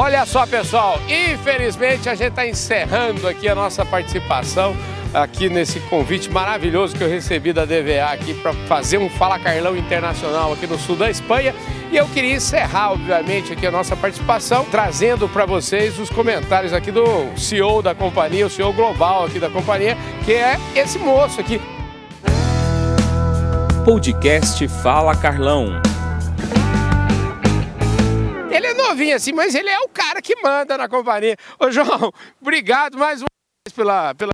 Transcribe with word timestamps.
Olha 0.00 0.24
só, 0.24 0.46
pessoal, 0.46 1.00
infelizmente 1.08 2.08
a 2.08 2.14
gente 2.14 2.28
está 2.28 2.46
encerrando 2.46 3.26
aqui 3.26 3.48
a 3.48 3.54
nossa 3.54 3.84
participação 3.84 4.76
aqui 5.12 5.48
nesse 5.48 5.80
convite 5.80 6.30
maravilhoso 6.30 6.94
que 6.94 7.02
eu 7.02 7.08
recebi 7.08 7.52
da 7.52 7.64
DVA 7.64 8.12
aqui 8.12 8.32
para 8.32 8.52
fazer 8.68 8.96
um 8.98 9.10
Fala 9.10 9.40
Carlão 9.40 9.76
Internacional 9.76 10.52
aqui 10.52 10.68
no 10.68 10.78
sul 10.78 10.94
da 10.94 11.10
Espanha. 11.10 11.52
E 11.90 11.96
eu 11.96 12.06
queria 12.06 12.36
encerrar, 12.36 12.92
obviamente, 12.92 13.52
aqui 13.52 13.66
a 13.66 13.72
nossa 13.72 13.96
participação, 13.96 14.64
trazendo 14.66 15.28
para 15.28 15.44
vocês 15.44 15.98
os 15.98 16.08
comentários 16.08 16.72
aqui 16.72 16.92
do 16.92 17.04
CEO 17.36 17.82
da 17.82 17.92
companhia, 17.92 18.46
o 18.46 18.50
CEO 18.50 18.72
global 18.72 19.24
aqui 19.24 19.40
da 19.40 19.50
companhia, 19.50 19.98
que 20.24 20.32
é 20.32 20.60
esse 20.76 20.96
moço 20.96 21.40
aqui. 21.40 21.60
Podcast 23.84 24.68
Fala 24.80 25.16
Carlão. 25.16 25.87
Novinho 28.98 29.14
assim, 29.16 29.32
mas 29.32 29.54
ele 29.54 29.68
é 29.68 29.78
o 29.80 29.88
cara 29.88 30.20
que 30.20 30.34
manda 30.42 30.76
na 30.76 30.88
companhia. 30.88 31.36
Ô 31.58 31.70
João, 31.70 32.12
obrigado 32.40 32.98
mais 32.98 33.20
uma 33.20 33.28
vez 33.64 33.74
pela, 33.74 34.14
pela 34.14 34.32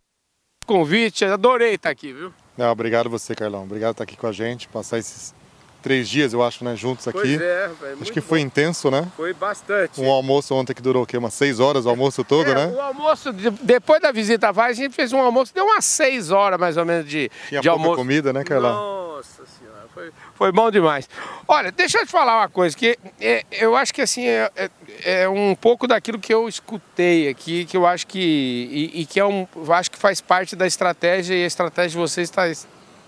convite, 0.67 1.25
adorei 1.27 1.75
estar 1.75 1.91
aqui, 1.91 2.13
viu? 2.13 2.33
Não, 2.57 2.71
obrigado 2.71 3.11
você, 3.11 3.35
Carlão. 3.35 3.65
Obrigado 3.65 3.95
por 3.95 4.03
estar 4.03 4.05
aqui 4.05 4.17
com 4.17 4.27
a 4.27 4.33
gente, 4.33 4.67
passar 4.69 4.99
esses 4.99 5.35
três 5.83 6.09
dias, 6.09 6.33
eu 6.33 6.43
acho, 6.43 6.65
né, 6.65 6.75
juntos 6.75 7.07
aqui. 7.07 7.19
Pois 7.19 7.41
é, 7.41 7.69
velho. 7.69 7.99
Acho 8.01 8.11
que 8.11 8.23
foi 8.23 8.39
bom. 8.41 8.47
intenso, 8.47 8.91
né? 8.91 9.07
Foi 9.15 9.35
bastante. 9.35 10.01
Um 10.01 10.11
almoço 10.11 10.55
ontem 10.55 10.73
que 10.73 10.81
durou 10.81 11.03
o 11.03 11.07
quê? 11.07 11.19
Umas 11.19 11.35
seis 11.35 11.61
horas, 11.61 11.85
o 11.85 11.91
almoço 11.91 12.25
todo, 12.25 12.51
é, 12.51 12.55
né? 12.55 12.67
O 12.75 12.81
almoço, 12.81 13.31
depois 13.35 14.01
da 14.01 14.11
visita 14.11 14.49
à 14.49 14.53
Vaz, 14.53 14.79
a 14.79 14.83
gente 14.83 14.95
fez 14.95 15.13
um 15.13 15.21
almoço, 15.21 15.53
deu 15.53 15.67
umas 15.67 15.85
seis 15.85 16.31
horas 16.31 16.59
mais 16.59 16.79
ou 16.79 16.87
menos 16.87 17.07
de, 17.07 17.31
Tinha 17.49 17.61
de 17.61 17.69
pouca 17.69 17.83
almoço. 17.83 17.97
comida, 17.97 18.33
né, 18.33 18.43
Carlão? 18.45 18.73
Nossa 19.17 19.43
senhora, 19.45 19.74
foi, 19.95 20.13
foi 20.35 20.53
bom 20.53 20.71
demais. 20.71 21.09
Olha, 21.47 21.71
deixa 21.71 21.99
eu 21.99 22.07
te 22.07 22.11
falar 22.11 22.39
uma 22.39 22.49
coisa, 22.49 22.77
que 22.77 22.99
é, 23.21 23.45
eu 23.53 23.77
acho 23.77 23.95
que 23.95 24.03
assim, 24.03 24.27
é, 24.27 24.51
é, 24.57 24.71
é, 25.05 25.29
um 25.29 25.55
pouco 25.55 25.87
daquilo 25.87 26.19
que 26.19 26.35
eu 26.35 26.49
escutei 26.49 27.29
aqui, 27.29 27.65
que 27.65 27.77
eu 27.77 27.87
acho 27.87 28.07
que, 28.07 28.19
e, 28.19 29.03
e 29.03 29.07
que 29.07 29.21
é 29.21 29.25
um, 29.25 29.47
acho 29.71 29.91
que 29.91 29.99
faz 29.99 30.21
parte 30.21 30.57
da 30.57 30.67
estratégia, 30.67 31.35
e 31.35 31.45
a 31.45 31.47
estratégia 31.47 31.91
de 31.91 31.97
vocês 31.97 32.29
está 32.29 32.43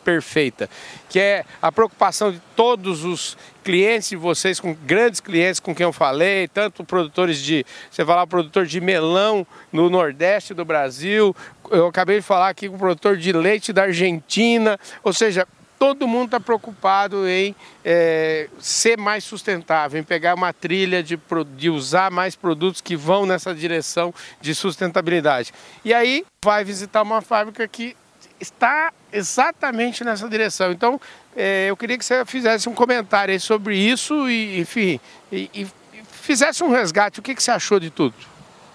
perfeita, 0.04 0.70
que 1.08 1.18
é 1.18 1.44
a 1.60 1.72
preocupação 1.72 2.30
de 2.30 2.40
todos 2.54 3.04
os 3.04 3.36
clientes 3.64 4.10
de 4.10 4.14
vocês, 4.14 4.60
com 4.60 4.72
grandes 4.72 5.18
clientes 5.18 5.58
com 5.58 5.74
quem 5.74 5.82
eu 5.82 5.92
falei, 5.92 6.46
tanto 6.46 6.84
produtores 6.84 7.42
de, 7.42 7.66
você 7.90 8.04
falar 8.04 8.24
produtor 8.28 8.64
de 8.64 8.80
melão 8.80 9.44
no 9.72 9.90
Nordeste 9.90 10.54
do 10.54 10.64
Brasil, 10.64 11.34
eu 11.72 11.88
acabei 11.88 12.20
de 12.20 12.22
falar 12.22 12.50
aqui 12.50 12.68
com 12.68 12.76
o 12.76 12.78
produtor 12.78 13.16
de 13.16 13.32
leite 13.32 13.72
da 13.72 13.82
Argentina, 13.82 14.78
ou 15.02 15.12
seja, 15.12 15.44
todo 15.78 16.06
mundo 16.08 16.26
está 16.26 16.40
preocupado 16.40 17.28
em 17.28 17.54
é, 17.84 18.48
ser 18.58 18.98
mais 18.98 19.24
sustentável, 19.24 20.00
em 20.00 20.04
pegar 20.04 20.34
uma 20.34 20.52
trilha 20.52 21.02
de, 21.02 21.18
de 21.56 21.70
usar 21.70 22.10
mais 22.10 22.34
produtos 22.34 22.80
que 22.80 22.96
vão 22.96 23.26
nessa 23.26 23.54
direção 23.54 24.12
de 24.40 24.54
sustentabilidade. 24.54 25.52
E 25.84 25.92
aí 25.92 26.24
vai 26.42 26.64
visitar 26.64 27.02
uma 27.02 27.20
fábrica 27.20 27.66
que 27.68 27.96
está 28.40 28.92
exatamente 29.12 30.04
nessa 30.04 30.28
direção. 30.28 30.72
Então, 30.72 31.00
é, 31.34 31.66
eu 31.68 31.76
queria 31.76 31.98
que 31.98 32.04
você 32.04 32.24
fizesse 32.24 32.68
um 32.68 32.74
comentário 32.74 33.38
sobre 33.40 33.76
isso 33.76 34.28
e, 34.28 34.58
enfim, 34.60 35.00
e, 35.30 35.50
e 35.54 35.66
fizesse 36.10 36.62
um 36.62 36.70
resgate. 36.70 37.20
O 37.20 37.22
que, 37.22 37.34
que 37.34 37.42
você 37.42 37.50
achou 37.50 37.78
de 37.78 37.90
tudo? 37.90 38.14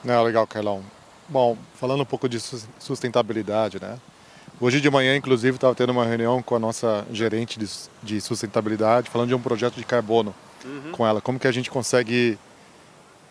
Não, 0.03 0.23
legal, 0.23 0.47
Carlão. 0.47 0.83
Bom, 1.27 1.57
falando 1.75 2.01
um 2.01 2.05
pouco 2.05 2.27
de 2.27 2.39
sustentabilidade, 2.79 3.79
né? 3.79 3.97
Hoje 4.61 4.79
de 4.79 4.91
manhã, 4.91 5.15
inclusive, 5.15 5.57
estava 5.57 5.73
tendo 5.73 5.89
uma 5.89 6.05
reunião 6.05 6.39
com 6.39 6.55
a 6.55 6.59
nossa 6.59 7.03
gerente 7.11 7.57
de, 7.57 7.67
de 8.03 8.21
sustentabilidade, 8.21 9.09
falando 9.09 9.29
de 9.29 9.33
um 9.33 9.41
projeto 9.41 9.73
de 9.73 9.83
carbono 9.83 10.35
uhum. 10.63 10.91
com 10.91 11.07
ela. 11.07 11.19
Como 11.19 11.39
que 11.39 11.47
a 11.47 11.51
gente 11.51 11.71
consegue 11.71 12.37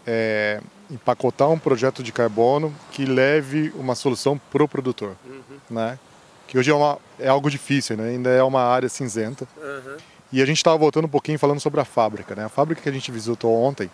é, 0.04 0.60
empacotar 0.90 1.48
um 1.48 1.58
projeto 1.58 2.02
de 2.02 2.10
carbono 2.10 2.74
que 2.90 3.04
leve 3.04 3.72
uma 3.76 3.94
solução 3.94 4.36
para 4.50 4.64
o 4.64 4.66
produtor, 4.66 5.14
uhum. 5.24 5.58
né? 5.70 6.00
que 6.48 6.58
hoje 6.58 6.68
é, 6.72 6.74
uma, 6.74 6.98
é 7.16 7.28
algo 7.28 7.48
difícil, 7.48 7.96
né? 7.96 8.08
ainda 8.08 8.28
é 8.30 8.42
uma 8.42 8.62
área 8.62 8.88
cinzenta. 8.88 9.46
Uhum. 9.56 9.98
E 10.32 10.42
a 10.42 10.44
gente 10.44 10.56
estava 10.56 10.76
voltando 10.76 11.04
um 11.04 11.08
pouquinho 11.08 11.38
falando 11.38 11.60
sobre 11.60 11.80
a 11.80 11.84
fábrica. 11.84 12.34
Né? 12.34 12.44
A 12.44 12.48
fábrica 12.48 12.82
que 12.82 12.88
a 12.88 12.92
gente 12.92 13.08
visitou 13.12 13.54
ontem 13.54 13.88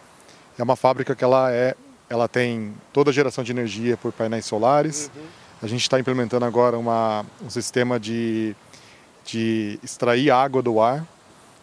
é 0.59 0.63
uma 0.63 0.75
fábrica 0.75 1.15
que 1.15 1.23
ela, 1.23 1.53
é, 1.53 1.75
ela 2.09 2.29
tem 2.29 2.75
toda 2.95 3.11
a 3.11 3.13
geração 3.13 3.45
de 3.45 3.53
energia 3.53 3.99
por 3.99 4.11
painéis 4.11 4.47
solares. 4.47 5.11
Uhum. 5.15 5.23
A 5.67 5.69
gente 5.69 5.83
está 5.83 5.99
implementando 5.99 6.45
agora 6.45 6.79
uma, 6.79 7.27
um 7.45 7.51
sistema 7.51 7.99
de, 7.99 8.55
de 9.25 9.81
extrair 9.83 10.31
água 10.31 10.63
do 10.63 10.81
ar, 10.81 11.05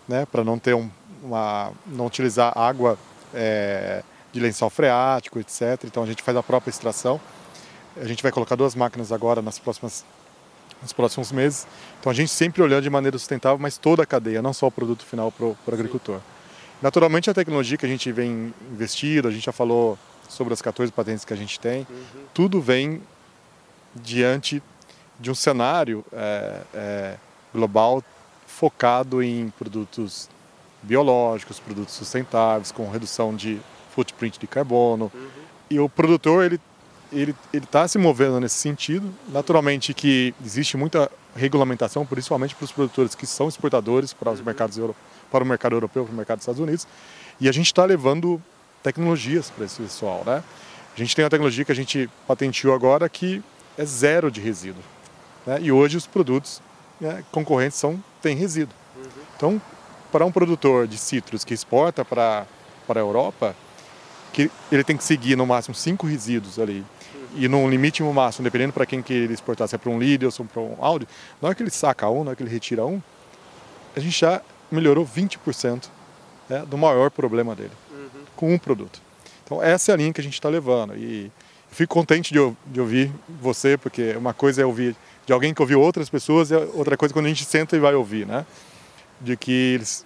né? 0.10 0.26
para 0.26 0.44
não 0.44 0.60
ter 0.60 0.74
um, 0.74 0.92
uma, 1.24 1.72
não 1.88 2.06
utilizar 2.06 2.52
água 2.54 3.00
é, 3.34 4.04
de 4.34 4.42
lençol 4.42 4.70
freático, 4.70 5.40
etc. 5.40 5.86
Então 5.86 6.04
a 6.04 6.06
gente 6.06 6.22
faz 6.22 6.36
a 6.36 6.44
própria 6.44 6.70
extração. 6.70 7.18
A 7.96 8.04
gente 8.04 8.22
vai 8.22 8.30
colocar 8.30 8.58
duas 8.58 8.76
máquinas 8.76 9.10
agora 9.10 9.42
nas 9.42 9.58
próximas 9.58 10.04
nos 10.82 10.92
próximos 10.92 11.32
meses. 11.32 11.66
Então 12.02 12.12
a 12.12 12.14
gente 12.14 12.30
sempre 12.30 12.62
olhando 12.62 12.84
de 12.84 12.90
maneira 12.90 13.18
sustentável, 13.18 13.58
mas 13.58 13.78
toda 13.78 14.04
a 14.04 14.06
cadeia, 14.06 14.42
não 14.42 14.52
só 14.52 14.68
o 14.68 14.72
produto 14.72 15.06
final 15.06 15.32
para 15.32 15.46
o 15.46 15.58
agricultor. 15.72 16.20
Naturalmente 16.82 17.30
a 17.30 17.34
tecnologia 17.34 17.78
que 17.78 17.86
a 17.86 17.90
gente 17.90 18.12
vem 18.12 18.54
investindo, 18.70 19.30
a 19.30 19.32
gente 19.32 19.46
já 19.46 19.54
falou 19.54 19.98
sobre 20.28 20.54
as 20.54 20.62
14 20.62 20.92
patentes 20.92 21.24
que 21.24 21.32
a 21.32 21.38
gente 21.38 21.58
tem, 21.58 21.88
uhum. 21.90 22.24
tudo 22.34 22.60
vem 22.60 23.02
diante 23.96 24.62
de 25.20 25.32
um 25.32 25.36
cenário 25.36 26.04
é, 26.12 26.62
é, 26.74 27.16
global 27.54 28.04
focado 28.48 29.22
em 29.22 29.50
produtos 29.58 30.30
biológicos, 30.82 31.60
produtos 31.60 31.94
sustentáveis, 31.94 32.72
com 32.72 32.90
redução 32.90 33.36
de 33.36 33.60
footprint 33.96 34.38
de 34.38 34.48
carbono. 34.48 35.12
Uhum. 35.14 35.28
E 35.70 35.80
o 35.80 35.88
produtor 35.88 36.46
ele 36.46 36.60
ele 37.12 37.36
está 37.54 37.88
se 37.88 37.98
movendo 37.98 38.40
nesse 38.40 38.56
sentido. 38.56 39.14
Naturalmente 39.30 39.94
que 39.94 40.34
existe 40.44 40.76
muita 40.76 41.12
regulamentação, 41.36 42.06
principalmente 42.06 42.56
para 42.56 42.66
os 42.66 42.72
produtores 42.72 43.16
que 43.16 43.28
são 43.28 43.48
exportadores 43.48 44.14
para 44.14 44.32
os 44.32 44.40
uhum. 44.40 44.46
mercados 44.46 44.80
para 45.32 45.44
o 45.44 45.48
mercado 45.48 45.76
europeu, 45.76 46.06
para 46.06 46.14
o 46.14 46.16
mercado 46.16 46.38
dos 46.38 46.44
Estados 46.44 46.60
Unidos. 46.60 46.88
E 47.40 47.48
a 47.48 47.52
gente 47.52 47.68
está 47.68 47.86
levando 47.86 48.42
tecnologias 48.82 49.50
para 49.50 49.66
esse 49.66 49.82
pessoal, 49.82 50.24
né? 50.26 50.44
A 50.96 51.00
gente 51.00 51.16
tem 51.16 51.24
uma 51.24 51.30
tecnologia 51.30 51.66
que 51.66 51.72
a 51.72 51.76
gente 51.76 52.10
patenteou 52.28 52.74
agora 52.74 53.10
que 53.10 53.42
é 53.78 53.86
zero 53.86 54.32
de 54.32 54.42
resíduo. 54.42 54.84
Né? 55.46 55.60
E 55.62 55.72
hoje 55.72 55.98
os 55.98 56.08
produtos 56.08 56.62
né, 57.00 57.24
concorrentes 57.32 57.78
são 57.78 58.02
têm 58.22 58.36
resíduo. 58.36 58.76
Uhum. 58.96 59.24
Então, 59.36 59.62
para 60.12 60.26
um 60.26 60.32
produtor 60.32 60.88
de 60.88 60.98
citros 60.98 61.44
que 61.44 61.54
exporta 61.54 62.06
para 62.06 62.46
para 62.86 63.00
a 63.00 63.04
Europa, 63.04 63.56
que 64.32 64.50
ele 64.72 64.84
tem 64.84 64.98
que 64.98 65.04
seguir 65.04 65.36
no 65.36 65.46
máximo 65.46 65.76
cinco 65.76 66.06
resíduos 66.06 66.60
ali 66.60 66.84
e 67.36 67.48
num 67.48 67.68
limite 67.70 68.04
máximo, 68.04 68.44
dependendo 68.44 68.74
para 68.74 68.86
quem 68.86 69.02
que 69.02 69.14
ele 69.14 69.34
exportar, 69.34 69.68
se 69.68 69.76
é 69.76 69.78
para 69.78 69.90
um 69.90 69.98
líder 69.98 70.28
ou 70.28 70.32
se 70.32 70.42
é 70.42 70.46
para 70.46 70.62
um 70.62 70.76
Audi, 70.80 71.08
na 71.42 71.48
hora 71.48 71.56
que 71.56 71.64
ele 71.64 71.72
saca 71.72 72.08
um, 72.10 72.24
na 72.24 72.30
hora 72.30 72.36
que 72.36 72.44
ele 72.44 72.50
retira 72.50 72.86
um, 72.86 73.02
a 73.96 74.00
gente 74.00 74.20
já 74.20 74.42
melhorou 74.72 75.06
20% 75.06 75.86
né, 76.50 76.64
do 76.68 76.78
maior 76.78 77.10
problema 77.10 77.56
dele, 77.56 77.72
uhum. 77.92 78.08
com 78.36 78.54
um 78.54 78.58
produto. 78.58 79.02
Então 79.44 79.62
essa 79.62 79.92
é 79.92 79.94
a 79.94 79.98
linha 79.98 80.14
que 80.14 80.22
a 80.22 80.24
gente 80.24 80.34
está 80.34 80.50
levando 80.50 80.96
e 80.96 81.32
fico 81.74 81.94
contente 81.94 82.34
de, 82.34 82.40
de, 82.68 82.80
ouvir 82.80 83.12
você, 83.42 83.78
porque 83.78 84.16
uma 84.16 84.34
coisa 84.34 84.62
é 84.62 84.66
ouvir 84.66 84.96
de 85.26 85.34
alguém 85.34 85.54
que 85.54 85.62
ouviu 85.62 85.82
outras 85.82 86.10
pessoas 86.10 86.52
e 86.52 86.56
outra 86.56 86.98
coisa 86.98 87.12
é 87.12 87.16
quando 87.16 87.26
a 87.26 87.30
gente 87.30 87.46
senta 87.46 87.76
e 87.76 87.80
vai 87.80 87.94
ouvir, 87.96 88.26
né? 88.26 88.46
De 89.20 89.36
que 89.38 89.76
eles, 89.76 90.06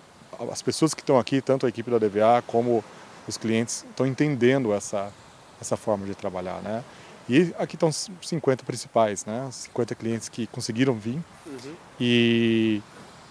as 0.52 0.62
pessoas 0.62 0.94
que 0.94 1.02
estão 1.02 1.18
aqui, 1.18 1.42
tanto 1.42 1.66
a 1.66 1.70
equipe 1.70 1.90
da 1.90 1.98
DVA 1.98 2.44
como 2.46 2.84
os 3.28 3.38
clientes, 3.38 3.86
estão 3.90 4.06
entendendo 4.06 4.74
essa, 4.74 5.12
essa 5.60 5.76
forma 5.76 6.06
de 6.06 6.16
trabalhar, 6.16 6.62
né? 6.62 6.84
E 7.30 7.54
aqui 7.60 7.76
estão 7.76 7.90
os 7.90 8.10
50 8.22 8.64
principais, 8.64 9.26
né? 9.26 9.50
50 9.52 9.96
clientes 9.96 10.30
que 10.30 10.48
conseguiram 10.48 10.94
vir 10.94 11.20
uhum. 11.46 11.76
e, 12.00 12.82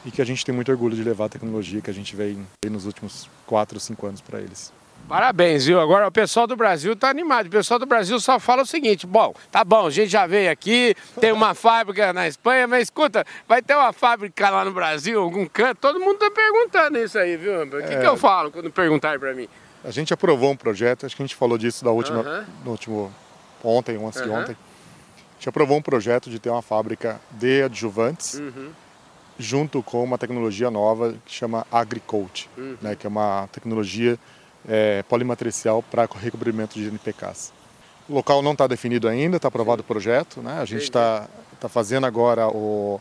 e 0.04 0.10
que 0.10 0.20
a 0.20 0.24
gente 0.24 0.44
tem 0.44 0.54
muito 0.54 0.70
orgulho 0.70 0.94
de 0.94 1.02
levar 1.02 1.26
a 1.26 1.28
tecnologia 1.30 1.80
que 1.80 1.90
a 1.90 1.94
gente 1.94 2.14
veio 2.14 2.46
nos 2.70 2.84
últimos 2.84 3.28
4 3.46 3.76
ou 3.76 3.80
5 3.80 4.06
anos 4.06 4.20
para 4.20 4.40
eles. 4.40 4.72
Parabéns, 5.08 5.64
viu? 5.66 5.80
Agora 5.80 6.08
o 6.08 6.10
pessoal 6.10 6.48
do 6.48 6.56
Brasil 6.56 6.92
está 6.92 7.08
animado. 7.08 7.46
O 7.46 7.50
pessoal 7.50 7.78
do 7.78 7.86
Brasil 7.86 8.18
só 8.18 8.40
fala 8.40 8.62
o 8.62 8.66
seguinte: 8.66 9.06
bom, 9.06 9.32
tá 9.50 9.62
bom, 9.64 9.86
a 9.86 9.90
gente 9.90 10.08
já 10.08 10.26
veio 10.26 10.50
aqui, 10.50 10.96
tem 11.20 11.30
uma 11.30 11.54
fábrica 11.54 12.12
na 12.12 12.26
Espanha, 12.26 12.66
mas 12.66 12.82
escuta, 12.84 13.24
vai 13.46 13.62
ter 13.62 13.76
uma 13.76 13.92
fábrica 13.92 14.50
lá 14.50 14.64
no 14.64 14.72
Brasil, 14.72 15.20
algum 15.20 15.46
canto? 15.46 15.78
Todo 15.78 16.00
mundo 16.00 16.14
está 16.14 16.30
perguntando 16.30 16.98
isso 16.98 17.18
aí, 17.18 17.36
viu? 17.36 17.62
O 17.62 17.70
que, 17.70 17.94
é... 17.94 18.00
que 18.00 18.06
eu 18.06 18.16
falo 18.16 18.50
quando 18.50 18.70
perguntarem 18.70 19.18
para 19.18 19.32
mim? 19.32 19.48
A 19.84 19.90
gente 19.92 20.12
aprovou 20.12 20.50
um 20.50 20.56
projeto, 20.56 21.06
acho 21.06 21.14
que 21.14 21.22
a 21.22 21.26
gente 21.26 21.36
falou 21.36 21.56
disso 21.56 21.84
da 21.84 21.92
última, 21.92 22.22
uhum. 22.22 22.44
no 22.64 22.70
último 22.72 23.14
ontem 23.62 23.96
ou 23.96 24.06
antes 24.06 24.20
uhum. 24.20 24.26
de 24.26 24.32
ontem, 24.32 24.52
a 24.52 25.38
gente 25.38 25.48
aprovou 25.48 25.76
um 25.76 25.82
projeto 25.82 26.28
de 26.28 26.40
ter 26.40 26.50
uma 26.50 26.62
fábrica 26.62 27.20
de 27.30 27.62
adjuvantes 27.62 28.34
uhum. 28.34 28.70
junto 29.38 29.82
com 29.84 30.02
uma 30.02 30.18
tecnologia 30.18 30.70
nova 30.70 31.14
que 31.24 31.32
chama 31.32 31.64
AgriCoat, 31.70 32.50
uhum. 32.56 32.76
né, 32.82 32.96
que 32.96 33.06
é 33.06 33.08
uma 33.08 33.48
tecnologia 33.52 34.18
é, 34.68 35.02
polimatricial 35.04 35.82
para 35.82 36.08
recobrimento 36.20 36.74
de 36.74 36.86
NPKs. 36.88 37.52
O 38.08 38.14
local 38.14 38.42
não 38.42 38.52
está 38.52 38.66
definido 38.66 39.08
ainda, 39.08 39.36
está 39.36 39.48
aprovado 39.48 39.82
Sim. 39.82 39.84
o 39.84 39.86
projeto, 39.86 40.40
né? 40.40 40.58
a 40.60 40.64
gente 40.64 40.82
está 40.82 41.28
tá 41.60 41.68
fazendo 41.68 42.06
agora 42.06 42.48
o, 42.48 43.00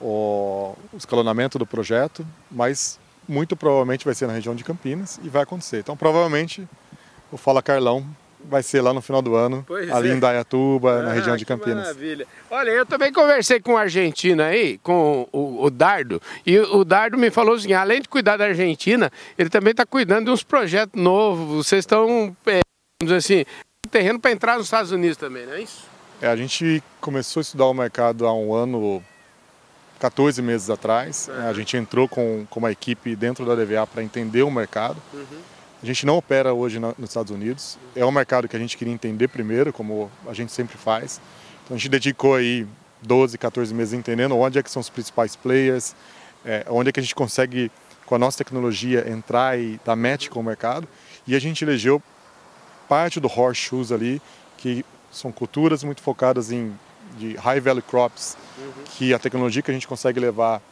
o 0.00 0.74
escalonamento 0.96 1.58
do 1.58 1.66
projeto, 1.66 2.26
mas 2.50 2.98
muito 3.28 3.56
provavelmente 3.56 4.04
vai 4.04 4.14
ser 4.14 4.26
na 4.26 4.32
região 4.32 4.54
de 4.54 4.64
Campinas 4.64 5.20
e 5.22 5.28
vai 5.28 5.42
acontecer. 5.42 5.78
Então, 5.78 5.96
provavelmente, 5.96 6.68
o 7.30 7.36
Fala 7.36 7.62
Carlão 7.62 8.04
vai 8.44 8.62
ser 8.62 8.80
lá 8.80 8.92
no 8.92 9.00
final 9.00 9.22
do 9.22 9.34
ano, 9.34 9.64
pois 9.66 9.90
ali 9.90 10.10
é. 10.10 10.14
em 10.14 10.18
Dayatuba, 10.18 10.98
ah, 10.98 11.02
na 11.02 11.12
região 11.12 11.36
de 11.36 11.44
Campinas. 11.44 11.86
Maravilha. 11.86 12.26
Olha, 12.50 12.70
eu 12.70 12.86
também 12.86 13.12
conversei 13.12 13.60
com 13.60 13.74
o 13.74 13.76
argentino 13.76 14.42
aí, 14.42 14.78
com 14.78 15.28
o, 15.32 15.64
o, 15.64 15.70
Dardo, 15.70 16.20
e 16.46 16.58
o 16.58 16.84
Dardo 16.84 17.16
me 17.16 17.30
falou 17.30 17.54
assim, 17.54 17.72
além 17.72 18.00
de 18.00 18.08
cuidar 18.08 18.36
da 18.36 18.44
Argentina, 18.44 19.10
ele 19.38 19.48
também 19.48 19.70
está 19.70 19.86
cuidando 19.86 20.26
de 20.26 20.30
uns 20.30 20.42
projetos 20.42 21.00
novos. 21.00 21.66
Vocês 21.66 21.80
estão, 21.80 22.36
é, 22.46 22.60
vamos 23.00 23.14
dizer 23.14 23.16
assim, 23.16 23.44
terreno 23.90 24.18
para 24.18 24.30
entrar 24.32 24.56
nos 24.56 24.66
Estados 24.66 24.92
Unidos 24.92 25.16
também, 25.16 25.46
não 25.46 25.54
é 25.54 25.62
isso? 25.62 25.86
É, 26.20 26.28
a 26.28 26.36
gente 26.36 26.82
começou 27.00 27.40
a 27.40 27.42
estudar 27.42 27.66
o 27.66 27.74
mercado 27.74 28.26
há 28.26 28.34
um 28.34 28.54
ano, 28.54 29.02
14 29.98 30.40
meses 30.40 30.70
atrás. 30.70 31.28
Uhum. 31.28 31.48
A 31.48 31.52
gente 31.52 31.76
entrou 31.76 32.08
com, 32.08 32.46
com 32.48 32.60
uma 32.60 32.70
equipe 32.70 33.16
dentro 33.16 33.44
da 33.44 33.54
DVA 33.54 33.86
para 33.86 34.02
entender 34.02 34.42
o 34.42 34.50
mercado. 34.50 34.96
Uhum 35.12 35.51
a 35.82 35.86
gente 35.86 36.06
não 36.06 36.16
opera 36.16 36.54
hoje 36.54 36.78
nos 36.78 37.10
Estados 37.10 37.32
Unidos. 37.32 37.76
É 37.96 38.04
um 38.04 38.12
mercado 38.12 38.46
que 38.48 38.56
a 38.56 38.58
gente 38.58 38.76
queria 38.76 38.94
entender 38.94 39.28
primeiro, 39.28 39.72
como 39.72 40.10
a 40.26 40.32
gente 40.32 40.52
sempre 40.52 40.78
faz. 40.78 41.20
Então 41.64 41.74
a 41.74 41.78
gente 41.78 41.88
dedicou 41.88 42.36
aí 42.36 42.66
12, 43.02 43.36
14 43.36 43.74
meses 43.74 43.92
entendendo 43.92 44.36
onde 44.36 44.58
é 44.58 44.62
que 44.62 44.70
são 44.70 44.80
os 44.80 44.88
principais 44.88 45.34
players, 45.34 45.94
é, 46.44 46.64
onde 46.68 46.90
é 46.90 46.92
que 46.92 47.00
a 47.00 47.02
gente 47.02 47.14
consegue, 47.14 47.70
com 48.06 48.14
a 48.14 48.18
nossa 48.18 48.38
tecnologia, 48.38 49.08
entrar 49.10 49.58
e 49.58 49.80
dar 49.84 49.96
match 49.96 50.28
com 50.28 50.38
o 50.38 50.42
mercado. 50.42 50.86
E 51.26 51.34
a 51.34 51.40
gente 51.40 51.64
elegeu 51.64 52.00
parte 52.88 53.18
do 53.18 53.26
horseshoes 53.26 53.90
ali, 53.90 54.22
que 54.58 54.84
são 55.10 55.32
culturas 55.32 55.82
muito 55.82 56.00
focadas 56.00 56.52
em 56.52 56.72
de 57.18 57.34
high 57.36 57.60
value 57.60 57.82
crops, 57.82 58.36
uhum. 58.58 58.72
que 58.96 59.12
a 59.12 59.18
tecnologia 59.18 59.62
que 59.62 59.70
a 59.70 59.74
gente 59.74 59.86
consegue 59.86 60.18
levar 60.18 60.62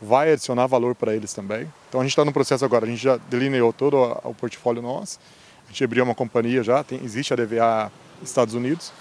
vai 0.00 0.32
adicionar 0.32 0.66
valor 0.66 0.94
para 0.94 1.14
eles 1.14 1.32
também. 1.32 1.70
Então 1.88 2.00
a 2.00 2.04
gente 2.04 2.12
está 2.12 2.24
no 2.24 2.32
processo 2.32 2.64
agora, 2.64 2.84
a 2.84 2.88
gente 2.88 3.02
já 3.02 3.16
delineou 3.28 3.72
todo 3.72 3.96
o 4.24 4.34
portfólio 4.34 4.80
nosso, 4.80 5.18
a 5.66 5.68
gente 5.68 5.82
abriu 5.84 6.04
uma 6.04 6.14
companhia 6.14 6.62
já, 6.62 6.82
tem, 6.84 7.00
existe 7.04 7.32
a 7.32 7.36
DVA 7.36 7.90
Estados 8.22 8.54
Unidos, 8.54 8.92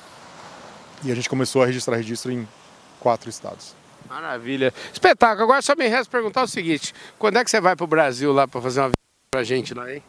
e 1.04 1.12
a 1.12 1.16
gente 1.16 1.30
começou 1.30 1.62
a 1.62 1.66
registrar 1.66 1.96
registro 1.96 2.32
em 2.32 2.48
quatro 3.00 3.30
estados. 3.30 3.76
Maravilha. 4.10 4.74
Espetáculo. 4.92 5.44
Agora 5.44 5.62
só 5.62 5.76
me 5.76 5.88
resta 5.88 6.10
perguntar 6.10 6.44
o 6.44 6.48
seguinte, 6.48 6.94
quando 7.20 7.38
é 7.38 7.44
que 7.44 7.52
você 7.52 7.62
vai 7.62 7.76
para 7.76 7.84
o 7.84 7.88
Brasil 7.88 8.32
lá 8.32 8.48
para 8.48 8.62
fazer 8.62 8.80
uma 8.80 8.88
visita 8.88 8.98
para 9.30 9.42
a 9.42 9.44
gente 9.44 9.74
lá, 9.74 9.94
hein? 9.94 10.02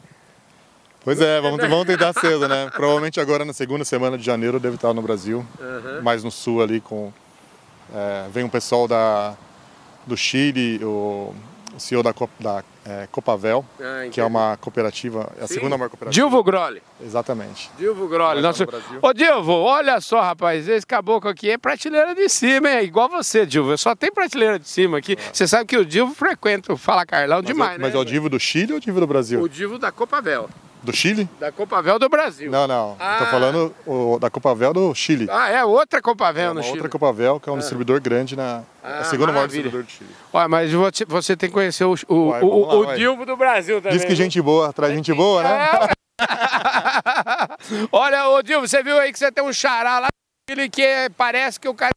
Pois 1.03 1.19
é, 1.21 1.39
vamos, 1.39 1.59
vamos 1.59 1.85
tentar 1.85 2.13
cedo, 2.13 2.47
né? 2.47 2.69
Provavelmente 2.71 3.19
agora 3.19 3.45
na 3.45 3.53
segunda 3.53 3.85
semana 3.85 4.17
de 4.17 4.23
janeiro 4.23 4.57
eu 4.57 4.59
devo 4.59 4.75
estar 4.75 4.93
no 4.93 5.01
Brasil, 5.01 5.45
uhum. 5.59 6.01
mais 6.01 6.23
no 6.23 6.31
sul 6.31 6.61
ali 6.61 6.81
com... 6.81 7.13
É, 7.93 8.27
vem 8.31 8.43
um 8.43 8.49
pessoal 8.49 8.87
da 8.87 9.35
do 10.05 10.17
Chile, 10.17 10.83
o, 10.83 11.33
o 11.75 11.79
CEO 11.79 12.01
da, 12.03 12.13
da 12.39 12.63
é, 12.85 13.07
Copavel, 13.11 13.63
ah, 13.79 14.09
que 14.11 14.19
é 14.19 14.25
uma 14.25 14.57
cooperativa, 14.57 15.31
é 15.39 15.43
a 15.43 15.47
Sim. 15.47 15.55
segunda 15.55 15.77
maior 15.77 15.89
cooperativa. 15.89 16.11
Dilvo 16.11 16.43
Grolli. 16.43 16.81
Exatamente. 17.01 17.69
Dilvo 17.77 18.07
Grolli. 18.07 18.41
Nosso... 18.41 18.65
Ô 19.01 19.13
Dilvo, 19.13 19.53
olha 19.53 20.01
só, 20.01 20.21
rapaz, 20.21 20.67
esse 20.67 20.85
caboclo 20.85 21.29
aqui 21.29 21.51
é 21.51 21.57
prateleira 21.57 22.15
de 22.15 22.27
cima, 22.27 22.69
é 22.69 22.83
igual 22.83 23.07
você, 23.07 23.45
Dilvo. 23.45 23.77
Só 23.77 23.95
tem 23.95 24.11
prateleira 24.11 24.57
de 24.57 24.67
cima 24.67 24.97
aqui. 24.97 25.13
É. 25.13 25.33
Você 25.33 25.47
sabe 25.47 25.65
que 25.65 25.77
o 25.77 25.85
Dilvo 25.85 26.13
frequenta 26.15 26.73
o 26.73 26.77
Fala 26.77 27.05
Carlão 27.05 27.39
mas 27.39 27.47
demais, 27.47 27.75
é, 27.75 27.77
né? 27.77 27.83
Mas 27.83 27.95
é 27.95 27.97
o 27.97 28.03
Dilvo 28.03 28.29
do 28.29 28.39
Chile 28.39 28.73
ou 28.73 28.77
o 28.77 28.81
Dilvo 28.81 28.99
do 28.99 29.07
Brasil? 29.07 29.41
O 29.41 29.47
Dilvo 29.47 29.77
da 29.77 29.91
Copavel. 29.91 30.49
Do 30.81 30.95
Chile? 30.95 31.27
Da 31.39 31.51
Copavel 31.51 31.99
do 31.99 32.07
Brasil. 32.07 32.49
Não, 32.49 32.65
não. 32.65 32.95
Ah. 32.99 33.13
Estou 33.13 33.27
falando 33.27 33.75
o, 33.85 34.17
da 34.17 34.29
Copavel 34.29 34.73
do 34.73 34.95
Chile. 34.95 35.27
Ah, 35.29 35.49
é 35.49 35.63
outra 35.65 36.01
Copavel 36.01 36.51
é 36.51 36.53
no 36.53 36.63
Chile. 36.63 36.75
Outra 36.75 36.89
Copavel, 36.89 37.39
que 37.39 37.49
é 37.49 37.51
um 37.51 37.55
ah. 37.55 37.59
distribuidor 37.59 37.99
grande 37.99 38.35
na. 38.35 38.63
Ah, 38.81 38.99
a 38.99 39.03
segunda 39.03 39.33
maior 39.33 39.47
distribuidor 39.47 39.83
do 39.83 39.89
Chile. 39.89 40.09
Olha, 40.31 40.47
mas 40.47 40.71
você, 40.71 41.05
você 41.05 41.35
tem 41.35 41.49
que 41.49 41.53
conhecer 41.53 41.83
o, 41.83 41.95
o, 42.07 42.15
o, 42.15 42.29
lá, 42.29 42.95
o 42.95 43.25
do 43.25 43.35
Brasil 43.35 43.81
também. 43.81 43.97
Diz 43.97 44.05
que 44.05 44.15
gente 44.15 44.41
boa 44.41 44.71
traz 44.71 44.93
gente 44.93 45.13
boa, 45.13 45.43
né? 45.43 45.69
É. 45.85 45.99
Olha, 47.91 48.29
ô 48.29 48.41
Dilvo, 48.41 48.67
você 48.67 48.81
viu 48.81 48.97
aí 48.97 49.11
que 49.11 49.19
você 49.19 49.31
tem 49.31 49.43
um 49.43 49.53
xará 49.53 49.99
lá 49.99 50.07
que 50.47 51.09
parece 51.15 51.59
que 51.59 51.67
o 51.67 51.73
cara 51.73 51.91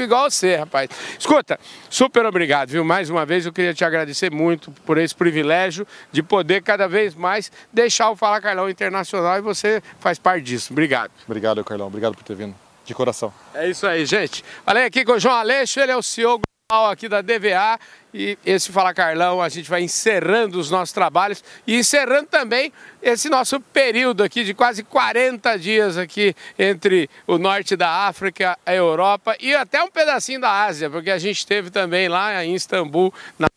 igual 0.00 0.30
você, 0.30 0.56
rapaz. 0.56 0.88
Escuta, 1.18 1.58
super 1.90 2.24
obrigado, 2.24 2.70
viu? 2.70 2.84
Mais 2.84 3.10
uma 3.10 3.26
vez 3.26 3.44
eu 3.44 3.52
queria 3.52 3.74
te 3.74 3.84
agradecer 3.84 4.30
muito 4.30 4.70
por 4.86 4.96
esse 4.96 5.14
privilégio 5.14 5.86
de 6.10 6.22
poder 6.22 6.62
cada 6.62 6.88
vez 6.88 7.14
mais 7.14 7.52
deixar 7.72 8.10
o 8.10 8.16
Fala 8.16 8.40
Carlão 8.40 8.70
Internacional 8.70 9.38
e 9.38 9.40
você 9.42 9.82
faz 10.00 10.18
parte 10.18 10.44
disso. 10.44 10.72
Obrigado. 10.72 11.10
Obrigado, 11.26 11.62
Carlão. 11.64 11.88
Obrigado 11.88 12.14
por 12.14 12.24
ter 12.24 12.34
vindo. 12.34 12.54
De 12.84 12.94
coração. 12.94 13.32
É 13.54 13.68
isso 13.68 13.86
aí, 13.86 14.04
gente. 14.04 14.44
Falei 14.64 14.84
aqui 14.84 15.04
com 15.04 15.12
o 15.12 15.18
João 15.18 15.36
Aleixo, 15.36 15.78
ele 15.78 15.92
é 15.92 15.96
o 15.96 16.02
CEO 16.02 16.40
aqui 16.72 17.08
da 17.08 17.20
DVA 17.20 17.78
e 18.14 18.38
esse 18.44 18.72
Fala 18.72 18.94
Carlão 18.94 19.42
a 19.42 19.48
gente 19.48 19.68
vai 19.68 19.82
encerrando 19.82 20.58
os 20.58 20.70
nossos 20.70 20.92
trabalhos 20.92 21.44
e 21.66 21.76
encerrando 21.78 22.26
também 22.26 22.72
esse 23.02 23.28
nosso 23.28 23.60
período 23.60 24.22
aqui 24.22 24.42
de 24.42 24.54
quase 24.54 24.82
40 24.82 25.58
dias 25.58 25.98
aqui 25.98 26.34
entre 26.58 27.10
o 27.26 27.36
norte 27.36 27.76
da 27.76 28.06
África, 28.06 28.58
a 28.64 28.74
Europa 28.74 29.36
e 29.38 29.54
até 29.54 29.82
um 29.82 29.90
pedacinho 29.90 30.40
da 30.40 30.64
Ásia, 30.64 30.88
porque 30.88 31.10
a 31.10 31.18
gente 31.18 31.36
esteve 31.36 31.70
também 31.70 32.08
lá 32.08 32.42
em 32.44 32.54
Istambul, 32.54 33.12
na 33.38 33.48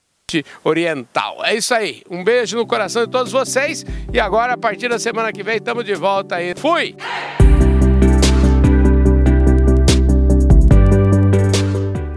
oriental. 0.63 1.45
É 1.45 1.55
isso 1.55 1.73
aí. 1.73 2.03
Um 2.09 2.21
beijo 2.21 2.57
no 2.57 2.67
coração 2.67 3.05
de 3.05 3.11
todos 3.11 3.31
vocês 3.31 3.85
e 4.11 4.19
agora 4.19 4.53
a 4.53 4.57
partir 4.57 4.89
da 4.89 4.99
semana 4.99 5.31
que 5.31 5.43
vem 5.43 5.55
estamos 5.57 5.85
de 5.85 5.95
volta 5.95 6.35
aí. 6.35 6.53
Fui! 6.55 6.95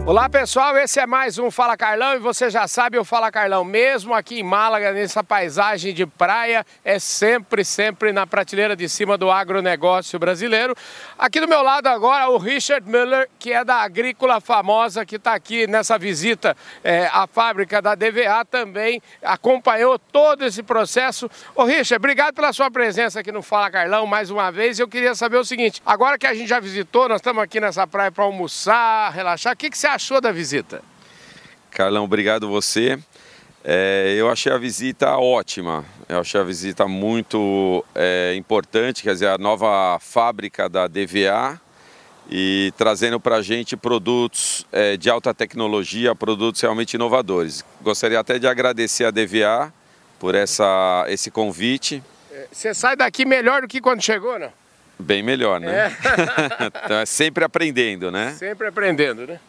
Olá 0.09 0.27
pessoal, 0.27 0.75
esse 0.75 0.99
é 0.99 1.05
mais 1.05 1.37
um 1.37 1.51
Fala 1.51 1.77
Carlão 1.77 2.15
e 2.15 2.17
você 2.17 2.49
já 2.49 2.67
sabe 2.67 2.97
o 2.97 3.05
Fala 3.05 3.31
Carlão, 3.31 3.63
mesmo 3.63 4.11
aqui 4.11 4.39
em 4.39 4.43
Málaga, 4.43 4.91
nessa 4.91 5.23
paisagem 5.23 5.93
de 5.93 6.03
praia, 6.03 6.65
é 6.83 6.97
sempre, 6.97 7.63
sempre 7.63 8.11
na 8.11 8.25
prateleira 8.25 8.75
de 8.75 8.89
cima 8.89 9.19
do 9.19 9.29
agronegócio 9.29 10.17
brasileiro. 10.17 10.75
Aqui 11.15 11.39
do 11.39 11.47
meu 11.47 11.61
lado 11.61 11.85
agora 11.85 12.27
o 12.27 12.39
Richard 12.39 12.89
Miller, 12.89 13.29
que 13.37 13.53
é 13.53 13.63
da 13.63 13.75
Agrícola 13.75 14.41
Famosa, 14.41 15.05
que 15.05 15.17
está 15.17 15.35
aqui 15.35 15.67
nessa 15.67 15.95
visita 15.95 16.57
é, 16.83 17.07
à 17.13 17.27
fábrica 17.27 17.79
da 17.79 17.93
DVA, 17.93 18.43
também 18.49 19.03
acompanhou 19.21 19.99
todo 19.99 20.43
esse 20.43 20.63
processo. 20.63 21.29
Ô 21.53 21.65
Richard, 21.65 21.97
obrigado 21.97 22.33
pela 22.33 22.51
sua 22.51 22.71
presença 22.71 23.19
aqui 23.19 23.31
no 23.31 23.43
Fala 23.43 23.69
Carlão 23.69 24.07
mais 24.07 24.31
uma 24.31 24.51
vez. 24.51 24.79
Eu 24.79 24.87
queria 24.87 25.13
saber 25.13 25.37
o 25.37 25.45
seguinte, 25.45 25.83
agora 25.85 26.17
que 26.17 26.25
a 26.25 26.33
gente 26.33 26.47
já 26.47 26.59
visitou, 26.59 27.07
nós 27.07 27.17
estamos 27.17 27.43
aqui 27.43 27.59
nessa 27.59 27.85
praia 27.85 28.11
para 28.11 28.23
almoçar, 28.23 29.11
relaxar, 29.11 29.53
o 29.53 29.55
que, 29.55 29.69
que 29.69 29.77
você 29.77 29.85
acha 29.85 29.98
achou 29.99 30.21
da 30.21 30.31
visita? 30.31 30.81
Carlão, 31.69 32.05
obrigado 32.05 32.47
você. 32.47 32.97
É, 33.61 34.15
eu 34.17 34.29
achei 34.29 34.49
a 34.49 34.57
visita 34.57 35.17
ótima, 35.17 35.83
eu 36.07 36.21
achei 36.21 36.39
a 36.39 36.43
visita 36.43 36.87
muito 36.87 37.83
é, 37.93 38.33
importante, 38.37 39.03
quer 39.03 39.11
dizer, 39.11 39.27
a 39.27 39.37
nova 39.37 39.99
fábrica 39.99 40.69
da 40.69 40.87
DVA 40.87 41.59
e 42.31 42.71
trazendo 42.77 43.19
para 43.19 43.35
a 43.35 43.41
gente 43.41 43.75
produtos 43.75 44.65
é, 44.71 44.95
de 44.95 45.09
alta 45.09 45.33
tecnologia, 45.33 46.15
produtos 46.15 46.61
realmente 46.61 46.93
inovadores. 46.93 47.65
Gostaria 47.81 48.21
até 48.21 48.39
de 48.39 48.47
agradecer 48.47 49.03
a 49.03 49.11
DVA 49.11 49.73
por 50.17 50.33
essa, 50.33 51.05
esse 51.09 51.29
convite. 51.29 52.01
Você 52.49 52.73
sai 52.73 52.95
daqui 52.95 53.25
melhor 53.25 53.63
do 53.63 53.67
que 53.67 53.81
quando 53.81 54.01
chegou, 54.01 54.39
não? 54.39 54.53
Bem 54.97 55.21
melhor, 55.21 55.59
né? 55.59 55.87
É. 55.87 55.91
então 56.85 56.97
é 56.97 57.05
sempre 57.05 57.43
aprendendo, 57.43 58.09
né? 58.09 58.35
Sempre 58.39 58.67
aprendendo, 58.67 59.27
né? 59.27 59.39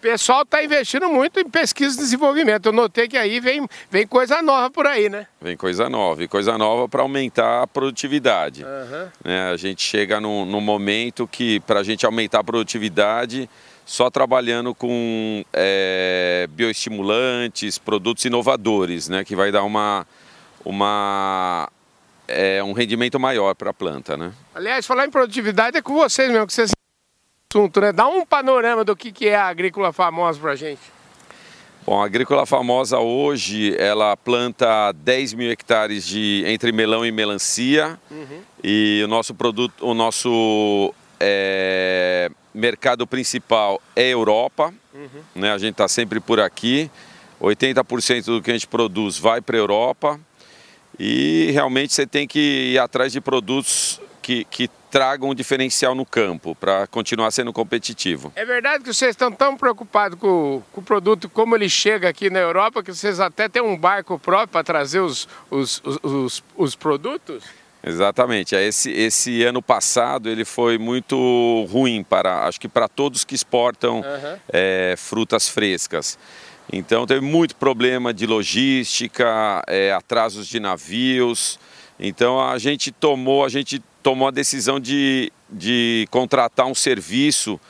O 0.00 0.02
pessoal 0.02 0.44
está 0.44 0.64
investindo 0.64 1.10
muito 1.10 1.38
em 1.38 1.46
pesquisa 1.46 1.94
e 1.94 1.98
desenvolvimento. 1.98 2.64
Eu 2.64 2.72
notei 2.72 3.06
que 3.06 3.18
aí 3.18 3.38
vem, 3.38 3.68
vem 3.90 4.06
coisa 4.06 4.40
nova 4.40 4.70
por 4.70 4.86
aí, 4.86 5.10
né? 5.10 5.26
Vem 5.38 5.58
coisa 5.58 5.90
nova, 5.90 6.24
e 6.24 6.26
coisa 6.26 6.56
nova 6.56 6.88
para 6.88 7.02
aumentar 7.02 7.64
a 7.64 7.66
produtividade. 7.66 8.64
Uhum. 8.64 9.50
A 9.52 9.56
gente 9.58 9.82
chega 9.82 10.18
num, 10.18 10.46
num 10.46 10.60
momento 10.62 11.28
que, 11.28 11.60
para 11.60 11.80
a 11.80 11.82
gente 11.82 12.06
aumentar 12.06 12.40
a 12.40 12.44
produtividade, 12.44 13.46
só 13.84 14.08
trabalhando 14.08 14.74
com 14.74 15.44
é, 15.52 16.48
bioestimulantes, 16.52 17.76
produtos 17.76 18.24
inovadores, 18.24 19.06
né? 19.06 19.22
que 19.22 19.36
vai 19.36 19.52
dar 19.52 19.64
uma, 19.64 20.06
uma, 20.64 21.68
é, 22.26 22.62
um 22.62 22.72
rendimento 22.72 23.20
maior 23.20 23.54
para 23.54 23.68
a 23.68 23.74
planta. 23.74 24.16
Né? 24.16 24.32
Aliás, 24.54 24.86
falar 24.86 25.04
em 25.04 25.10
produtividade 25.10 25.76
é 25.76 25.82
com 25.82 25.92
vocês 25.92 26.30
mesmo, 26.30 26.46
que 26.46 26.54
vocês 26.54 26.70
assunto, 27.50 27.80
né? 27.80 27.92
Dá 27.92 28.06
um 28.06 28.24
panorama 28.24 28.84
do 28.84 28.94
que, 28.94 29.10
que 29.10 29.28
é 29.28 29.34
a 29.34 29.46
agrícola 29.46 29.92
famosa 29.92 30.38
para 30.38 30.52
a 30.52 30.56
gente. 30.56 30.80
Bom, 31.84 32.00
a 32.00 32.04
agrícola 32.04 32.46
famosa 32.46 32.98
hoje, 33.00 33.74
ela 33.76 34.16
planta 34.16 34.92
10 34.92 35.34
mil 35.34 35.50
hectares 35.50 36.06
de, 36.06 36.44
entre 36.46 36.70
melão 36.70 37.04
e 37.04 37.10
melancia. 37.10 37.98
Uhum. 38.08 38.40
E 38.62 39.02
o 39.04 39.08
nosso 39.08 39.34
produto, 39.34 39.84
o 39.84 39.94
nosso 39.94 40.94
é, 41.18 42.30
mercado 42.54 43.04
principal 43.04 43.82
é 43.96 44.10
Europa. 44.10 44.72
Uhum. 44.94 45.08
Né? 45.34 45.52
A 45.52 45.58
gente 45.58 45.72
está 45.72 45.88
sempre 45.88 46.20
por 46.20 46.38
aqui. 46.38 46.88
80% 47.42 48.26
do 48.26 48.42
que 48.42 48.50
a 48.50 48.54
gente 48.54 48.68
produz 48.68 49.18
vai 49.18 49.40
para 49.40 49.56
a 49.56 49.58
Europa. 49.58 50.20
E 50.96 51.50
realmente 51.52 51.94
você 51.94 52.06
tem 52.06 52.28
que 52.28 52.74
ir 52.74 52.78
atrás 52.78 53.10
de 53.10 53.20
produtos 53.20 54.00
que, 54.22 54.44
que 54.44 54.70
tragam 54.90 55.30
um 55.30 55.34
diferencial 55.34 55.94
no 55.94 56.04
campo 56.04 56.54
para 56.54 56.86
continuar 56.86 57.30
sendo 57.30 57.52
competitivo. 57.52 58.32
É 58.34 58.44
verdade 58.44 58.82
que 58.82 58.92
vocês 58.92 59.10
estão 59.10 59.30
tão 59.30 59.56
preocupados 59.56 60.18
com, 60.18 60.62
com, 60.72 60.80
o 60.80 60.84
produto 60.84 61.28
como 61.28 61.54
ele 61.54 61.68
chega 61.68 62.08
aqui 62.08 62.28
na 62.28 62.40
Europa 62.40 62.82
que 62.82 62.92
vocês 62.92 63.20
até 63.20 63.48
têm 63.48 63.62
um 63.62 63.76
barco 63.76 64.18
próprio 64.18 64.48
para 64.48 64.64
trazer 64.64 65.00
os, 65.00 65.28
os, 65.50 65.80
os, 66.02 66.42
os, 66.56 66.74
produtos? 66.74 67.44
Exatamente. 67.82 68.56
É, 68.56 68.66
esse, 68.66 68.90
esse 68.90 69.42
ano 69.44 69.62
passado 69.62 70.28
ele 70.28 70.44
foi 70.44 70.76
muito 70.76 71.66
ruim 71.70 72.02
para, 72.02 72.46
acho 72.46 72.60
que 72.60 72.68
para 72.68 72.88
todos 72.88 73.24
que 73.24 73.34
exportam 73.34 74.00
uhum. 74.00 74.38
é, 74.52 74.94
frutas 74.98 75.48
frescas. 75.48 76.18
Então 76.72 77.06
teve 77.06 77.20
muito 77.20 77.56
problema 77.56 78.12
de 78.12 78.26
logística, 78.26 79.62
é, 79.66 79.92
atrasos 79.92 80.46
de 80.46 80.60
navios. 80.60 81.58
Então 81.98 82.40
a 82.40 82.58
gente 82.58 82.92
tomou, 82.92 83.44
a 83.44 83.48
gente 83.48 83.82
tomou 84.02 84.28
a 84.28 84.30
decisão 84.30 84.78
de, 84.80 85.32
de 85.48 86.06
contratar 86.10 86.66
um 86.66 86.74
serviço 86.74 87.60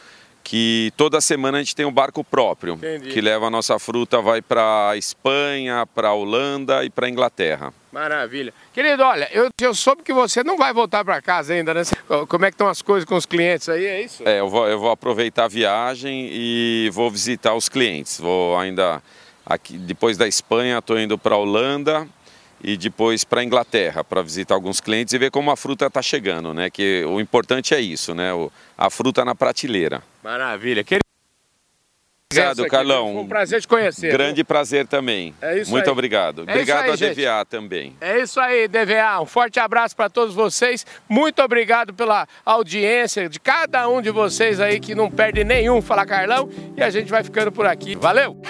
que 0.42 0.92
toda 0.96 1.20
semana 1.20 1.58
a 1.58 1.60
gente 1.60 1.76
tem 1.76 1.86
um 1.86 1.92
barco 1.92 2.24
próprio, 2.24 2.74
Entendi. 2.74 3.10
que 3.10 3.20
leva 3.20 3.46
a 3.46 3.50
nossa 3.50 3.78
fruta, 3.78 4.20
vai 4.20 4.42
para 4.42 4.96
Espanha, 4.96 5.86
para 5.94 6.12
Holanda 6.12 6.84
e 6.84 6.90
para 6.90 7.08
Inglaterra. 7.08 7.72
Maravilha. 7.92 8.52
Querido, 8.72 9.02
olha, 9.02 9.28
eu, 9.32 9.48
eu 9.60 9.74
soube 9.74 10.02
que 10.02 10.12
você 10.12 10.42
não 10.42 10.56
vai 10.56 10.72
voltar 10.72 11.04
para 11.04 11.20
casa 11.22 11.52
ainda, 11.52 11.74
né? 11.74 11.82
Como 12.28 12.44
é 12.44 12.50
que 12.50 12.54
estão 12.54 12.68
as 12.68 12.82
coisas 12.82 13.04
com 13.08 13.14
os 13.14 13.26
clientes 13.26 13.68
aí, 13.68 13.84
é 13.84 14.02
isso? 14.02 14.26
É, 14.26 14.40
eu 14.40 14.48
vou, 14.48 14.66
eu 14.66 14.78
vou 14.78 14.90
aproveitar 14.90 15.44
a 15.44 15.48
viagem 15.48 16.28
e 16.32 16.90
vou 16.92 17.10
visitar 17.10 17.54
os 17.54 17.68
clientes. 17.68 18.18
Vou 18.18 18.58
ainda, 18.58 19.00
aqui, 19.46 19.76
depois 19.76 20.16
da 20.16 20.26
Espanha, 20.26 20.78
estou 20.78 20.98
indo 20.98 21.16
para 21.16 21.34
a 21.34 21.38
Holanda 21.38 22.08
e 22.62 22.76
depois 22.76 23.24
para 23.24 23.40
a 23.40 23.44
Inglaterra 23.44 24.04
para 24.04 24.22
visitar 24.22 24.54
alguns 24.54 24.80
clientes 24.80 25.14
e 25.14 25.18
ver 25.18 25.30
como 25.30 25.50
a 25.50 25.56
fruta 25.56 25.86
está 25.86 26.02
chegando, 26.02 26.52
né? 26.54 26.70
Que 26.70 27.04
o 27.04 27.20
importante 27.20 27.74
é 27.74 27.80
isso, 27.80 28.14
né? 28.14 28.32
O, 28.32 28.50
a 28.76 28.90
fruta 28.90 29.24
na 29.24 29.34
prateleira. 29.34 30.02
Maravilha. 30.22 30.84
Querido... 30.84 31.00
Obrigado, 32.32 32.64
Carlão. 32.68 33.12
Foi 33.12 33.22
um 33.22 33.26
prazer 33.26 33.60
te 33.60 33.66
conhecer. 33.66 34.12
Grande 34.12 34.36
viu? 34.36 34.44
prazer 34.44 34.86
também. 34.86 35.34
É 35.42 35.58
isso 35.58 35.70
Muito 35.70 35.86
aí. 35.86 35.90
obrigado. 35.90 36.44
É 36.46 36.52
obrigado 36.52 36.84
aí, 36.84 36.90
a 36.92 36.96
gente. 36.96 37.16
DVA 37.16 37.44
também. 37.44 37.96
É 38.00 38.20
isso 38.20 38.38
aí, 38.38 38.68
DVA. 38.68 39.20
Um 39.20 39.26
forte 39.26 39.58
abraço 39.58 39.96
para 39.96 40.08
todos 40.08 40.32
vocês. 40.32 40.86
Muito 41.08 41.42
obrigado 41.42 41.92
pela 41.92 42.28
audiência 42.46 43.28
de 43.28 43.40
cada 43.40 43.88
um 43.88 44.00
de 44.00 44.10
vocês 44.10 44.60
aí 44.60 44.78
que 44.78 44.94
não 44.94 45.10
perde 45.10 45.42
nenhum 45.42 45.82
Fala 45.82 46.06
Carlão. 46.06 46.48
E 46.76 46.82
a 46.82 46.88
gente 46.88 47.10
vai 47.10 47.24
ficando 47.24 47.50
por 47.50 47.66
aqui. 47.66 47.96
Valeu! 47.96 48.40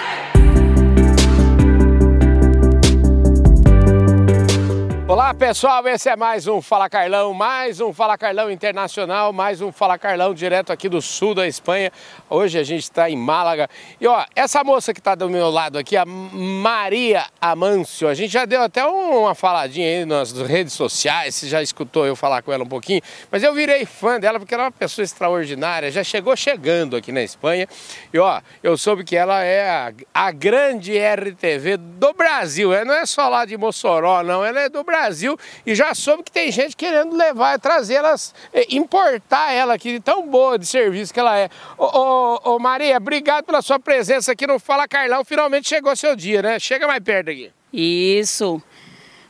Olá 5.10 5.34
pessoal, 5.34 5.88
esse 5.88 6.08
é 6.08 6.14
mais 6.14 6.46
um 6.46 6.62
Fala 6.62 6.88
Carlão, 6.88 7.34
mais 7.34 7.80
um 7.80 7.92
Fala 7.92 8.16
Carlão 8.16 8.48
Internacional, 8.48 9.32
mais 9.32 9.60
um 9.60 9.72
Fala 9.72 9.98
Carlão 9.98 10.32
direto 10.32 10.72
aqui 10.72 10.88
do 10.88 11.02
sul 11.02 11.34
da 11.34 11.48
Espanha. 11.48 11.90
Hoje 12.28 12.56
a 12.56 12.62
gente 12.62 12.84
está 12.84 13.10
em 13.10 13.16
Málaga. 13.16 13.68
E 14.00 14.06
ó, 14.06 14.24
essa 14.36 14.62
moça 14.62 14.94
que 14.94 15.00
está 15.00 15.16
do 15.16 15.28
meu 15.28 15.50
lado 15.50 15.78
aqui, 15.78 15.96
a 15.96 16.04
Maria 16.06 17.26
Amâncio, 17.40 18.06
a 18.06 18.14
gente 18.14 18.30
já 18.30 18.44
deu 18.44 18.62
até 18.62 18.86
uma 18.86 19.34
faladinha 19.34 19.84
aí 19.84 20.04
nas 20.04 20.30
redes 20.30 20.74
sociais, 20.74 21.34
você 21.34 21.48
já 21.48 21.60
escutou 21.60 22.06
eu 22.06 22.14
falar 22.14 22.42
com 22.42 22.52
ela 22.52 22.62
um 22.62 22.68
pouquinho, 22.68 23.02
mas 23.32 23.42
eu 23.42 23.52
virei 23.52 23.84
fã 23.84 24.20
dela 24.20 24.38
porque 24.38 24.54
ela 24.54 24.62
é 24.62 24.66
uma 24.66 24.70
pessoa 24.70 25.04
extraordinária, 25.04 25.90
já 25.90 26.04
chegou 26.04 26.36
chegando 26.36 26.94
aqui 26.94 27.10
na 27.10 27.20
Espanha. 27.20 27.66
E 28.14 28.18
ó, 28.20 28.40
eu 28.62 28.78
soube 28.78 29.02
que 29.02 29.16
ela 29.16 29.42
é 29.42 29.68
a, 29.68 29.92
a 30.14 30.30
grande 30.30 30.96
RTV 30.96 31.78
do 31.78 32.12
Brasil, 32.12 32.72
é, 32.72 32.84
não 32.84 32.94
é 32.94 33.04
só 33.04 33.28
lá 33.28 33.44
de 33.44 33.56
Mossoró, 33.56 34.22
não, 34.22 34.44
ela 34.44 34.60
é 34.60 34.68
do 34.68 34.84
Brasil 34.84 34.99
Brasil 35.00 35.38
e 35.64 35.74
já 35.74 35.94
soube 35.94 36.22
que 36.22 36.30
tem 36.30 36.52
gente 36.52 36.76
querendo 36.76 37.16
levar, 37.16 37.58
trazer 37.58 37.94
elas, 37.94 38.34
eh, 38.52 38.66
importar 38.70 39.52
ela 39.52 39.74
aqui, 39.74 39.98
tão 40.00 40.28
boa 40.28 40.58
de 40.58 40.66
serviço 40.66 41.12
que 41.12 41.20
ela 41.20 41.38
é. 41.38 41.48
Ô, 41.78 41.84
ô, 41.84 42.54
ô, 42.54 42.58
Maria, 42.58 42.96
obrigado 42.98 43.46
pela 43.46 43.62
sua 43.62 43.78
presença 43.78 44.32
aqui 44.32 44.46
no 44.46 44.58
Fala 44.58 44.86
Carlão, 44.86 45.24
finalmente 45.24 45.68
chegou 45.68 45.96
seu 45.96 46.14
dia, 46.14 46.42
né? 46.42 46.58
Chega 46.58 46.86
mais 46.86 47.02
perto 47.02 47.30
aqui. 47.30 47.50
Isso. 47.72 48.62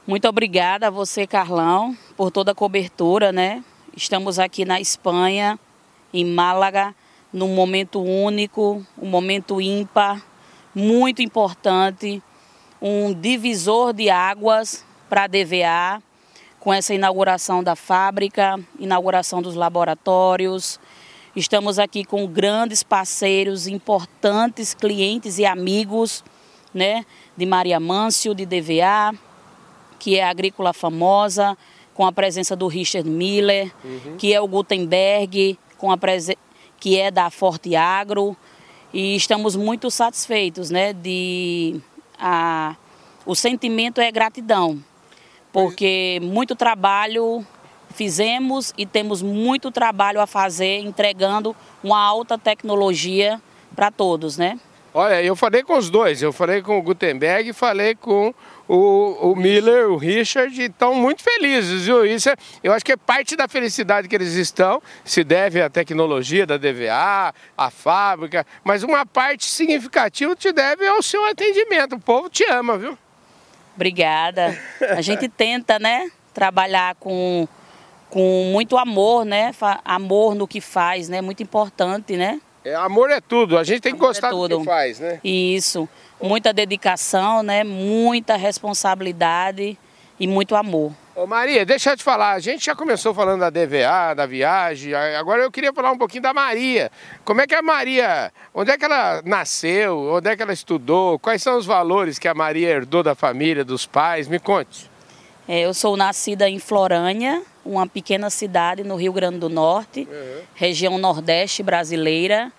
Muito 0.06 0.26
obrigada 0.28 0.88
a 0.88 0.90
você, 0.90 1.26
Carlão, 1.26 1.96
por 2.16 2.30
toda 2.30 2.50
a 2.50 2.54
cobertura, 2.54 3.30
né? 3.30 3.62
Estamos 3.96 4.38
aqui 4.38 4.64
na 4.64 4.80
Espanha, 4.80 5.58
em 6.12 6.24
Málaga, 6.24 6.94
num 7.32 7.54
momento 7.54 8.02
único, 8.02 8.84
um 9.00 9.08
momento 9.08 9.60
ímpar, 9.60 10.20
muito 10.74 11.22
importante, 11.22 12.20
um 12.82 13.12
divisor 13.12 13.92
de 13.92 14.10
águas 14.10 14.84
para 15.10 15.24
a 15.24 15.26
DVA, 15.26 16.00
com 16.60 16.72
essa 16.72 16.94
inauguração 16.94 17.64
da 17.64 17.74
fábrica, 17.74 18.60
inauguração 18.78 19.42
dos 19.42 19.56
laboratórios. 19.56 20.78
Estamos 21.34 21.80
aqui 21.80 22.04
com 22.04 22.28
grandes 22.28 22.84
parceiros, 22.84 23.66
importantes 23.66 24.72
clientes 24.72 25.38
e 25.38 25.44
amigos, 25.44 26.22
né, 26.72 27.04
de 27.36 27.44
Maria 27.44 27.80
Mâncio, 27.80 28.36
de 28.36 28.46
DVA, 28.46 29.12
que 29.98 30.16
é 30.16 30.24
agrícola 30.24 30.72
famosa, 30.72 31.58
com 31.92 32.06
a 32.06 32.12
presença 32.12 32.54
do 32.54 32.68
Richard 32.68 33.08
Miller, 33.10 33.72
uhum. 33.84 34.16
que 34.16 34.32
é 34.32 34.40
o 34.40 34.46
Gutenberg, 34.46 35.58
com 35.76 35.90
a 35.90 35.98
que 36.78 36.96
é 36.96 37.10
da 37.10 37.30
Forte 37.30 37.74
Agro, 37.74 38.36
e 38.92 39.16
estamos 39.16 39.56
muito 39.56 39.90
satisfeitos, 39.90 40.70
né, 40.70 40.92
de 40.92 41.80
a, 42.16 42.76
o 43.26 43.34
sentimento 43.34 44.00
é 44.00 44.10
gratidão, 44.12 44.82
porque 45.52 46.18
muito 46.22 46.54
trabalho 46.54 47.44
fizemos 47.90 48.72
e 48.78 48.86
temos 48.86 49.20
muito 49.22 49.70
trabalho 49.70 50.20
a 50.20 50.26
fazer 50.26 50.78
entregando 50.78 51.54
uma 51.82 52.00
alta 52.00 52.38
tecnologia 52.38 53.40
para 53.74 53.90
todos, 53.90 54.36
né? 54.36 54.58
Olha, 54.92 55.22
eu 55.22 55.36
falei 55.36 55.62
com 55.62 55.78
os 55.78 55.88
dois, 55.88 56.20
eu 56.20 56.32
falei 56.32 56.62
com 56.62 56.76
o 56.76 56.82
Gutenberg 56.82 57.50
e 57.50 57.52
falei 57.52 57.94
com 57.94 58.34
o, 58.66 59.30
o 59.30 59.36
Miller, 59.36 59.88
o 59.88 59.96
Richard, 59.96 60.60
estão 60.60 60.94
muito 60.94 61.22
felizes, 61.22 61.86
viu? 61.86 62.04
Isso 62.04 62.28
é, 62.28 62.34
eu 62.62 62.72
acho 62.72 62.84
que 62.84 62.90
é 62.90 62.96
parte 62.96 63.36
da 63.36 63.46
felicidade 63.46 64.08
que 64.08 64.14
eles 64.16 64.34
estão, 64.34 64.82
se 65.04 65.22
deve 65.22 65.62
à 65.62 65.70
tecnologia 65.70 66.44
da 66.44 66.56
DVA, 66.56 67.32
à 67.56 67.70
fábrica, 67.70 68.44
mas 68.64 68.82
uma 68.82 69.06
parte 69.06 69.44
significativa 69.46 70.34
te 70.34 70.50
deve 70.50 70.84
ao 70.86 71.00
seu 71.02 71.24
atendimento. 71.24 71.94
O 71.94 72.00
povo 72.00 72.28
te 72.28 72.44
ama, 72.50 72.76
viu? 72.76 72.98
Obrigada. 73.80 74.54
A 74.90 75.00
gente 75.00 75.26
tenta, 75.26 75.78
né, 75.78 76.10
trabalhar 76.34 76.94
com, 76.96 77.48
com 78.10 78.50
muito 78.52 78.76
amor, 78.76 79.24
né? 79.24 79.54
Amor 79.82 80.34
no 80.34 80.46
que 80.46 80.60
faz, 80.60 81.08
né? 81.08 81.22
Muito 81.22 81.42
importante, 81.42 82.14
né? 82.14 82.42
É, 82.62 82.74
amor 82.74 83.10
é 83.10 83.22
tudo, 83.22 83.56
a 83.56 83.64
gente 83.64 83.80
tem 83.80 83.92
que 83.92 83.98
amor 83.98 84.10
é 84.10 84.20
gostar 84.20 84.28
é 84.28 84.48
do 84.48 84.58
que 84.58 84.66
faz, 84.66 85.00
né? 85.00 85.18
Isso. 85.24 85.88
Muita 86.22 86.52
dedicação, 86.52 87.42
né? 87.42 87.64
Muita 87.64 88.36
responsabilidade 88.36 89.78
e 90.20 90.26
muito 90.26 90.54
amor. 90.54 90.92
Ô 91.16 91.26
Maria, 91.26 91.64
deixa 91.64 91.90
eu 91.90 91.96
te 91.96 92.04
falar, 92.04 92.32
a 92.32 92.38
gente 92.38 92.66
já 92.66 92.74
começou 92.74 93.14
falando 93.14 93.40
da 93.40 93.50
DVA, 93.50 94.14
da 94.14 94.26
viagem, 94.26 94.94
agora 94.94 95.42
eu 95.42 95.50
queria 95.50 95.72
falar 95.72 95.90
um 95.90 95.98
pouquinho 95.98 96.22
da 96.22 96.34
Maria. 96.34 96.90
Como 97.24 97.40
é 97.40 97.46
que 97.46 97.54
a 97.54 97.62
Maria, 97.62 98.30
onde 98.54 98.70
é 98.70 98.78
que 98.78 98.84
ela 98.84 99.22
nasceu, 99.24 100.12
onde 100.12 100.28
é 100.28 100.36
que 100.36 100.42
ela 100.42 100.52
estudou, 100.52 101.18
quais 101.18 101.42
são 101.42 101.56
os 101.58 101.64
valores 101.64 102.18
que 102.18 102.28
a 102.28 102.34
Maria 102.34 102.68
herdou 102.68 103.02
da 103.02 103.14
família, 103.14 103.64
dos 103.64 103.86
pais? 103.86 104.28
Me 104.28 104.38
conte. 104.38 104.90
É, 105.48 105.60
eu 105.60 105.74
sou 105.74 105.96
nascida 105.96 106.48
em 106.48 106.58
Florânia, 106.58 107.42
uma 107.64 107.86
pequena 107.86 108.30
cidade 108.30 108.84
no 108.84 108.96
Rio 108.96 109.12
Grande 109.12 109.38
do 109.38 109.48
Norte, 109.48 110.06
uhum. 110.10 110.42
região 110.54 110.98
nordeste 110.98 111.62
brasileira. 111.62 112.52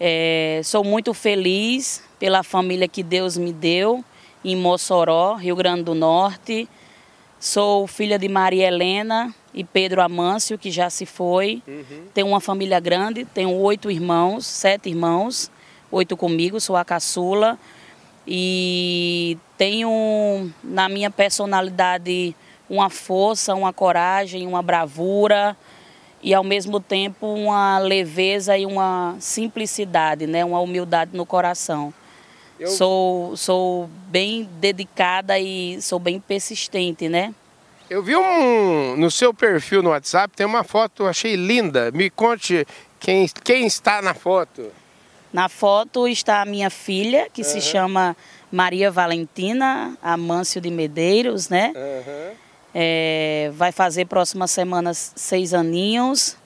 É, 0.00 0.60
sou 0.64 0.82
muito 0.82 1.12
feliz 1.14 2.02
pela 2.18 2.42
família 2.42 2.88
que 2.88 3.02
Deus 3.02 3.36
me 3.36 3.52
deu 3.52 4.04
em 4.44 4.56
Mossoró, 4.56 5.34
Rio 5.34 5.56
Grande 5.56 5.82
do 5.82 5.94
Norte. 5.94 6.68
Sou 7.40 7.86
filha 7.86 8.18
de 8.18 8.28
Maria 8.28 8.66
Helena 8.66 9.32
e 9.54 9.62
Pedro 9.62 10.02
Amâncio, 10.02 10.58
que 10.58 10.72
já 10.72 10.90
se 10.90 11.06
foi. 11.06 11.62
Uhum. 11.68 12.06
Tenho 12.12 12.26
uma 12.26 12.40
família 12.40 12.80
grande, 12.80 13.24
tenho 13.24 13.52
oito 13.52 13.90
irmãos, 13.90 14.44
sete 14.44 14.88
irmãos, 14.88 15.48
oito 15.90 16.16
comigo, 16.16 16.60
sou 16.60 16.76
a 16.76 16.84
caçula. 16.84 17.56
E 18.26 19.38
tenho 19.56 20.50
na 20.62 20.88
minha 20.88 21.10
personalidade 21.10 22.34
uma 22.68 22.90
força, 22.90 23.54
uma 23.54 23.72
coragem, 23.72 24.46
uma 24.46 24.60
bravura 24.60 25.56
e 26.22 26.34
ao 26.34 26.42
mesmo 26.42 26.80
tempo 26.80 27.26
uma 27.26 27.78
leveza 27.78 28.58
e 28.58 28.66
uma 28.66 29.16
simplicidade, 29.20 30.26
né? 30.26 30.44
uma 30.44 30.60
humildade 30.60 31.16
no 31.16 31.24
coração. 31.24 31.94
Eu... 32.58 32.68
Sou, 32.68 33.36
sou 33.36 33.88
bem 34.08 34.48
dedicada 34.60 35.38
e 35.38 35.80
sou 35.80 35.98
bem 35.98 36.18
persistente, 36.18 37.08
né? 37.08 37.34
Eu 37.88 38.02
vi 38.02 38.16
um 38.16 38.96
no 38.96 39.10
seu 39.10 39.32
perfil 39.32 39.82
no 39.82 39.90
WhatsApp, 39.90 40.34
tem 40.36 40.44
uma 40.44 40.62
foto, 40.62 41.06
achei 41.06 41.36
linda. 41.36 41.90
Me 41.90 42.10
conte 42.10 42.66
quem, 43.00 43.26
quem 43.42 43.66
está 43.66 44.02
na 44.02 44.12
foto. 44.12 44.70
Na 45.32 45.48
foto 45.48 46.08
está 46.08 46.42
a 46.42 46.44
minha 46.44 46.68
filha, 46.68 47.28
que 47.32 47.42
uhum. 47.42 47.48
se 47.48 47.60
chama 47.60 48.16
Maria 48.50 48.90
Valentina 48.90 49.96
Amâncio 50.02 50.60
de 50.60 50.70
Medeiros, 50.70 51.48
né? 51.48 51.72
Uhum. 51.74 52.34
É, 52.74 53.50
vai 53.54 53.72
fazer 53.72 54.06
próximas 54.06 54.50
semanas 54.50 55.12
seis 55.16 55.54
aninhos 55.54 56.36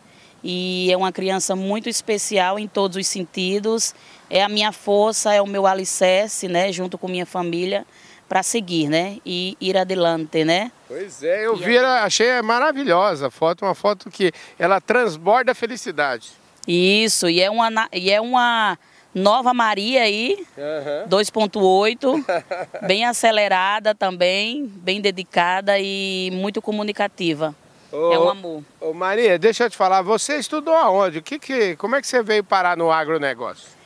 e 0.45 0.91
é 0.91 0.97
uma 0.97 1.13
criança 1.13 1.55
muito 1.55 1.89
especial 1.89 2.59
em 2.59 2.69
todos 2.69 2.97
os 2.97 3.07
sentidos 3.07 3.95
é 4.33 4.43
a 4.43 4.49
minha 4.49 4.73
força, 4.73 5.35
é 5.35 5.43
o 5.43 5.47
meu 5.47 5.67
alicerce, 5.67 6.49
né, 6.49 6.73
junto 6.73 6.97
com 6.97 7.07
minha 7.07 7.27
família, 7.27 7.85
para 8.27 8.43
seguir, 8.43 8.89
né, 8.89 9.19
e 9.27 9.59
ir 9.61 9.77
adiante, 9.77 10.43
né. 10.43 10.73
Pois 10.89 11.23
é, 11.23 11.45
eu 11.45 11.55
vi, 11.55 11.77
achei 11.77 12.41
maravilhosa 12.41 13.27
a 13.27 13.31
foto, 13.31 13.67
uma 13.67 13.75
foto 13.75 14.11
que 14.11 14.33
ela 14.59 14.81
transborda 14.81 15.55
felicidade. 15.55 16.31
Isso, 16.67 17.29
e 17.29 17.43
é 17.43 17.51
uma, 17.51 17.89
e 17.93 18.11
é 18.11 18.23
uma 18.23 18.79
nova 19.15 19.53
Maria 19.53 20.05
aí, 20.05 20.47
uhum. 20.57 21.09
2.8, 21.11 22.25
bem 22.89 23.05
acelerada 23.05 23.95
também, 23.95 24.65
bem 24.67 25.03
dedicada 25.03 25.79
e 25.79 26.31
muito 26.33 26.63
comunicativa. 26.63 27.55
Ô, 27.93 28.13
é 28.15 28.19
um 28.19 28.29
amor. 28.31 28.63
Ô 28.81 28.95
Maria, 28.95 29.39
deixa 29.39 29.65
eu 29.65 29.71
te 29.71 29.77
falar, 29.77 30.01
você 30.01 30.39
estudou 30.39 30.75
aonde? 30.75 31.19
O 31.19 31.23
que 31.23 31.39
que, 31.39 31.77
como 31.77 31.97
é 31.97 32.01
que 32.01 32.07
você 32.07 32.23
veio 32.23 32.43
parar 32.43 32.79
no 32.79 32.91
agronegócio? 32.91 33.82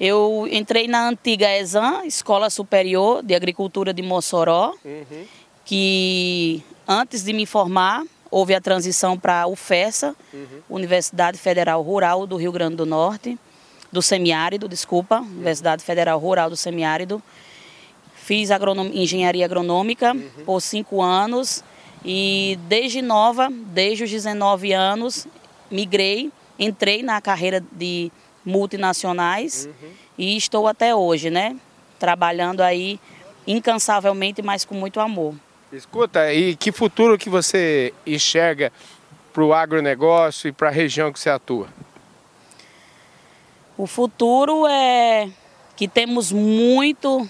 Eu 0.00 0.48
entrei 0.50 0.88
na 0.88 1.08
antiga 1.08 1.48
ESAM, 1.56 2.04
Escola 2.04 2.50
Superior 2.50 3.22
de 3.22 3.34
Agricultura 3.34 3.94
de 3.94 4.02
Mossoró, 4.02 4.74
uhum. 4.84 5.24
que 5.64 6.62
antes 6.86 7.22
de 7.22 7.32
me 7.32 7.46
formar, 7.46 8.04
houve 8.30 8.54
a 8.54 8.60
transição 8.60 9.16
para 9.16 9.42
a 9.42 9.46
UFESA, 9.46 10.16
uhum. 10.32 10.46
Universidade 10.68 11.38
Federal 11.38 11.80
Rural 11.82 12.26
do 12.26 12.36
Rio 12.36 12.50
Grande 12.50 12.76
do 12.76 12.84
Norte, 12.84 13.38
do 13.92 14.02
semiárido, 14.02 14.68
desculpa, 14.68 15.20
uhum. 15.20 15.26
Universidade 15.26 15.84
Federal 15.84 16.18
Rural 16.18 16.50
do 16.50 16.56
Semiárido. 16.56 17.22
Fiz 18.16 18.50
agronom... 18.50 18.86
engenharia 18.92 19.44
agronômica 19.44 20.12
uhum. 20.12 20.44
por 20.44 20.60
cinco 20.60 21.00
anos 21.00 21.62
e 22.04 22.58
desde 22.68 23.00
nova, 23.00 23.48
desde 23.50 24.02
os 24.02 24.10
19 24.10 24.72
anos, 24.72 25.28
migrei, 25.70 26.32
entrei 26.58 27.02
na 27.02 27.20
carreira 27.20 27.62
de 27.72 28.10
multinacionais 28.44 29.66
uhum. 29.66 29.90
e 30.18 30.36
estou 30.36 30.66
até 30.68 30.94
hoje, 30.94 31.30
né? 31.30 31.56
Trabalhando 31.98 32.60
aí 32.60 33.00
incansavelmente, 33.46 34.42
mas 34.42 34.64
com 34.64 34.74
muito 34.74 35.00
amor. 35.00 35.34
Escuta, 35.72 36.32
e 36.32 36.54
que 36.54 36.70
futuro 36.70 37.18
que 37.18 37.28
você 37.28 37.92
enxerga 38.06 38.72
para 39.32 39.44
o 39.44 39.52
agronegócio 39.52 40.48
e 40.48 40.52
para 40.52 40.68
a 40.68 40.72
região 40.72 41.12
que 41.12 41.18
você 41.18 41.30
atua? 41.30 41.68
O 43.76 43.86
futuro 43.86 44.66
é 44.66 45.28
que 45.74 45.88
temos 45.88 46.30
muito 46.30 47.28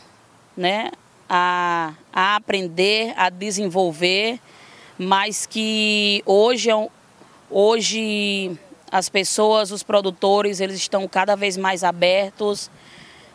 né, 0.54 0.90
a, 1.28 1.94
a 2.12 2.37
aprender, 2.37 3.14
a 3.16 3.30
desenvolver 3.30 4.38
mas 4.99 5.47
que 5.47 6.23
hoje, 6.25 6.71
é 6.71 6.88
hoje 7.50 8.59
as 8.94 9.08
pessoas, 9.08 9.72
os 9.72 9.82
produtores, 9.82 10.60
eles 10.60 10.76
estão 10.76 11.08
cada 11.08 11.34
vez 11.34 11.56
mais 11.56 11.82
abertos, 11.82 12.70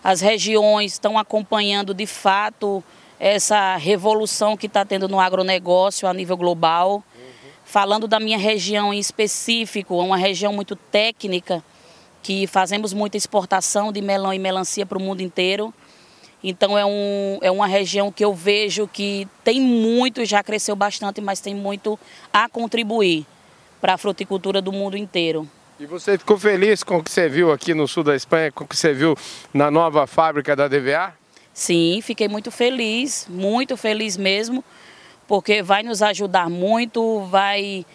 as 0.01 0.21
regiões 0.21 0.93
estão 0.93 1.17
acompanhando 1.17 1.93
de 1.93 2.05
fato 2.05 2.81
essa 3.19 3.75
revolução 3.75 4.55
que 4.55 4.67
está 4.67 4.85
tendo 4.85 5.09
no 5.09 5.19
agronegócio 5.19 6.07
a 6.07 6.13
nível 6.13 6.37
global. 6.37 7.03
Falando 7.65 8.07
da 8.07 8.21
minha 8.21 8.37
região 8.37 8.93
em 8.93 8.99
específico, 8.99 9.97
uma 9.97 10.15
região 10.15 10.53
muito 10.53 10.77
técnica, 10.77 11.61
que 12.23 12.47
fazemos 12.47 12.93
muita 12.93 13.17
exportação 13.17 13.91
de 13.91 14.01
melão 14.01 14.33
e 14.33 14.39
melancia 14.39 14.85
para 14.85 14.97
o 14.97 15.01
mundo 15.01 15.19
inteiro. 15.19 15.73
Então 16.41 16.77
é, 16.77 16.85
um, 16.85 17.37
é 17.41 17.51
uma 17.51 17.67
região 17.67 18.13
que 18.13 18.23
eu 18.23 18.33
vejo 18.33 18.87
que 18.87 19.27
tem 19.43 19.59
muito, 19.59 20.23
já 20.23 20.41
cresceu 20.41 20.73
bastante, 20.73 21.19
mas 21.19 21.41
tem 21.41 21.53
muito 21.53 21.99
a 22.31 22.47
contribuir 22.47 23.27
para 23.81 23.93
a 23.93 23.97
fruticultura 23.97 24.61
do 24.61 24.71
mundo 24.71 24.97
inteiro. 24.97 25.47
E 25.79 25.85
você 25.85 26.17
ficou 26.17 26.37
feliz 26.37 26.83
com 26.83 26.97
o 26.97 27.03
que 27.03 27.09
você 27.09 27.29
viu 27.29 27.51
aqui 27.51 27.73
no 27.73 27.87
sul 27.87 28.03
da 28.03 28.15
Espanha, 28.15 28.51
com 28.51 28.65
o 28.65 28.67
que 28.67 28.75
você 28.75 28.93
viu 28.93 29.15
na 29.53 29.71
nova 29.71 30.05
fábrica 30.05 30.55
da 30.55 30.67
DVA? 30.67 31.13
Sim, 31.53 31.99
fiquei 32.03 32.27
muito 32.27 32.51
feliz, 32.51 33.27
muito 33.29 33.77
feliz 33.77 34.17
mesmo, 34.17 34.63
porque 35.27 35.63
vai 35.63 35.83
nos 35.83 36.01
ajudar 36.01 36.49
muito, 36.49 37.21
vai 37.25 37.85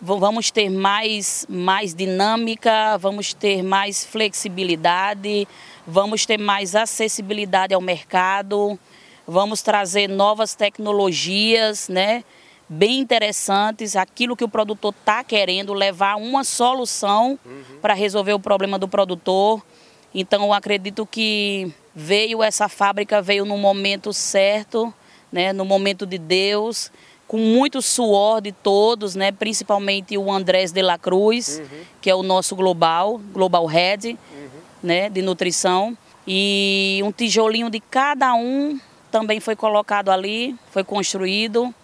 vamos 0.00 0.50
ter 0.50 0.70
mais, 0.70 1.44
mais 1.48 1.94
dinâmica, 1.94 2.96
vamos 2.98 3.34
ter 3.34 3.62
mais 3.62 4.04
flexibilidade, 4.04 5.48
vamos 5.86 6.24
ter 6.24 6.38
mais 6.38 6.76
acessibilidade 6.76 7.74
ao 7.74 7.80
mercado, 7.80 8.78
vamos 9.26 9.60
trazer 9.60 10.08
novas 10.08 10.54
tecnologias, 10.54 11.88
né? 11.88 12.22
Bem 12.68 12.98
interessantes, 12.98 13.96
aquilo 13.96 14.36
que 14.36 14.44
o 14.44 14.48
produtor 14.48 14.94
está 14.98 15.24
querendo, 15.24 15.72
levar 15.72 16.16
uma 16.16 16.44
solução 16.44 17.38
uhum. 17.44 17.78
para 17.80 17.94
resolver 17.94 18.34
o 18.34 18.40
problema 18.40 18.78
do 18.78 18.86
produtor. 18.86 19.62
Então, 20.14 20.44
eu 20.44 20.52
acredito 20.52 21.06
que 21.06 21.72
veio 21.94 22.42
essa 22.42 22.68
fábrica, 22.68 23.22
veio 23.22 23.44
no 23.44 23.56
momento 23.56 24.12
certo, 24.12 24.92
né? 25.32 25.52
no 25.52 25.64
momento 25.64 26.06
de 26.06 26.18
Deus 26.18 26.90
com 27.28 27.36
muito 27.36 27.82
suor 27.82 28.40
de 28.40 28.52
todos, 28.52 29.14
né? 29.14 29.30
principalmente 29.30 30.16
o 30.16 30.32
Andrés 30.32 30.72
de 30.72 30.80
la 30.80 30.96
Cruz, 30.96 31.58
uhum. 31.58 31.80
que 32.00 32.08
é 32.08 32.14
o 32.14 32.22
nosso 32.22 32.56
global, 32.56 33.20
global 33.32 33.66
head 33.66 34.08
uhum. 34.10 34.48
né? 34.82 35.10
de 35.10 35.20
nutrição. 35.20 35.96
E 36.26 37.00
um 37.04 37.12
tijolinho 37.12 37.68
de 37.68 37.80
cada 37.80 38.34
um 38.34 38.80
também 39.10 39.40
foi 39.40 39.54
colocado 39.54 40.10
ali, 40.10 40.56
foi 40.70 40.82
construído. 40.82 41.74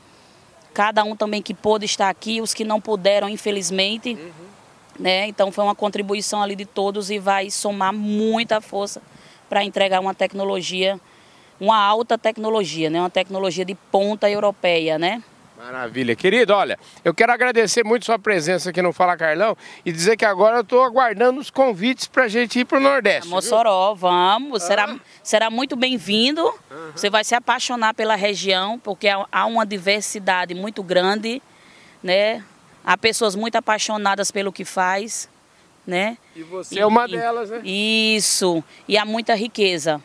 Cada 0.75 1.05
um 1.05 1.15
também 1.15 1.41
que 1.41 1.55
pôde 1.55 1.87
estar 1.87 2.11
aqui, 2.11 2.41
os 2.41 2.53
que 2.53 2.65
não 2.65 2.81
puderam, 2.81 3.29
infelizmente. 3.29 4.15
Uhum. 4.15 4.31
Né? 4.99 5.27
Então 5.29 5.51
foi 5.51 5.65
uma 5.65 5.75
contribuição 5.75 6.43
ali 6.43 6.55
de 6.55 6.65
todos 6.65 7.11
e 7.11 7.19
vai 7.19 7.51
somar 7.51 7.93
muita 7.93 8.61
força 8.61 9.01
para 9.49 9.65
entregar 9.65 10.01
uma 10.01 10.15
tecnologia, 10.15 11.01
uma 11.61 11.79
alta 11.79 12.19
tecnologia, 12.19 12.91
né? 12.91 13.01
uma 13.01 13.11
tecnologia 13.11 13.65
de 13.65 13.75
ponta 13.75 14.29
europeia, 14.29 14.99
né? 14.99 15.23
Maravilha. 15.65 16.15
Querido, 16.15 16.53
olha, 16.53 16.79
eu 17.03 17.15
quero 17.15 17.33
agradecer 17.33 17.83
muito 17.83 18.05
sua 18.05 18.19
presença 18.19 18.69
aqui 18.69 18.83
no 18.83 18.93
Fala 18.93 19.17
Carlão 19.17 19.57
e 19.83 19.91
dizer 19.91 20.15
que 20.15 20.25
agora 20.27 20.59
eu 20.59 20.61
estou 20.61 20.83
aguardando 20.83 21.41
os 21.41 21.49
convites 21.49 22.07
para 22.07 22.25
a 22.25 22.29
gente 22.29 22.59
ir 22.59 22.67
para 22.67 22.77
o 22.77 22.81
Nordeste. 22.83 23.31
Mossoró, 23.31 23.95
viu? 23.95 24.01
vamos. 24.03 24.63
Ah. 24.63 24.67
Será, 24.67 24.97
será 25.23 25.51
muito 25.51 25.75
bem-vindo. 25.75 26.43
Uhum. 26.45 26.93
Você 26.95 27.09
vai 27.09 27.25
se 27.25 27.35
apaixonar 27.35 27.95
pela 27.95 28.15
região, 28.15 28.79
porque 28.79 29.09
há 29.09 29.47
uma 29.47 29.65
diversidade 29.65 30.55
muito 30.55 30.83
grande, 30.83 31.41
né? 32.03 32.45
Há 32.85 32.99
pessoas 32.99 33.35
muito 33.35 33.57
apaixonadas 33.57 34.31
pelo 34.31 34.53
que 34.53 34.67
faz, 34.67 35.31
né? 35.87 36.19
E 36.37 36.43
você 36.43 36.75
e, 36.75 36.79
é 36.79 36.85
uma 36.85 37.09
delas, 37.09 37.49
né? 37.49 37.63
Isso. 37.65 38.63
E 38.87 38.99
há 38.99 39.07
muita 39.07 39.35
riqueza 39.35 39.99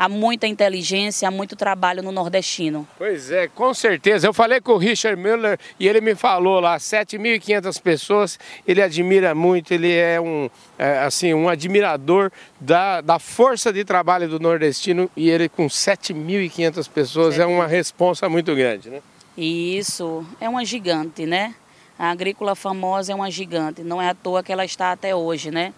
há 0.00 0.08
muita 0.08 0.46
inteligência, 0.46 1.28
há 1.28 1.30
muito 1.30 1.54
trabalho 1.54 2.02
no 2.02 2.10
nordestino. 2.10 2.88
Pois 2.96 3.30
é, 3.30 3.46
com 3.48 3.74
certeza. 3.74 4.26
Eu 4.26 4.32
falei 4.32 4.58
com 4.58 4.72
o 4.72 4.78
Richard 4.78 5.20
Miller 5.20 5.58
e 5.78 5.86
ele 5.86 6.00
me 6.00 6.14
falou 6.14 6.58
lá, 6.58 6.78
7.500 6.78 7.82
pessoas, 7.82 8.38
ele 8.66 8.80
admira 8.80 9.34
muito, 9.34 9.74
ele 9.74 9.92
é 9.94 10.18
um, 10.18 10.48
é, 10.78 11.00
assim, 11.00 11.34
um 11.34 11.50
admirador 11.50 12.32
da, 12.58 13.02
da 13.02 13.18
força 13.18 13.70
de 13.70 13.84
trabalho 13.84 14.26
do 14.26 14.40
nordestino 14.40 15.10
e 15.14 15.28
ele 15.28 15.50
com 15.50 15.66
7.500 15.66 16.88
pessoas 16.88 17.38
é 17.38 17.44
uma 17.44 17.66
responsa 17.66 18.26
muito 18.26 18.54
grande, 18.54 18.88
né? 18.88 19.02
Isso, 19.36 20.26
é 20.40 20.48
uma 20.48 20.64
gigante, 20.64 21.26
né? 21.26 21.54
A 21.98 22.10
agrícola 22.10 22.54
famosa 22.54 23.12
é 23.12 23.14
uma 23.14 23.30
gigante, 23.30 23.82
não 23.82 24.00
é 24.00 24.08
à 24.08 24.14
toa 24.14 24.42
que 24.42 24.50
ela 24.50 24.64
está 24.64 24.92
até 24.92 25.14
hoje, 25.14 25.50
né? 25.50 25.74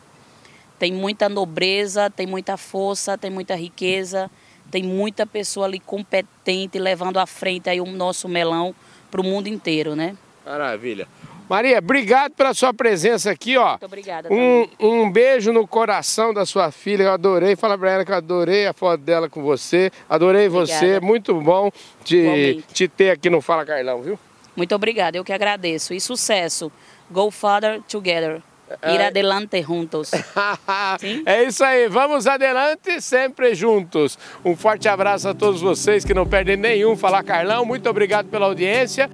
Tem 0.82 0.92
muita 0.92 1.28
nobreza, 1.28 2.10
tem 2.10 2.26
muita 2.26 2.56
força, 2.56 3.16
tem 3.16 3.30
muita 3.30 3.54
riqueza, 3.54 4.28
tem 4.68 4.82
muita 4.82 5.24
pessoa 5.24 5.64
ali 5.64 5.78
competente 5.78 6.76
levando 6.76 7.18
à 7.18 7.24
frente 7.24 7.70
aí 7.70 7.80
o 7.80 7.86
nosso 7.86 8.28
melão 8.28 8.74
para 9.08 9.20
o 9.20 9.24
mundo 9.24 9.46
inteiro, 9.46 9.94
né? 9.94 10.16
Maravilha. 10.44 11.06
Maria, 11.48 11.78
obrigado 11.78 12.32
pela 12.32 12.52
sua 12.52 12.74
presença 12.74 13.30
aqui, 13.30 13.56
ó. 13.56 13.68
Muito 13.68 13.86
obrigada. 13.86 14.28
Um, 14.28 14.66
um 14.80 15.08
beijo 15.08 15.52
no 15.52 15.68
coração 15.68 16.34
da 16.34 16.44
sua 16.44 16.72
filha. 16.72 17.04
Eu 17.04 17.12
adorei. 17.12 17.54
Fala 17.54 17.78
pra 17.78 17.92
ela 17.92 18.04
que 18.04 18.10
eu 18.10 18.16
adorei 18.16 18.66
a 18.66 18.72
foto 18.72 19.02
dela 19.02 19.28
com 19.30 19.40
você. 19.40 19.88
Adorei 20.10 20.48
obrigada. 20.48 20.80
você. 20.80 20.98
Muito 20.98 21.32
bom 21.40 21.70
te, 22.02 22.64
te 22.72 22.88
ter 22.88 23.10
aqui 23.10 23.30
no 23.30 23.40
Fala 23.40 23.64
Carlão, 23.64 24.02
viu? 24.02 24.18
Muito 24.56 24.74
obrigada. 24.74 25.16
Eu 25.16 25.22
que 25.22 25.32
agradeço. 25.32 25.94
E 25.94 26.00
sucesso. 26.00 26.72
Go 27.08 27.30
Father 27.30 27.80
Together. 27.82 28.42
Ir 28.84 29.00
é. 29.00 29.06
adelante 29.06 29.62
juntos. 29.62 30.10
é 31.26 31.44
isso 31.44 31.62
aí, 31.62 31.88
vamos 31.88 32.26
adelante 32.26 33.00
sempre 33.00 33.54
juntos. 33.54 34.18
Um 34.44 34.56
forte 34.56 34.88
abraço 34.88 35.28
a 35.28 35.34
todos 35.34 35.60
vocês 35.60 36.04
que 36.04 36.14
não 36.14 36.26
perdem 36.26 36.56
nenhum 36.56 36.96
Falar 36.96 37.22
Carlão. 37.22 37.64
Muito 37.64 37.88
obrigado 37.88 38.28
pela 38.28 38.46
audiência. 38.46 39.10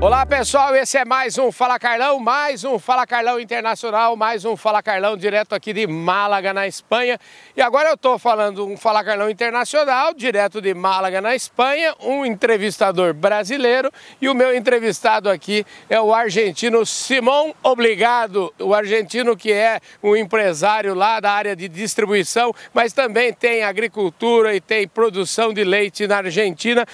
Olá 0.00 0.24
pessoal, 0.24 0.76
esse 0.76 0.96
é 0.96 1.04
mais 1.04 1.38
um 1.38 1.50
Fala 1.50 1.76
Carlão, 1.76 2.20
mais 2.20 2.62
um 2.62 2.78
Fala 2.78 3.04
Carlão 3.04 3.40
Internacional, 3.40 4.14
mais 4.14 4.44
um 4.44 4.56
Fala 4.56 4.80
Carlão 4.80 5.16
direto 5.16 5.56
aqui 5.56 5.72
de 5.72 5.88
Málaga, 5.88 6.54
na 6.54 6.68
Espanha. 6.68 7.18
E 7.56 7.60
agora 7.60 7.88
eu 7.88 7.94
estou 7.94 8.16
falando 8.16 8.64
um 8.64 8.76
Fala 8.76 9.02
Carlão 9.02 9.28
Internacional, 9.28 10.14
direto 10.14 10.60
de 10.60 10.72
Málaga, 10.72 11.20
na 11.20 11.34
Espanha, 11.34 11.96
um 12.00 12.24
entrevistador 12.24 13.12
brasileiro 13.12 13.90
e 14.20 14.28
o 14.28 14.36
meu 14.36 14.54
entrevistado 14.54 15.28
aqui 15.28 15.66
é 15.90 16.00
o 16.00 16.14
argentino 16.14 16.86
Simão 16.86 17.52
Obrigado, 17.60 18.54
o 18.60 18.72
argentino 18.72 19.36
que 19.36 19.52
é 19.52 19.80
um 20.00 20.14
empresário 20.14 20.94
lá 20.94 21.18
da 21.18 21.32
área 21.32 21.56
de 21.56 21.68
distribuição, 21.68 22.54
mas 22.72 22.92
também 22.92 23.32
tem 23.32 23.64
agricultura 23.64 24.54
e 24.54 24.60
tem 24.60 24.86
produção 24.86 25.52
de 25.52 25.64
leite 25.64 26.06
na 26.06 26.18
Argentina. 26.18 26.86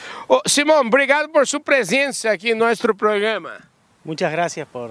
Simão, 0.46 0.80
obrigado 0.80 1.28
por 1.28 1.46
sua 1.46 1.60
presença 1.60 2.30
aqui 2.30 2.52
em 2.52 2.54
nosso 2.54 2.93
programa. 2.96 3.59
Muchas 4.04 4.30
gracias 4.33 4.66
por, 4.68 4.90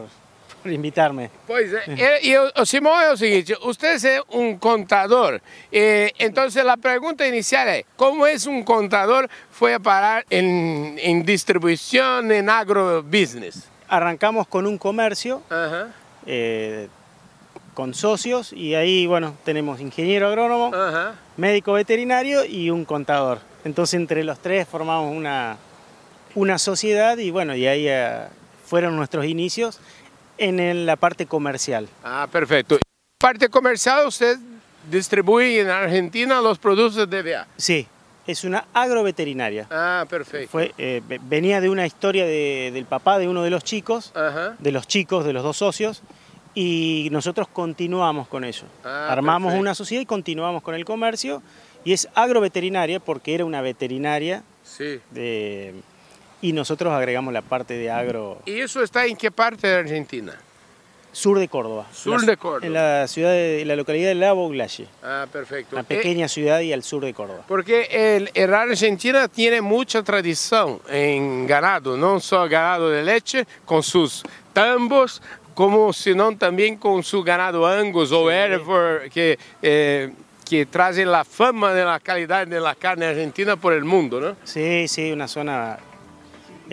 por 0.62 0.72
invitarme. 0.72 1.30
Pois 1.46 1.72
é, 1.74 1.84
e, 2.22 2.30
e 2.32 2.38
o 2.38 2.66
Simão 2.66 3.00
é 3.00 3.12
o 3.12 3.18
seguinte, 3.18 3.54
você 3.62 4.18
é 4.18 4.22
um 4.30 4.58
contador, 4.58 5.40
eh, 5.72 6.12
então 6.20 6.46
a 6.70 6.78
pergunta 6.78 7.28
inicial 7.28 7.68
é, 7.68 7.84
como 7.96 8.26
é 8.26 8.36
um 8.48 8.64
contador 8.64 9.28
foi 9.52 9.74
a 9.74 9.80
parar 9.80 10.26
em, 10.32 10.98
em 11.00 11.22
distribuição, 11.22 12.32
em 12.32 12.50
agrobusiness? 12.50 13.70
Arrancamos 13.88 14.48
con 14.48 14.66
un 14.66 14.80
eh, 16.26 16.88
con 17.74 17.94
socios, 17.94 18.54
y 18.54 18.76
ahí, 18.76 19.08
bueno, 19.08 19.36
tenemos 19.44 19.80
ingeniero 19.80 20.28
agrónomo, 20.28 20.72
médico 21.38 21.74
veterinario 21.74 22.46
y 22.46 22.70
un 22.70 22.86
contador. 22.86 23.40
Entonces, 23.66 23.96
entre 23.96 24.24
los 24.24 24.40
tres 24.40 24.68
formamos 24.68 25.16
una, 25.16 25.58
una 26.36 26.58
sociedad 26.58 27.18
y, 27.18 27.32
bueno, 27.32 27.56
y 27.56 27.68
ahí 27.68 27.86
eh, 27.88 28.24
fueron 28.66 28.96
nuestros 28.96 29.26
inicios 29.26 29.80
en 30.38 30.86
la 30.86 30.96
parte 30.96 31.26
comercial. 31.26 31.88
Ah, 32.04 32.28
perfeito. 32.32 32.80
Parte 33.20 33.50
comercial, 33.50 34.08
usted 34.08 34.38
distribuye 34.90 35.62
en 35.62 35.70
Argentina 35.70 36.42
los 36.42 36.58
productos 36.58 37.08
de 37.10 37.22
DBA. 37.24 37.48
Sí, 37.56 37.88
es 38.28 38.44
una 38.44 38.66
agroveterinaria. 38.74 39.68
Ah, 39.70 40.06
perfeito. 40.10 40.50
Fue, 40.52 40.74
eh, 40.78 41.02
ve- 41.08 41.20
venía 41.24 41.62
de 41.62 41.70
una 41.70 41.86
historia 41.86 42.26
de- 42.26 42.72
del 42.74 42.86
papá 42.86 43.20
de 43.20 43.28
uno 43.28 43.44
de 43.44 43.50
los 43.50 43.64
chicos, 43.64 44.12
de 44.60 44.72
los 44.72 44.88
chicos, 44.88 45.24
de 45.26 45.34
los 45.34 45.44
dos 45.44 45.58
socios, 45.58 46.02
y 46.56 47.08
nosotros 47.12 47.48
continuamos 47.48 48.28
con 48.28 48.44
eso. 48.44 48.66
Ah, 48.84 49.08
Armamos 49.12 49.50
perfecto. 49.50 49.62
una 49.62 49.76
sociedad 49.76 50.02
y 50.02 50.06
continuamos 50.06 50.62
con 50.64 50.76
el 50.76 50.84
comercio, 50.84 51.42
y 51.86 51.94
es 51.94 52.10
agroveterinaria 52.16 53.00
porque 53.00 53.36
era 53.36 53.46
una 53.46 53.62
veterinaria, 53.62 54.44
Sí. 54.64 55.00
de, 55.12 55.76
y 56.44 56.54
nosotros 56.54 56.94
agregamos 56.94 57.34
la 57.34 57.42
parte 57.42 57.74
de 57.76 57.90
agro 57.90 58.38
¿Y 58.46 58.60
eso 58.60 58.84
está 58.84 59.06
en 59.08 59.16
qué 59.16 59.32
parte 59.32 59.68
de 59.68 59.76
Argentina? 59.78 60.34
sur 61.12 61.38
de 61.38 61.48
Córdoba. 61.48 61.86
Sur 61.94 62.22
La- 62.22 62.26
de 62.32 62.38
Córdoba. 62.38 62.66
En 62.66 62.74
la 62.74 63.08
ciudad 63.08 63.30
de 63.30 63.62
en 63.62 63.68
la 63.68 63.76
localidad 63.76 64.08
de 64.10 64.16
La 64.16 64.34
Boglaye, 64.34 64.88
Ah, 65.04 65.28
perfecto. 65.32 65.76
una 65.76 65.82
Eh, 65.82 65.86
pequeña 65.88 66.28
ciudad 66.28 66.60
y 66.62 66.74
al 66.74 66.82
sur 66.84 67.06
de 67.06 67.14
Córdoba. 67.14 67.44
Porque 67.48 67.88
el, 67.92 68.32
el 68.34 68.52
Argentina 68.54 69.28
tiene 69.28 69.62
mucha 69.62 70.02
tradición 70.02 70.80
en 70.90 71.46
ganado, 71.46 71.96
no 71.98 72.20
solo 72.20 72.50
ganado 72.50 72.90
de 72.90 73.04
leche, 73.04 73.46
con 73.64 73.84
sus 73.84 74.24
tambos, 74.54 75.22
como 75.54 75.94
sino 75.94 76.36
también 76.36 76.78
con 76.78 77.04
su 77.04 77.22
ganado 77.24 77.68
Angus 77.68 78.12
o 78.12 78.32
Hereford, 78.32 79.12
que, 79.12 79.38
eh, 79.62 80.10
que 80.50 80.66
traen 80.66 81.12
la 81.12 81.24
fama 81.24 81.74
de 81.76 81.86
la 81.86 82.00
calidad 82.00 82.48
de 82.48 82.60
la 82.60 82.74
carne 82.74 83.06
argentina 83.06 83.56
por 83.56 83.74
el 83.74 83.84
mundo, 83.84 84.20
¿no? 84.20 84.36
Sí, 84.46 84.88
sí, 84.88 85.12
una 85.12 85.28
zona, 85.28 85.78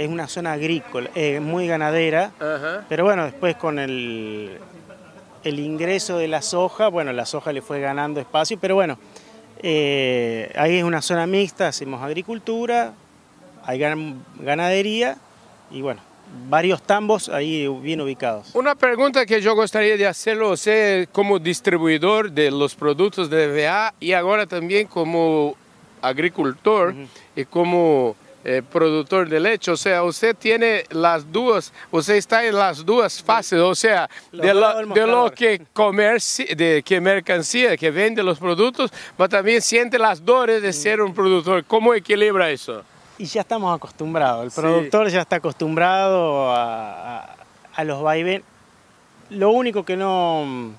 es 0.00 0.08
una 0.08 0.26
zona 0.28 0.52
agrícola, 0.52 1.10
eh, 1.14 1.40
muy 1.40 1.66
ganadera. 1.66 2.32
Ajá. 2.40 2.84
Pero 2.88 3.04
bueno, 3.04 3.24
después 3.24 3.56
con 3.56 3.78
el, 3.78 4.58
el 5.44 5.58
ingreso 5.58 6.16
de 6.18 6.26
la 6.28 6.42
soja, 6.42 6.88
bueno, 6.88 7.12
la 7.12 7.26
soja 7.26 7.52
le 7.52 7.60
fue 7.62 7.80
ganando 7.80 8.18
espacio, 8.20 8.58
pero 8.60 8.74
bueno, 8.76 8.98
eh, 9.62 10.50
ahí 10.56 10.78
es 10.78 10.84
una 10.84 11.02
zona 11.02 11.26
mixta, 11.26 11.68
hacemos 11.68 12.02
agricultura, 12.02 12.94
hay 13.64 13.78
gan- 13.78 14.20
ganadería 14.38 15.18
y 15.70 15.82
bueno, 15.82 16.00
varios 16.48 16.82
tambos 16.82 17.28
ahí 17.28 17.68
bien 17.82 18.00
ubicados. 18.00 18.54
Una 18.54 18.74
pregunta 18.74 19.26
que 19.26 19.40
yo 19.42 19.54
gostaria 19.54 19.96
de 19.98 20.06
hacerlo 20.06 20.52
usted 20.52 21.08
como 21.12 21.38
distribuidor 21.38 22.30
de 22.32 22.50
los 22.50 22.74
productos 22.74 23.28
de 23.28 23.48
DVA 23.48 23.92
y 24.00 24.12
ahora 24.12 24.46
también 24.46 24.86
como 24.86 25.54
agricultor 26.00 26.94
y 27.36 27.44
como 27.44 28.16
eh, 28.44 28.62
productor 28.70 29.28
de 29.28 29.38
leche. 29.40 29.70
O 29.70 29.76
sea, 29.76 30.02
usted 30.02 30.34
tiene 30.36 30.84
las 30.90 31.30
dos, 31.30 31.72
usted 31.90 32.14
está 32.14 32.44
en 32.44 32.54
las 32.56 32.84
dos 32.86 33.22
fases, 33.22 33.60
o 33.60 33.74
sea, 33.74 34.08
de 34.32 34.54
lo, 34.54 34.86
de 34.86 35.06
lo 35.06 35.30
que 35.30 35.62
comerci, 35.72 36.44
de 36.54 36.82
que 36.82 37.00
mercancía, 37.00 37.76
que 37.76 37.90
vende 37.90 38.22
los 38.22 38.38
productos, 38.38 38.90
pero 39.16 39.28
también 39.28 39.60
siente 39.60 39.98
las 39.98 40.24
dores 40.24 40.62
de 40.62 40.72
ser 40.72 41.00
un 41.02 41.12
productor. 41.14 41.64
¿Cómo 41.64 41.92
equilibra 41.94 42.50
eso? 42.50 42.82
Y 43.18 43.26
ya 43.26 43.42
estamos 43.42 43.76
acostumbrados, 43.76 44.44
el 44.46 44.50
Sí. 44.50 44.60
productor 44.60 45.08
ya 45.08 45.20
está 45.20 45.36
acostumbrado 45.36 46.50
a, 46.50 47.18
a- 47.18 47.36
a 47.76 47.84
los 47.84 48.02
vaivenes. 48.02 48.42
Lo 49.28 49.50
único 49.50 49.84
que 49.84 49.96
no, 49.96 50.72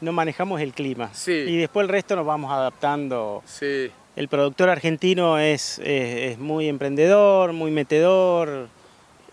no 0.00 0.12
manejamos 0.12 0.60
es 0.60 0.64
el 0.64 0.72
clima. 0.72 1.10
Sí. 1.12 1.32
Y 1.32 1.56
después 1.58 1.84
el 1.84 1.88
resto 1.90 2.16
nos 2.16 2.24
vamos 2.24 2.50
adaptando. 2.52 3.42
Sí. 3.44 3.90
El 4.16 4.28
productor 4.28 4.68
argentino 4.68 5.38
es, 5.38 5.78
es- 5.78 6.32
es 6.32 6.38
muy 6.38 6.68
emprendedor, 6.68 7.52
muy 7.52 7.70
metedor, 7.70 8.68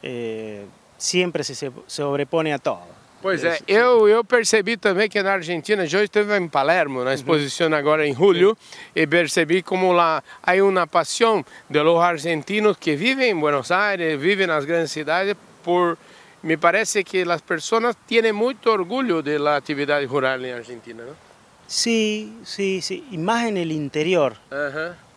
eh, 0.01 0.65
siempre 0.97 1.43
se, 1.43 1.71
sobrepone 1.87 2.53
a 2.53 2.59
todo. 2.59 2.99
Pois 3.21 3.43
é, 3.43 3.59
eu, 3.67 4.07
eu 4.07 4.23
percebi 4.23 4.77
também 4.77 5.09
que 5.09 5.21
na 5.21 5.33
Argentina, 5.33 5.83
eu 5.83 6.03
estive 6.03 6.37
em 6.37 6.47
Palermo, 6.47 7.03
na 7.03 7.13
exposição 7.13 7.73
agora 7.73 8.07
em 8.07 8.15
julho, 8.15 8.57
e 8.95 9.05
percebi 9.05 9.61
como 9.61 9.91
lá 9.91 10.23
há 10.41 10.53
uma 10.63 10.87
paixão 10.87 11.43
de 11.69 11.81
los 11.83 12.01
argentinos 12.01 12.77
que 12.77 12.95
vivem 12.95 13.31
em 13.31 13.35
Buenos 13.35 13.71
Aires, 13.71 14.17
vivem 14.17 14.47
nas 14.47 14.63
grandes 14.63 14.91
cidades, 14.91 15.35
por, 15.61 15.97
me 16.41 16.55
parece 16.55 17.03
que 17.03 17.23
as 17.29 17.41
pessoas 17.41 17.93
têm 18.07 18.31
muito 18.31 18.69
orgulho 18.69 19.21
da 19.21 19.57
atividade 19.57 20.05
rural 20.05 20.39
em 20.39 20.53
Argentina, 20.53 21.03
não? 21.03 21.28
Sí, 21.69 22.33
sí, 22.45 22.81
sí, 22.81 23.05
y 23.11 23.17
más 23.19 23.45
en 23.45 23.55
el 23.57 23.71
interior. 23.71 24.35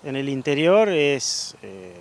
En 0.05 0.17
el 0.17 0.29
interior 0.29 0.91
es 0.91 1.57
eh, 1.63 1.95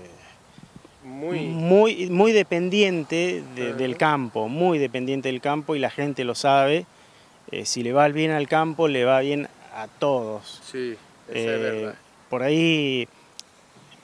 muito. 1.06 1.42
muy, 1.42 2.10
muy 2.10 2.34
dependiente 2.34 3.44
de- 3.56 3.74
del 3.74 3.96
campo, 3.96 4.50
muy 4.50 4.78
dependiente 4.78 5.30
del 5.30 5.40
campo 5.40 5.74
y 5.76 5.80
la 5.80 5.90
gente 5.90 6.26
lo 6.26 6.36
sabe. 6.36 6.86
Eh, 7.50 7.66
si 7.66 7.82
le 7.82 7.94
va 7.94 8.08
bien 8.10 8.32
al 8.32 8.48
campo, 8.50 8.90
le 8.90 9.06
va 9.06 9.22
bien 9.22 9.48
a 9.74 9.88
todos. 9.88 10.60
Isso 10.68 10.76
é 10.76 10.98
Eh, 11.34 11.58
verdade. 11.58 11.96
por 12.30 12.44
ahí 12.44 13.08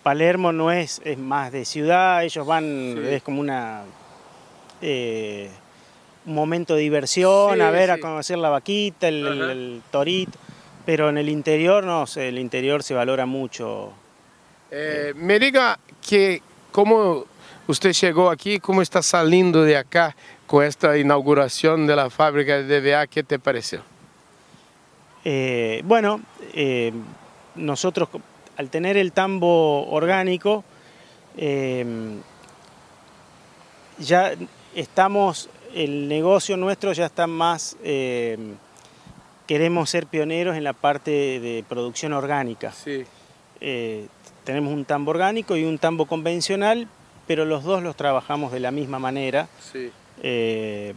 Palermo 0.02 0.54
no 0.54 0.72
es, 0.72 1.02
es 1.04 1.18
más 1.18 1.52
de 1.52 1.66
ciudad, 1.66 2.24
ellos 2.24 2.48
van, 2.48 2.64
Sí. 2.96 3.02
es 3.16 3.22
como 3.22 3.42
una 3.42 3.82
eh, 4.82 5.50
un 5.50 5.67
momento 6.28 6.76
de 6.76 6.82
diversión, 6.82 7.56
Sí, 7.56 7.62
a 7.62 7.72
ver, 7.72 7.86
sí. 7.90 7.92
a 7.92 8.00
conocer 8.00 8.38
la 8.38 8.50
vaquita, 8.50 9.08
el, 9.08 9.26
el- 9.26 9.82
torito, 9.92 10.38
pero 10.86 11.10
en 11.10 11.18
el 11.18 11.30
interior 11.30 11.84
no 11.84 12.06
sé, 12.06 12.28
el 12.30 12.38
interior 12.38 12.84
se 12.84 12.94
valora 12.94 13.26
mucho. 13.26 13.92
Eh, 14.72 15.14
me 15.16 15.40
diga 15.40 15.80
que 16.02 16.42
como 16.72 17.26
você 17.68 17.94
chegou 17.94 18.30
aqui, 18.30 18.60
como 18.60 18.82
está 18.82 19.02
saindo 19.02 19.64
de 19.66 19.76
acá 19.76 20.16
com 20.46 20.62
esta 20.62 20.98
inauguração 20.98 21.86
da 21.86 22.10
fábrica 22.10 22.62
de 22.64 22.68
DVA, 22.82 23.08
que 23.08 23.24
te 23.24 23.40
pareceu? 23.40 23.82
Eh, 25.26 25.82
bueno, 25.84 26.22
eh, 26.54 26.94
nosotros 27.56 28.08
al 28.58 28.70
tener 28.70 28.96
el 28.98 29.12
tambo 29.12 29.88
orgánico, 29.90 30.64
eh, 31.38 31.86
ya 34.00 34.34
estamos, 34.76 35.50
el 35.84 36.08
negocio 36.08 36.58
nuestro 36.58 36.92
ya 36.94 37.06
está 37.06 37.28
más, 37.28 37.78
eh, 37.84 38.38
queremos 39.46 39.90
ser 39.90 40.08
pioneros 40.08 40.56
en 40.58 40.64
la 40.64 40.74
parte 40.74 41.12
de 41.40 41.64
producción 41.68 42.14
orgánica. 42.14 42.72
Sim. 42.72 43.04
Eh, 43.62 44.08
tenemos 44.44 44.74
un 44.74 44.86
tambo 44.86 45.12
orgánico 45.12 45.56
y 45.56 45.64
un 45.66 45.78
tambo 45.78 46.06
convencional, 46.06 46.88
pero 47.28 47.46
los 47.46 47.64
dos 47.64 47.84
los 47.84 47.96
trabajamos 47.96 48.52
de 48.52 48.60
la 48.60 48.72
misma 48.72 49.00
manera. 49.00 49.48
Sim. 49.72 49.90
Eh, 50.24 50.94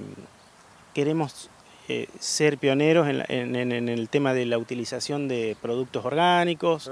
queremos 0.95 1.51
eh, 1.89 2.07
ser 2.21 2.57
pioneros 2.57 3.09
en, 3.09 3.19
la- 3.19 3.27
en- 3.29 3.57
en- 3.57 3.73
en 3.73 3.89
el 3.89 4.09
tema 4.09 4.33
de 4.33 4.47
la 4.47 4.59
utilización 4.59 5.27
de 5.29 5.57
productos 5.61 6.05
orgánicos, 6.05 6.91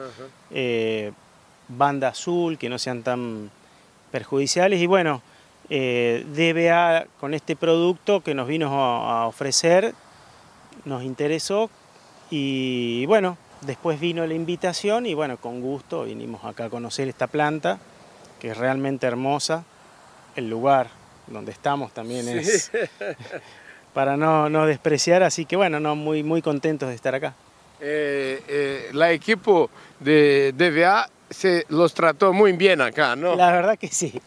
banda 1.68 2.08
azul, 2.08 2.58
que 2.58 2.68
no 2.68 2.78
sean 2.78 3.02
tan 3.02 3.50
perjudiciales. 4.10 4.80
Y 4.80 4.86
bueno, 4.86 5.22
eh, 5.70 6.24
DBA 6.34 7.06
con 7.20 7.34
este 7.34 7.56
producto 7.56 8.22
que 8.22 8.34
nos 8.34 8.48
vino 8.48 8.68
a, 8.80 9.22
a 9.22 9.26
ofrecer, 9.26 9.94
nos 10.84 11.02
interesó 11.02 11.70
y 12.30 13.06
bueno, 13.06 13.36
después 13.62 13.98
vino 14.00 14.26
la 14.26 14.34
invitación 14.34 15.06
y 15.06 15.14
bueno, 15.14 15.36
con 15.36 15.60
gusto 15.60 16.04
vinimos 16.04 16.44
acá 16.44 16.66
a 16.66 16.70
conocer 16.70 17.08
esta 17.08 17.26
planta, 17.26 17.78
que 18.40 18.50
es 18.50 18.56
realmente 18.56 19.06
hermosa, 19.06 19.64
el 20.36 20.48
lugar 20.48 20.88
donde 21.26 21.52
estamos 21.52 21.92
también 21.92 22.28
es 22.28 22.70
para 23.94 24.16
no, 24.16 24.48
no, 24.48 24.66
despreciar, 24.66 25.22
así 25.22 25.44
que 25.44 25.56
bueno, 25.56 25.80
no, 25.80 25.96
muy, 25.96 26.22
muy 26.22 26.42
contentos 26.42 26.88
de 26.88 26.94
estar 26.94 27.14
acá. 27.14 27.34
Eh, 27.80 28.42
eh, 28.48 28.90
la 28.92 29.12
equipo 29.12 29.70
de 30.00 30.52
DVA 30.56 31.08
se 31.30 31.64
los 31.68 31.94
trató 31.94 32.32
muy 32.32 32.52
bien 32.52 32.80
acá, 32.80 33.14
¿no? 33.14 33.36
La 33.36 33.52
verdad 33.52 33.78
que 33.78 33.88
sí. 33.88 34.20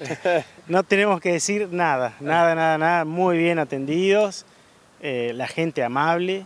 No 0.67 0.83
tenemos 0.83 1.19
que 1.19 1.33
decir 1.33 1.67
nada, 1.71 2.13
nada, 2.19 2.55
nada, 2.55 2.77
nada. 2.77 3.05
Muy 3.05 3.37
bien 3.37 3.59
atendidos, 3.59 4.45
eh, 5.01 5.31
la 5.35 5.47
gente 5.47 5.83
amable. 5.83 6.45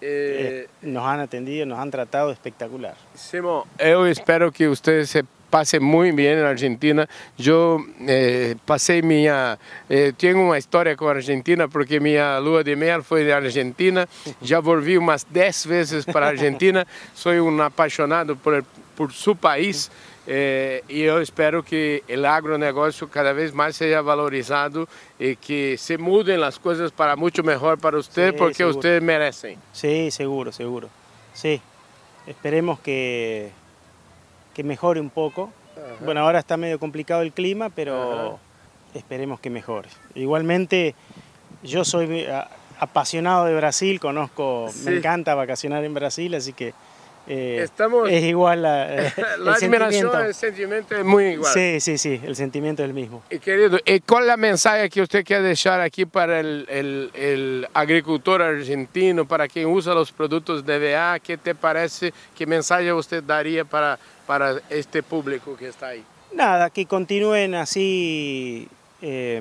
Eh, 0.00 0.68
nos 0.82 1.06
han 1.06 1.20
atendido, 1.20 1.64
nos 1.64 1.78
han 1.78 1.90
tratado 1.90 2.30
espectacular. 2.30 2.94
Simón, 3.14 3.64
yo 3.78 4.06
espero 4.06 4.52
que 4.52 4.68
ustedes 4.68 5.08
se 5.08 5.24
pasen 5.54 5.84
muy 5.84 6.10
bien 6.10 6.40
en 6.40 6.46
Argentina. 6.46 7.08
Yo 7.38 7.78
eh, 8.08 8.56
pasé 8.64 9.02
mi... 9.02 9.28
Eh, 9.28 10.12
tengo 10.16 10.48
una 10.48 10.58
historia 10.58 10.96
con 10.96 11.16
Argentina 11.16 11.68
porque 11.68 12.00
mi 12.00 12.14
lua 12.14 12.64
de 12.64 12.74
miel 12.74 13.04
fue 13.04 13.22
de 13.22 13.32
Argentina. 13.32 14.08
Ya 14.40 14.58
volví 14.58 14.96
unas 14.96 15.24
10 15.32 15.66
veces 15.68 16.06
para 16.06 16.26
Argentina. 16.26 16.84
Soy 17.14 17.38
un 17.38 17.60
apasionado 17.60 18.34
por, 18.34 18.64
por 18.96 19.12
su 19.12 19.36
país. 19.36 19.92
É, 20.26 20.82
e 20.88 21.02
eu 21.02 21.22
espero 21.22 21.62
que 21.62 22.02
o 22.08 22.26
agronegócio 22.26 23.06
cada 23.06 23.32
vez 23.34 23.52
mais 23.52 23.76
seja 23.76 24.02
valorizado 24.02 24.88
e 25.20 25.36
que 25.36 25.76
se 25.76 25.98
mudem 25.98 26.42
as 26.42 26.56
coisas 26.56 26.90
para 26.90 27.14
muito 27.14 27.44
melhor 27.44 27.76
para 27.76 27.98
você, 27.98 28.30
sí, 28.30 28.32
porque 28.32 28.64
seguro. 28.64 28.80
vocês 28.80 29.02
merecem. 29.02 29.58
Sim, 29.70 30.08
sí, 30.08 30.10
seguro, 30.10 30.50
seguro. 30.50 30.88
Sim, 31.34 31.58
sí. 31.58 31.62
esperemos 32.26 32.80
que, 32.80 33.50
que 34.54 34.62
mejore 34.62 35.00
um 35.00 35.08
pouco. 35.08 35.52
Ajá. 35.76 36.04
Bueno, 36.04 36.20
ahora 36.20 36.38
está 36.38 36.56
medio 36.56 36.78
complicado 36.78 37.22
el 37.22 37.32
clima, 37.32 37.68
pero 37.70 38.28
Ajá. 38.28 38.36
esperemos 38.94 39.40
que 39.40 39.50
mejore. 39.50 39.88
Igualmente, 40.14 40.94
yo 41.62 41.84
soy 41.84 42.26
apasionado 42.78 43.44
de 43.44 43.54
Brasil, 43.54 44.00
conozco, 44.00 44.70
me 44.84 44.96
encanta 44.96 45.34
vacacionar 45.34 45.84
en 45.84 45.94
Brasil, 45.94 46.34
así 46.34 46.52
que 46.52 46.74
eh, 47.26 47.60
Estamos, 47.62 48.10
es 48.10 48.22
igual 48.24 48.62
la, 48.62 48.94
eh, 49.06 49.12
la 49.38 49.56
el 49.56 49.64
admiración, 49.64 49.90
sentimiento. 49.90 50.18
el 50.20 50.34
sentimiento 50.34 50.96
es 50.96 51.04
muy 51.04 51.24
igual. 51.24 51.52
Sí, 51.54 51.80
sí, 51.80 51.96
sí, 51.96 52.20
el 52.22 52.36
sentimiento 52.36 52.82
es 52.82 52.88
el 52.88 52.94
mismo. 52.94 53.22
Y 53.30 53.38
querido, 53.38 53.78
¿y 53.84 54.00
cuál 54.00 54.24
es 54.24 54.28
la 54.28 54.36
mensaje 54.36 54.90
que 54.90 55.00
usted 55.00 55.24
quiere 55.24 55.42
dejar 55.42 55.80
aquí 55.80 56.04
para 56.04 56.40
el, 56.40 56.66
el, 56.68 57.10
el 57.14 57.68
agricultor 57.72 58.42
argentino, 58.42 59.26
para 59.26 59.48
quien 59.48 59.68
usa 59.68 59.94
los 59.94 60.12
productos 60.12 60.66
de 60.66 60.78
DVA? 60.78 61.18
¿Qué 61.20 61.38
te 61.38 61.54
parece? 61.54 62.12
¿Qué 62.36 62.46
mensaje 62.46 62.92
usted 62.92 63.22
daría 63.22 63.64
para, 63.64 63.98
para 64.26 64.60
este 64.70 65.02
público 65.02 65.56
que 65.56 65.68
está 65.68 65.88
ahí? 65.88 66.04
Nada, 66.32 66.70
que 66.70 66.86
continúen 66.86 67.54
así 67.54 68.68
eh, 69.02 69.40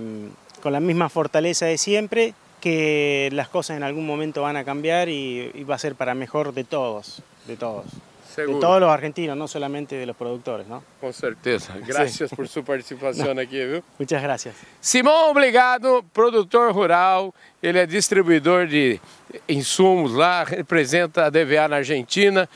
con 0.61 0.73
la 0.73 0.79
misma 0.79 1.09
fortaleza 1.09 1.65
de 1.65 1.77
siempre, 1.77 2.33
que 2.61 3.29
las 3.33 3.49
cosas 3.49 3.77
en 3.77 3.83
algún 3.83 4.05
momento 4.05 4.41
van 4.41 4.57
a 4.57 4.63
cambiar 4.63 5.09
y, 5.09 5.51
y 5.53 5.63
va 5.63 5.75
a 5.75 5.79
ser 5.79 5.95
para 5.95 6.15
mejor 6.15 6.53
de 6.53 6.63
todos. 6.63 7.21
de 7.47 7.57
todos. 7.57 7.85
Seguro. 8.33 8.57
De 8.57 8.61
todos 8.61 8.79
los 8.79 8.89
argentinos, 8.89 9.37
no 9.37 9.47
solamente 9.47 9.95
de 9.95 10.07
los 10.07 10.15
productores, 10.15 10.65
¿no? 10.67 10.83
Com 10.99 11.13
certeza. 11.13 11.75
Graças 11.85 12.29
sí. 12.29 12.35
por 12.35 12.47
sua 12.53 12.63
participação 12.63 13.37
aqui, 13.37 13.63
viu? 13.63 13.83
Muchas 13.99 14.23
gracias. 14.23 14.55
Simão 14.81 15.29
Obrigado, 15.29 16.03
produtor 16.11 16.73
rural, 16.73 17.33
ele 17.61 17.77
é 17.77 17.85
distribuidor 17.85 18.65
de 18.65 18.99
insumos 19.47 20.13
lá, 20.13 20.43
representa 20.43 21.25
a 21.25 21.29
DVA 21.29 21.67
na 21.67 21.77
Argentina, 21.77 22.49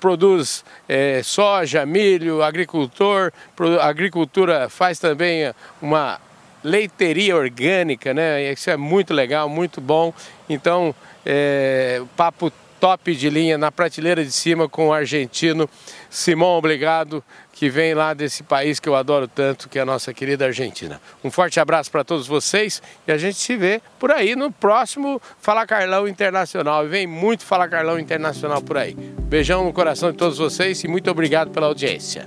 produz 0.00 0.64
é, 0.88 1.22
soja, 1.22 1.84
milho, 1.84 2.42
agricultor, 2.42 3.32
a 3.80 3.86
agricultura 3.86 4.68
faz 4.68 4.98
também 4.98 5.52
uma 5.80 6.20
leiteria 6.62 7.36
orgânica, 7.36 8.14
né? 8.14 8.52
Isso 8.52 8.70
é 8.70 8.76
muito 8.76 9.12
legal, 9.12 9.48
muito 9.48 9.80
bom. 9.80 10.12
Então, 10.48 10.94
é, 11.24 12.02
papo 12.16 12.50
top 12.80 13.14
de 13.14 13.30
linha 13.30 13.56
na 13.56 13.72
prateleira 13.72 14.24
de 14.24 14.32
cima 14.32 14.68
com 14.68 14.88
o 14.88 14.92
argentino 14.92 15.68
Simão 16.10 16.58
Obrigado, 16.58 17.24
que 17.54 17.70
vem 17.70 17.94
lá 17.94 18.12
desse 18.12 18.42
país 18.42 18.80
que 18.80 18.88
eu 18.88 18.96
adoro 18.96 19.28
tanto, 19.28 19.68
que 19.68 19.78
é 19.78 19.82
a 19.82 19.86
nossa 19.86 20.12
querida 20.12 20.46
Argentina. 20.46 21.00
Um 21.22 21.30
forte 21.30 21.60
abraço 21.60 21.90
para 21.90 22.02
todos 22.02 22.26
vocês 22.26 22.82
e 23.06 23.12
a 23.12 23.16
gente 23.16 23.38
se 23.38 23.56
vê 23.56 23.80
por 23.98 24.10
aí 24.10 24.34
no 24.34 24.50
próximo 24.50 25.22
Fala 25.40 25.64
Carlão 25.64 26.08
Internacional. 26.08 26.84
E 26.84 26.88
vem 26.88 27.06
muito 27.06 27.44
Fala 27.44 27.68
Carlão 27.68 27.98
Internacional 27.98 28.60
por 28.60 28.76
aí. 28.76 28.94
Beijão 28.94 29.64
no 29.64 29.72
coração 29.72 30.10
de 30.10 30.18
todos 30.18 30.36
vocês 30.36 30.82
e 30.82 30.88
muito 30.88 31.08
obrigado 31.08 31.50
pela 31.50 31.68
audiência. 31.68 32.26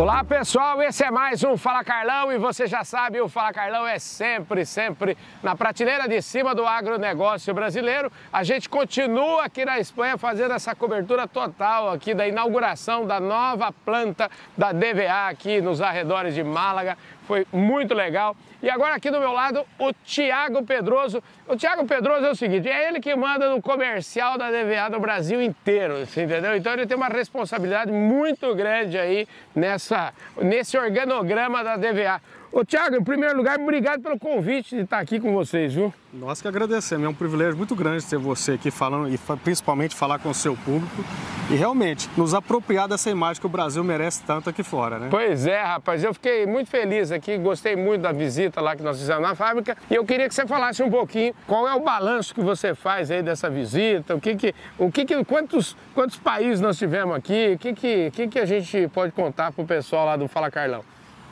Olá 0.00 0.24
pessoal, 0.24 0.82
esse 0.82 1.04
é 1.04 1.10
mais 1.10 1.44
um 1.44 1.58
Fala 1.58 1.84
Carlão 1.84 2.32
e 2.32 2.38
você 2.38 2.66
já 2.66 2.82
sabe, 2.82 3.20
o 3.20 3.28
Fala 3.28 3.52
Carlão 3.52 3.86
é 3.86 3.98
sempre, 3.98 4.64
sempre 4.64 5.14
na 5.42 5.54
prateleira 5.54 6.08
de 6.08 6.22
cima 6.22 6.54
do 6.54 6.66
agronegócio 6.66 7.52
brasileiro. 7.52 8.10
A 8.32 8.42
gente 8.42 8.66
continua 8.66 9.44
aqui 9.44 9.62
na 9.62 9.78
Espanha 9.78 10.16
fazendo 10.16 10.54
essa 10.54 10.74
cobertura 10.74 11.28
total 11.28 11.92
aqui 11.92 12.14
da 12.14 12.26
inauguração 12.26 13.04
da 13.04 13.20
nova 13.20 13.70
planta 13.84 14.30
da 14.56 14.72
DVA 14.72 15.28
aqui 15.28 15.60
nos 15.60 15.82
arredores 15.82 16.34
de 16.34 16.42
Málaga. 16.42 16.96
Foi 17.26 17.46
muito 17.52 17.92
legal. 17.92 18.34
E 18.62 18.68
agora 18.68 18.94
aqui 18.94 19.10
do 19.10 19.18
meu 19.18 19.32
lado, 19.32 19.64
o 19.78 19.92
Tiago 20.04 20.62
Pedroso. 20.64 21.22
O 21.48 21.56
Tiago 21.56 21.86
Pedroso 21.86 22.26
é 22.26 22.30
o 22.30 22.34
seguinte, 22.34 22.68
é 22.68 22.88
ele 22.88 23.00
que 23.00 23.14
manda 23.14 23.48
no 23.48 23.62
comercial 23.62 24.36
da 24.36 24.50
DVA 24.50 24.90
do 24.90 25.00
Brasil 25.00 25.40
inteiro, 25.40 26.02
entendeu? 26.02 26.54
Então 26.56 26.72
ele 26.72 26.86
tem 26.86 26.96
uma 26.96 27.08
responsabilidade 27.08 27.90
muito 27.90 28.54
grande 28.54 28.98
aí 28.98 29.26
nessa, 29.54 30.12
nesse 30.36 30.76
organograma 30.76 31.64
da 31.64 31.76
DVA. 31.76 32.20
Ô 32.52 32.64
Tiago, 32.64 32.96
em 32.96 33.04
primeiro 33.04 33.36
lugar, 33.36 33.60
obrigado 33.60 34.02
pelo 34.02 34.18
convite 34.18 34.74
de 34.74 34.82
estar 34.82 34.98
aqui 34.98 35.20
com 35.20 35.32
vocês, 35.32 35.72
viu? 35.72 35.94
Nós 36.12 36.42
que 36.42 36.48
agradecemos, 36.48 37.06
é 37.06 37.08
um 37.08 37.14
privilégio 37.14 37.56
muito 37.56 37.76
grande 37.76 38.04
ter 38.04 38.18
você 38.18 38.52
aqui 38.52 38.72
falando 38.72 39.08
e 39.08 39.16
principalmente 39.44 39.94
falar 39.94 40.18
com 40.18 40.30
o 40.30 40.34
seu 40.34 40.56
público 40.56 41.04
e 41.48 41.54
realmente 41.54 42.10
nos 42.16 42.34
apropriar 42.34 42.88
dessa 42.88 43.08
imagem 43.08 43.40
que 43.40 43.46
o 43.46 43.48
Brasil 43.48 43.84
merece 43.84 44.24
tanto 44.24 44.50
aqui 44.50 44.64
fora, 44.64 44.98
né? 44.98 45.06
Pois 45.08 45.46
é, 45.46 45.62
rapaz, 45.62 46.02
eu 46.02 46.12
fiquei 46.12 46.44
muito 46.44 46.68
feliz 46.68 47.12
aqui, 47.12 47.38
gostei 47.38 47.76
muito 47.76 48.02
da 48.02 48.10
visita 48.10 48.60
lá 48.60 48.74
que 48.74 48.82
nós 48.82 48.98
fizemos 48.98 49.22
na 49.22 49.36
fábrica 49.36 49.76
e 49.88 49.94
eu 49.94 50.04
queria 50.04 50.28
que 50.28 50.34
você 50.34 50.44
falasse 50.44 50.82
um 50.82 50.90
pouquinho 50.90 51.32
qual 51.46 51.68
é 51.68 51.74
o 51.76 51.80
balanço 51.80 52.34
que 52.34 52.40
você 52.40 52.74
faz 52.74 53.12
aí 53.12 53.22
dessa 53.22 53.48
visita, 53.48 54.16
o 54.16 54.20
que 54.20 54.34
que, 54.34 54.54
o 54.76 54.90
que, 54.90 55.04
que 55.04 55.24
quantos, 55.24 55.76
quantos 55.94 56.16
países 56.16 56.60
nós 56.60 56.76
tivemos 56.76 57.14
aqui, 57.14 57.52
o 57.54 57.58
que 57.58 57.74
que, 57.74 58.10
que 58.10 58.26
que 58.26 58.38
a 58.40 58.44
gente 58.44 58.88
pode 58.88 59.12
contar 59.12 59.52
pro 59.52 59.64
pessoal 59.64 60.04
lá 60.04 60.16
do 60.16 60.26
Fala 60.26 60.50
Carlão? 60.50 60.82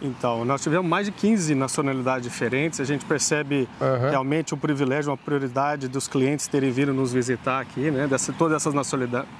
Então, 0.01 0.45
nós 0.45 0.63
tivemos 0.63 0.89
mais 0.89 1.07
de 1.07 1.13
15 1.13 1.55
nacionalidades 1.55 2.23
diferentes. 2.23 2.81
A 2.81 2.85
gente 2.85 3.05
percebe 3.05 3.69
uhum. 3.81 4.11
realmente 4.11 4.55
o 4.55 4.57
privilégio, 4.57 5.11
uma 5.11 5.17
prioridade 5.17 5.89
dos 5.89 6.07
clientes 6.07 6.47
terem 6.47 6.71
vindo 6.71 6.95
nos 6.95 7.13
visitar 7.13 7.61
aqui, 7.61 7.91
né? 7.91 8.07
Dessa, 8.07 8.33
todas 8.33 8.57
essas 8.57 8.75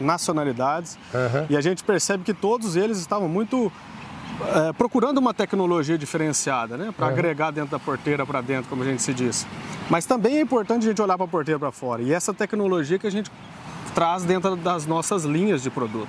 nacionalidades. 0.01 0.99
Uhum. 1.15 1.47
E 1.51 1.57
a 1.57 1.61
gente 1.61 1.85
percebe 1.85 2.25
que 2.25 2.35
todos 2.35 2.75
eles 2.75 2.99
estavam 2.99 3.29
muito 3.29 3.71
é, 4.41 4.73
procurando 4.73 5.19
uma 5.19 5.33
tecnologia 5.33 5.97
diferenciada, 5.97 6.77
né? 6.77 6.93
Para 6.97 7.07
uhum. 7.07 7.13
agregar 7.13 7.51
dentro 7.51 7.71
da 7.71 7.79
porteira 7.79 8.27
para 8.27 8.41
dentro, 8.41 8.69
como 8.69 8.83
a 8.83 8.87
gente 8.87 9.03
se 9.03 9.15
diz. 9.15 9.47
Mas 9.89 10.07
também 10.07 10.39
é 10.39 10.41
importante 10.41 10.85
a 10.85 10.89
gente 10.89 11.01
olhar 11.01 11.17
para 11.17 11.25
a 11.25 11.29
porteira 11.29 11.59
para 11.59 11.73
fora. 11.73 12.03
E 12.03 12.13
essa 12.13 12.35
tecnologia 12.35 12.99
que 12.99 13.07
a 13.07 13.11
gente 13.11 13.31
traz 13.95 14.25
dentro 14.25 14.55
das 14.57 14.87
nossas 14.87 15.25
linhas 15.25 15.63
de 15.63 15.71
produto. 15.71 16.09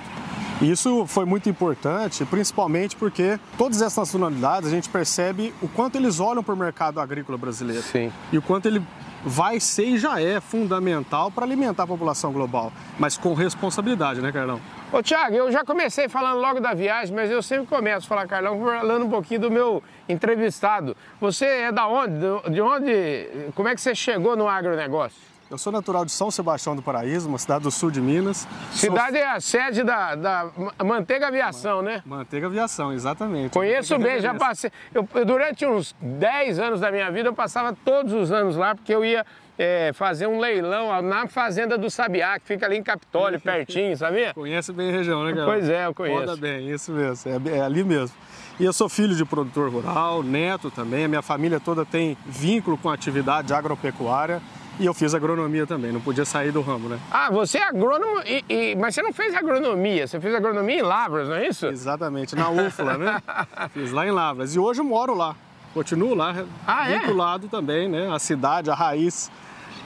Isso 0.62 1.06
foi 1.08 1.24
muito 1.24 1.50
importante, 1.50 2.26
principalmente 2.26 2.96
porque 2.96 3.40
todas 3.58 3.82
essas 3.82 3.98
nacionalidades 3.98 4.68
a 4.68 4.72
gente 4.72 4.90
percebe 4.90 5.54
o 5.62 5.70
quanto 5.70 5.96
eles 5.96 6.20
olham 6.20 6.44
para 6.44 6.54
o 6.54 6.58
mercado 6.58 7.00
agrícola 7.00 7.38
brasileiro. 7.38 7.82
Sim. 7.82 8.12
E 8.30 8.38
o 8.38 8.42
quanto 8.42 8.66
ele 8.66 8.84
vai 9.24 9.60
ser 9.60 9.86
e 9.86 9.98
já 9.98 10.22
é 10.22 10.42
fundamental 10.42 11.32
para 11.32 11.46
alimentar 11.46 11.84
a 11.84 11.88
população 11.88 12.34
global, 12.34 12.74
mas 12.98 13.18
com 13.18 13.34
responsabilidade, 13.34 14.22
né, 14.22 14.32
Carlão? 14.34 14.60
Ô, 14.92 15.02
Tiago, 15.02 15.36
eu 15.36 15.52
já 15.52 15.64
comecei 15.64 16.10
falando 16.10 16.40
logo 16.40 16.60
da 16.60 16.74
viagem, 16.74 17.16
mas 17.16 17.30
eu 17.30 17.42
sempre 17.42 17.68
começo 17.68 18.06
a 18.08 18.10
falar, 18.10 18.28
Carlão, 18.28 18.60
falando 18.60 19.06
um 19.06 19.10
pouquinho 19.10 19.40
do 19.42 19.52
meu 19.52 19.84
entrevistado. 20.10 20.96
Você 21.22 21.46
é 21.46 21.72
da 21.72 21.88
onde? 21.88 22.16
De 22.52 22.60
onde? 22.60 23.52
Como 23.56 23.68
é 23.68 23.76
que 23.76 23.82
você 23.82 23.94
chegou 23.94 24.36
no 24.36 24.48
agronegócio? 24.48 25.29
Eu 25.50 25.58
sou 25.58 25.74
natural 25.74 26.06
de 26.06 26.12
São 26.12 26.30
Sebastião 26.30 26.76
do 26.76 26.82
Paraíso, 26.84 27.28
uma 27.28 27.40
cidade 27.40 27.64
do 27.64 27.72
sul 27.72 27.90
de 27.90 28.00
Minas. 28.00 28.48
Cidade 28.72 29.18
sou... 29.18 29.26
é 29.26 29.28
a 29.28 29.42
sede 29.42 29.84
da, 29.84 30.14
da 30.14 30.52
Manteiga 30.86 31.28
Aviação, 31.28 31.82
né? 31.82 32.04
Manteiga 32.06 32.46
Aviação, 32.46 32.94
exatamente. 32.94 33.54
Conheço 33.54 33.98
bem, 33.98 34.22
já 34.22 34.36
passei. 34.36 34.72
Eu, 34.94 35.08
durante 35.26 35.66
uns 35.66 35.96
10 36.00 36.60
anos 36.60 36.80
da 36.80 36.92
minha 36.92 37.10
vida, 37.10 37.30
eu 37.30 37.34
passava 37.34 37.76
todos 37.84 38.14
os 38.14 38.32
anos 38.32 38.56
lá, 38.56 38.76
porque 38.76 38.94
eu 38.94 39.04
ia 39.04 39.26
é, 39.58 39.92
fazer 39.92 40.28
um 40.28 40.40
leilão 40.40 41.02
na 41.02 41.26
Fazenda 41.26 41.80
do 41.80 41.90
Sabiá, 41.90 42.38
que 42.38 42.46
fica 42.46 42.68
ali 42.68 42.78
em 42.78 42.84
Capitólio, 42.84 43.42
pertinho, 43.42 43.98
sabia? 43.98 44.36
Conhece 44.36 44.72
bem 44.72 44.90
a 44.90 44.92
região, 44.92 45.24
né, 45.24 45.34
cara? 45.34 45.46
Pois 45.46 45.68
é, 45.68 45.88
eu 45.88 45.96
conheço. 45.96 46.20
Roda 46.20 46.36
bem, 46.38 46.70
isso 46.70 46.92
mesmo, 46.92 47.50
é, 47.50 47.58
é 47.58 47.62
ali 47.62 47.84
mesmo. 47.84 48.16
E 48.60 48.66
eu 48.66 48.74
sou 48.74 48.88
filho 48.88 49.16
de 49.16 49.26
produtor 49.26 49.72
rural, 49.72 50.22
neto 50.22 50.70
também, 50.70 51.06
a 51.06 51.08
minha 51.08 51.22
família 51.24 51.60
toda 51.60 51.84
tem 51.84 52.16
vínculo 52.28 52.78
com 52.78 52.90
a 52.90 52.94
atividade 52.94 53.52
agropecuária. 53.52 54.40
E 54.80 54.86
eu 54.86 54.94
fiz 54.94 55.14
agronomia 55.14 55.68
também, 55.68 55.92
não 55.92 56.00
podia 56.00 56.24
sair 56.24 56.52
do 56.52 56.62
ramo, 56.62 56.88
né? 56.88 56.98
Ah, 57.12 57.30
você 57.30 57.58
é 57.58 57.64
agrônomo, 57.68 58.22
e, 58.26 58.44
e- 58.50 58.76
mas 58.78 58.96
você 58.96 59.02
não 59.02 59.12
fez 59.12 59.36
agronomia, 59.36 60.08
você 60.08 60.20
fez 60.22 60.34
agronomia 60.34 60.80
em 60.80 60.82
Lavras, 60.82 61.28
não 61.28 61.36
é 61.36 61.48
isso? 61.50 61.66
Exatamente, 61.68 62.34
na 62.36 62.50
UFLA, 62.50 62.98
né? 62.98 63.22
Fiz 63.74 63.92
lá 63.92 64.08
em 64.08 64.12
Lavras. 64.12 64.56
E 64.56 64.60
hoje 64.60 64.80
eu 64.80 64.86
moro 64.86 65.14
lá. 65.14 65.36
Continuo 65.74 66.16
lá, 66.16 66.34
Ah, 66.66 66.90
é? 66.90 66.98
vinculado 67.00 67.48
também, 67.50 67.88
né? 67.90 68.10
A 68.12 68.18
cidade, 68.20 68.72
a 68.72 68.74
raiz 68.74 69.30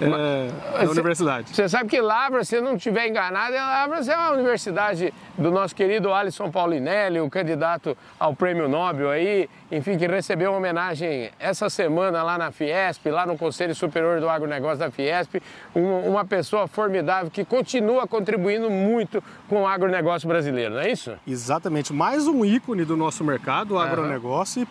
é, 0.02 0.48
Você- 0.86 0.92
universidade. 0.92 1.50
Você 1.56 1.70
sabe 1.70 1.90
que 1.90 2.00
Lavras, 2.02 2.48
se 2.48 2.56
eu 2.58 2.62
não 2.62 2.76
estiver 2.76 3.08
enganado, 3.08 3.54
é- 3.56 3.60
Lavras 3.60 4.08
é 4.08 4.14
a 4.14 4.32
universidade 4.32 5.14
do 5.38 5.52
nosso 5.52 5.76
querido 5.76 6.14
Alisson 6.14 6.50
Paulinelli, 6.52 7.20
o 7.20 7.30
candidato 7.30 7.98
ao 8.20 8.36
prêmio 8.36 8.68
Nobel 8.68 9.10
aí, 9.10 9.50
enfim, 9.72 9.98
que 9.98 10.06
recebeu 10.08 10.52
uma 10.52 10.58
homenagem 10.58 11.32
essa 11.40 11.70
semana 11.70 12.22
lá 12.24 12.38
na 12.38 12.52
Fiesp, 12.52 13.06
lá 13.10 13.26
no 13.26 13.38
Conselho 13.38 13.74
Superior 13.76 14.20
do 14.20 14.30
Agronegócio 14.30 14.78
da 14.80 14.92
Fiesp, 14.92 15.42
um- 15.76 16.10
uma 16.10 16.26
pessoa 16.26 16.68
formidável 16.68 17.30
que 17.32 17.44
continua 17.46 18.08
contribuindo 18.08 18.70
muito 18.70 19.24
com 19.50 19.64
o 19.64 19.68
agronegócio 19.68 20.28
brasileiro, 20.28 20.76
não 20.76 20.82
é 20.82 20.92
isso? 20.92 21.14
Exatamente, 21.28 21.94
mais 21.94 22.28
um 22.28 22.44
ícone 22.46 22.86
do 22.86 22.96
nosso 22.98 23.24
mercado, 23.24 23.76
o 23.76 23.80
agronegócio, 23.80 24.64
e 24.64 24.68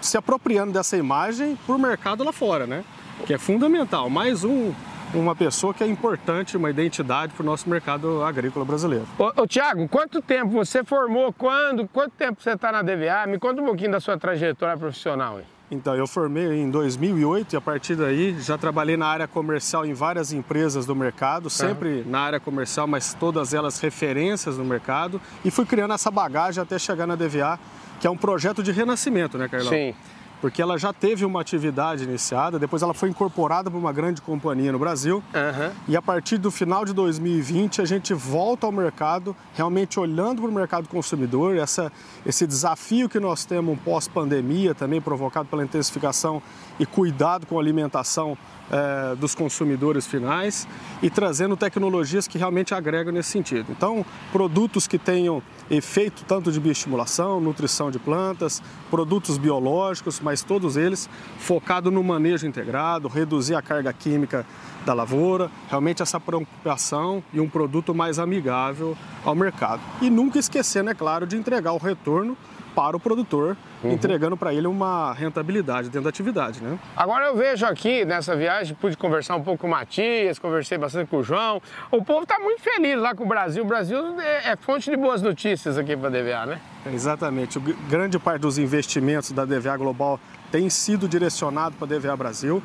se 0.00 0.16
apropriando 0.16 0.72
dessa 0.72 0.96
imagem 0.96 1.56
para 1.66 1.74
o 1.74 1.78
mercado 1.78 2.22
lá 2.22 2.32
fora, 2.32 2.66
né? 2.66 2.84
Que 3.26 3.34
é 3.34 3.38
fundamental. 3.38 4.10
Mais 4.10 4.44
um, 4.44 4.72
uma 5.14 5.34
pessoa 5.34 5.72
que 5.72 5.82
é 5.82 5.86
importante, 5.86 6.56
uma 6.56 6.70
identidade 6.70 7.32
para 7.32 7.42
o 7.42 7.46
nosso 7.46 7.68
mercado 7.68 8.22
agrícola 8.22 8.64
brasileiro. 8.64 9.06
Ô, 9.18 9.42
ô 9.42 9.46
Tiago, 9.46 9.88
quanto 9.88 10.20
tempo 10.20 10.50
você 10.50 10.84
formou? 10.84 11.32
Quando? 11.32 11.86
Quanto 11.88 12.12
tempo 12.12 12.42
você 12.42 12.50
está 12.50 12.70
na 12.72 12.82
DVA? 12.82 13.26
Me 13.26 13.38
conta 13.38 13.62
um 13.62 13.64
pouquinho 13.64 13.92
da 13.92 14.00
sua 14.00 14.18
trajetória 14.18 14.76
profissional. 14.76 15.38
hein? 15.38 15.44
Então, 15.70 15.94
eu 15.96 16.06
formei 16.06 16.60
em 16.60 16.70
2008 16.70 17.54
e 17.54 17.56
a 17.56 17.60
partir 17.60 17.96
daí 17.96 18.36
já 18.38 18.56
trabalhei 18.58 18.96
na 18.96 19.06
área 19.06 19.26
comercial 19.26 19.84
em 19.86 19.94
várias 19.94 20.32
empresas 20.32 20.84
do 20.84 20.94
mercado, 20.94 21.48
sempre 21.48 22.04
na 22.06 22.20
área 22.20 22.38
comercial, 22.38 22.86
mas 22.86 23.14
todas 23.14 23.54
elas 23.54 23.80
referências 23.80 24.58
no 24.58 24.64
mercado, 24.64 25.20
e 25.44 25.50
fui 25.50 25.64
criando 25.64 25.94
essa 25.94 26.10
bagagem 26.10 26.62
até 26.62 26.78
chegar 26.78 27.06
na 27.06 27.16
DVA, 27.16 27.58
que 27.98 28.06
é 28.06 28.10
um 28.10 28.16
projeto 28.16 28.62
de 28.62 28.70
renascimento, 28.72 29.38
né, 29.38 29.48
Carlão? 29.48 29.70
Sim. 29.72 29.94
Porque 30.40 30.60
ela 30.60 30.78
já 30.78 30.92
teve 30.92 31.24
uma 31.24 31.40
atividade 31.40 32.04
iniciada, 32.04 32.58
depois 32.58 32.82
ela 32.82 32.92
foi 32.92 33.08
incorporada 33.08 33.70
por 33.70 33.78
uma 33.78 33.92
grande 33.92 34.20
companhia 34.20 34.72
no 34.72 34.78
Brasil. 34.78 35.22
Aham. 35.34 35.72
E 35.88 35.96
a 35.96 36.02
partir 36.02 36.38
do 36.38 36.50
final 36.50 36.84
de 36.84 36.92
2020 36.92 37.80
a 37.80 37.84
gente 37.84 38.12
volta 38.12 38.66
ao 38.66 38.72
mercado, 38.72 39.34
realmente 39.54 39.98
olhando 39.98 40.42
para 40.42 40.50
o 40.50 40.54
mercado 40.54 40.88
consumidor, 40.88 41.56
essa, 41.56 41.90
esse 42.26 42.46
desafio 42.46 43.08
que 43.08 43.18
nós 43.18 43.44
temos 43.44 43.78
pós-pandemia, 43.80 44.74
também 44.74 45.00
provocado 45.00 45.48
pela 45.48 45.64
intensificação 45.64 46.42
e 46.78 46.84
cuidado 46.84 47.46
com 47.46 47.56
a 47.56 47.60
alimentação 47.60 48.36
eh, 48.70 49.14
dos 49.16 49.34
consumidores 49.34 50.06
finais 50.06 50.66
e 51.02 51.10
trazendo 51.10 51.54
tecnologias 51.54 52.26
que 52.26 52.38
realmente 52.38 52.74
agregam 52.74 53.12
nesse 53.12 53.28
sentido. 53.28 53.66
Então, 53.70 54.04
produtos 54.32 54.88
que 54.88 54.98
tenham 54.98 55.42
efeito 55.70 56.24
tanto 56.24 56.52
de 56.52 56.60
bioestimulação, 56.60 57.40
nutrição 57.40 57.90
de 57.90 57.98
plantas, 57.98 58.62
produtos 58.90 59.38
biológicos, 59.38 60.20
mas 60.20 60.42
todos 60.42 60.76
eles 60.76 61.08
focados 61.38 61.92
no 61.92 62.02
manejo 62.02 62.46
integrado, 62.46 63.08
reduzir 63.08 63.54
a 63.54 63.62
carga 63.62 63.92
química 63.92 64.46
da 64.84 64.92
lavoura, 64.92 65.50
realmente 65.68 66.02
essa 66.02 66.20
preocupação 66.20 67.22
e 67.32 67.40
um 67.40 67.48
produto 67.48 67.94
mais 67.94 68.18
amigável 68.18 68.96
ao 69.24 69.34
mercado. 69.34 69.80
E 70.02 70.10
nunca 70.10 70.38
esquecendo, 70.38 70.90
é 70.90 70.94
claro, 70.94 71.26
de 71.26 71.36
entregar 71.36 71.72
o 71.72 71.78
retorno 71.78 72.36
para 72.74 72.96
o 72.96 73.00
produtor, 73.00 73.56
entregando 73.84 74.36
para 74.36 74.52
ele 74.52 74.66
uma 74.66 75.12
rentabilidade 75.12 75.88
dentro 75.88 76.02
da 76.02 76.08
atividade, 76.08 76.62
né? 76.62 76.78
Agora 76.96 77.26
eu 77.26 77.36
vejo 77.36 77.64
aqui 77.66 78.04
nessa 78.04 78.34
viagem, 78.34 78.74
pude 78.80 78.96
conversar 78.96 79.36
um 79.36 79.42
pouco 79.42 79.60
com 79.62 79.66
o 79.66 79.70
Matias, 79.70 80.38
conversei 80.38 80.76
bastante 80.76 81.08
com 81.08 81.18
o 81.18 81.22
João. 81.22 81.62
O 81.90 82.04
povo 82.04 82.22
está 82.24 82.38
muito 82.40 82.60
feliz 82.62 82.98
lá 82.98 83.14
com 83.14 83.24
o 83.24 83.28
Brasil. 83.28 83.62
O 83.62 83.66
Brasil 83.66 83.98
é, 84.20 84.50
é 84.52 84.56
fonte 84.56 84.90
de 84.90 84.96
boas 84.96 85.22
notícias 85.22 85.78
aqui 85.78 85.96
para 85.96 86.08
a 86.08 86.10
DVA, 86.10 86.46
né? 86.46 86.60
Exatamente. 86.92 87.58
O 87.58 87.60
gr- 87.60 87.74
grande 87.88 88.18
parte 88.18 88.40
dos 88.42 88.58
investimentos 88.58 89.30
da 89.32 89.44
DVA 89.44 89.76
Global 89.76 90.18
tem 90.50 90.68
sido 90.70 91.08
direcionado 91.08 91.74
para 91.76 91.86
a 91.94 91.98
DVA 91.98 92.16
Brasil, 92.16 92.62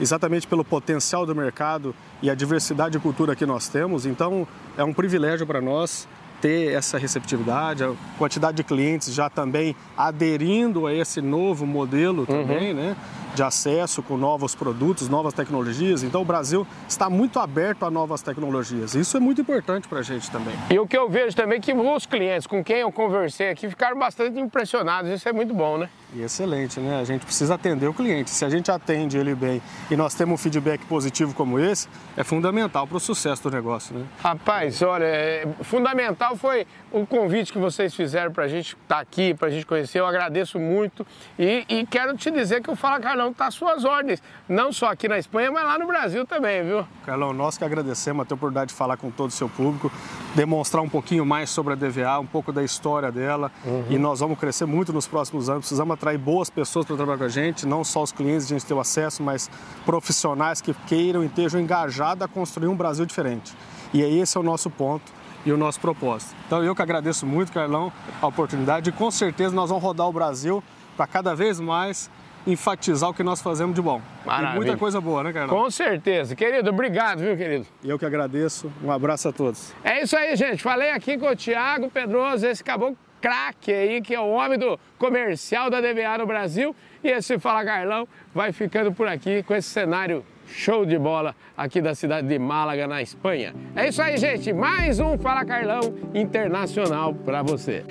exatamente 0.00 0.46
pelo 0.46 0.64
potencial 0.64 1.24
do 1.26 1.34
mercado 1.34 1.94
e 2.22 2.30
a 2.30 2.34
diversidade 2.34 2.92
de 2.92 2.98
cultura 2.98 3.36
que 3.36 3.44
nós 3.46 3.68
temos. 3.68 4.06
Então, 4.06 4.46
é 4.76 4.82
um 4.84 4.92
privilégio 4.92 5.46
para 5.46 5.60
nós 5.60 6.08
ter 6.42 6.74
essa 6.74 6.98
receptividade, 6.98 7.84
a 7.84 7.94
quantidade 8.18 8.56
de 8.56 8.64
clientes 8.64 9.14
já 9.14 9.30
também 9.30 9.76
aderindo 9.96 10.88
a 10.88 10.92
esse 10.92 11.22
novo 11.22 11.64
modelo 11.64 12.26
também, 12.26 12.74
né? 12.74 12.96
De 13.34 13.42
acesso 13.42 14.02
com 14.02 14.18
novos 14.18 14.54
produtos, 14.54 15.08
novas 15.08 15.32
tecnologias. 15.32 16.02
Então, 16.02 16.20
o 16.20 16.24
Brasil 16.24 16.66
está 16.86 17.08
muito 17.08 17.38
aberto 17.38 17.84
a 17.84 17.90
novas 17.90 18.20
tecnologias. 18.20 18.94
Isso 18.94 19.16
é 19.16 19.20
muito 19.20 19.40
importante 19.40 19.88
para 19.88 20.00
a 20.00 20.02
gente 20.02 20.30
também. 20.30 20.52
E 20.68 20.78
o 20.78 20.86
que 20.86 20.98
eu 20.98 21.08
vejo 21.08 21.34
também 21.34 21.58
é 21.58 21.60
que 21.60 21.72
os 21.72 22.06
clientes 22.06 22.46
com 22.46 22.62
quem 22.62 22.78
eu 22.78 22.92
conversei 22.92 23.48
aqui 23.48 23.70
ficaram 23.70 23.98
bastante 23.98 24.38
impressionados. 24.38 25.10
Isso 25.10 25.28
é 25.28 25.32
muito 25.32 25.54
bom, 25.54 25.78
né? 25.78 25.88
E 26.14 26.22
excelente, 26.22 26.78
né? 26.78 27.00
A 27.00 27.04
gente 27.04 27.24
precisa 27.24 27.54
atender 27.54 27.88
o 27.88 27.94
cliente. 27.94 28.30
Se 28.30 28.44
a 28.44 28.50
gente 28.50 28.70
atende 28.70 29.16
ele 29.16 29.34
bem 29.34 29.62
e 29.90 29.96
nós 29.96 30.14
temos 30.14 30.34
um 30.34 30.36
feedback 30.36 30.84
positivo 30.84 31.34
como 31.34 31.58
esse, 31.58 31.88
é 32.16 32.22
fundamental 32.22 32.86
para 32.86 32.96
o 32.98 33.00
sucesso 33.00 33.42
do 33.44 33.50
negócio, 33.50 33.96
né? 33.96 34.04
Rapaz, 34.22 34.82
olha, 34.82 35.04
é, 35.04 35.48
fundamental 35.62 36.36
foi 36.36 36.66
o 36.90 37.06
convite 37.06 37.50
que 37.50 37.58
vocês 37.58 37.94
fizeram 37.94 38.30
para 38.30 38.44
a 38.44 38.48
gente 38.48 38.76
estar 38.82 39.00
aqui, 39.00 39.32
para 39.32 39.48
a 39.48 39.50
gente 39.50 39.64
conhecer. 39.64 40.00
Eu 40.00 40.06
agradeço 40.06 40.58
muito 40.58 41.06
e, 41.38 41.64
e 41.66 41.86
quero 41.86 42.14
te 42.14 42.30
dizer 42.30 42.62
que 42.62 42.70
o 42.70 42.76
Fala 42.76 43.00
Carlão 43.00 43.30
está 43.30 43.46
às 43.46 43.54
suas 43.54 43.84
ordens, 43.84 44.22
não 44.46 44.70
só 44.70 44.90
aqui 44.90 45.08
na 45.08 45.18
Espanha, 45.18 45.50
mas 45.50 45.64
lá 45.64 45.78
no 45.78 45.86
Brasil 45.86 46.26
também, 46.26 46.62
viu? 46.62 46.86
Carlão, 47.06 47.32
nós 47.32 47.56
que 47.56 47.64
agradecemos 47.64 48.22
a 48.22 48.26
ter 48.26 48.34
a 48.34 48.36
oportunidade 48.36 48.68
de 48.68 48.74
falar 48.74 48.98
com 48.98 49.10
todo 49.10 49.30
o 49.30 49.32
seu 49.32 49.48
público, 49.48 49.90
demonstrar 50.34 50.82
um 50.82 50.88
pouquinho 50.88 51.24
mais 51.24 51.48
sobre 51.48 51.72
a 51.72 51.76
DVA, 51.76 52.18
um 52.18 52.26
pouco 52.26 52.52
da 52.52 52.62
história 52.62 53.10
dela. 53.10 53.50
E 53.88 53.96
nós 53.98 54.20
vamos 54.20 54.38
crescer 54.38 54.66
muito 54.66 54.92
nos 54.92 55.06
próximos 55.06 55.48
anos. 55.48 55.62
Precisamos 55.62 55.94
atrair 56.02 56.18
boas 56.18 56.50
pessoas 56.50 56.84
para 56.84 56.96
trabalhar 56.96 57.18
com 57.18 57.24
a 57.24 57.28
gente, 57.28 57.64
não 57.64 57.84
só 57.84 58.02
os 58.02 58.10
clientes, 58.10 58.46
a 58.46 58.48
gente 58.48 58.66
ter 58.66 58.74
o 58.74 58.80
acesso, 58.80 59.22
mas 59.22 59.48
profissionais 59.86 60.60
que 60.60 60.74
queiram 60.86 61.22
e 61.22 61.26
estejam 61.26 61.60
engajados 61.60 62.22
a 62.24 62.28
construir 62.28 62.66
um 62.66 62.76
Brasil 62.76 63.06
diferente. 63.06 63.54
E 63.94 64.02
aí 64.02 64.18
esse 64.18 64.36
é 64.36 64.40
o 64.40 64.42
nosso 64.42 64.68
ponto 64.68 65.12
e 65.46 65.52
o 65.52 65.56
nosso 65.56 65.78
propósito. 65.80 66.34
Então 66.46 66.62
eu 66.64 66.74
que 66.74 66.82
agradeço 66.82 67.24
muito, 67.24 67.52
Carlão, 67.52 67.92
a 68.20 68.26
oportunidade 68.26 68.90
e 68.90 68.92
com 68.92 69.10
certeza 69.10 69.54
nós 69.54 69.70
vamos 69.70 69.82
rodar 69.82 70.08
o 70.08 70.12
Brasil 70.12 70.62
para 70.96 71.06
cada 71.06 71.34
vez 71.34 71.60
mais 71.60 72.10
enfatizar 72.44 73.08
o 73.08 73.14
que 73.14 73.22
nós 73.22 73.40
fazemos 73.40 73.72
de 73.72 73.80
bom. 73.80 74.02
E 74.24 74.26
Maravilha. 74.26 74.56
muita 74.56 74.76
coisa 74.76 75.00
boa, 75.00 75.22
né, 75.22 75.32
Carlão? 75.32 75.56
Com 75.56 75.70
certeza. 75.70 76.34
Querido, 76.34 76.70
obrigado, 76.70 77.20
viu, 77.20 77.36
querido? 77.36 77.66
E 77.84 77.88
eu 77.88 77.96
que 77.96 78.04
agradeço. 78.04 78.72
Um 78.82 78.90
abraço 78.90 79.28
a 79.28 79.32
todos. 79.32 79.72
É 79.84 80.02
isso 80.02 80.16
aí, 80.16 80.34
gente. 80.34 80.60
Falei 80.60 80.90
aqui 80.90 81.16
com 81.16 81.28
o 81.30 81.36
Thiago 81.36 81.88
Pedroso, 81.88 82.44
esse 82.44 82.64
caboclo 82.64 82.98
craque 83.22 83.72
aí, 83.72 84.02
que 84.02 84.14
é 84.14 84.20
o 84.20 84.28
homem 84.28 84.58
do 84.58 84.78
comercial 84.98 85.70
da 85.70 85.80
DBA 85.80 86.18
no 86.18 86.26
Brasil. 86.26 86.74
E 87.02 87.08
esse 87.08 87.38
Fala 87.38 87.64
Carlão 87.64 88.06
vai 88.34 88.52
ficando 88.52 88.92
por 88.92 89.06
aqui 89.06 89.44
com 89.44 89.54
esse 89.54 89.68
cenário 89.68 90.24
show 90.48 90.84
de 90.84 90.98
bola 90.98 91.34
aqui 91.56 91.80
da 91.80 91.94
cidade 91.94 92.26
de 92.26 92.38
Málaga, 92.38 92.86
na 92.86 93.00
Espanha. 93.00 93.54
É 93.76 93.88
isso 93.88 94.02
aí, 94.02 94.16
gente. 94.16 94.52
Mais 94.52 94.98
um 94.98 95.16
Fala 95.16 95.44
Carlão 95.44 95.80
internacional 96.12 97.14
para 97.14 97.42
você. 97.42 97.84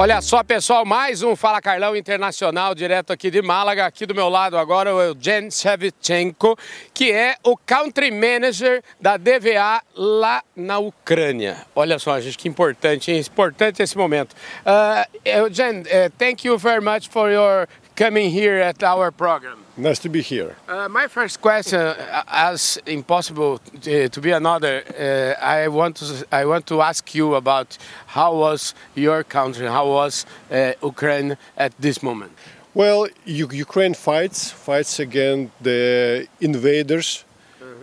Olha 0.00 0.20
só, 0.20 0.44
pessoal, 0.44 0.84
mais 0.84 1.24
um 1.24 1.34
Fala 1.34 1.60
Carlão 1.60 1.96
Internacional, 1.96 2.72
direto 2.72 3.12
aqui 3.12 3.32
de 3.32 3.42
Málaga. 3.42 3.84
Aqui 3.84 4.06
do 4.06 4.14
meu 4.14 4.28
lado 4.28 4.56
agora 4.56 4.94
o 4.94 5.02
Eugen 5.02 5.50
Shevchenko, 5.50 6.56
que 6.94 7.10
é 7.10 7.34
o 7.42 7.56
Country 7.56 8.12
Manager 8.12 8.80
da 9.00 9.16
DVA 9.16 9.82
lá 9.96 10.40
na 10.54 10.78
Ucrânia. 10.78 11.66
Olha 11.74 11.98
só, 11.98 12.20
gente, 12.20 12.38
que 12.38 12.48
importante, 12.48 13.10
hein? 13.10 13.18
Importante 13.18 13.82
esse 13.82 13.98
momento. 13.98 14.36
Uh, 14.64 15.02
uh, 15.42 16.10
thank 16.16 16.46
you 16.46 16.56
very 16.56 16.80
much 16.80 17.08
for 17.08 17.28
your 17.28 17.66
coming 17.96 18.30
here 18.30 18.62
at 18.62 18.80
our 18.84 19.10
program. 19.10 19.67
Nice 19.78 20.00
to 20.00 20.08
be 20.08 20.22
here. 20.22 20.56
Uh, 20.68 20.88
my 20.88 21.06
first 21.06 21.40
question, 21.40 21.78
uh, 21.78 22.24
as 22.26 22.80
impossible 22.84 23.58
to, 23.82 24.08
to 24.08 24.20
be 24.20 24.32
another, 24.32 24.82
uh, 24.98 25.40
I 25.40 25.68
want 25.68 25.94
to 25.96 26.26
I 26.32 26.44
want 26.46 26.66
to 26.66 26.82
ask 26.82 27.14
you 27.14 27.36
about 27.36 27.78
how 28.08 28.34
was 28.34 28.74
your 28.96 29.22
country, 29.22 29.68
how 29.68 29.86
was 29.86 30.26
uh, 30.50 30.72
Ukraine 30.82 31.36
at 31.56 31.72
this 31.78 32.02
moment? 32.02 32.32
Well, 32.74 33.06
U- 33.24 33.50
Ukraine 33.52 33.94
fights 33.94 34.50
fights 34.50 34.98
against 34.98 35.52
the 35.62 36.26
invaders 36.40 37.24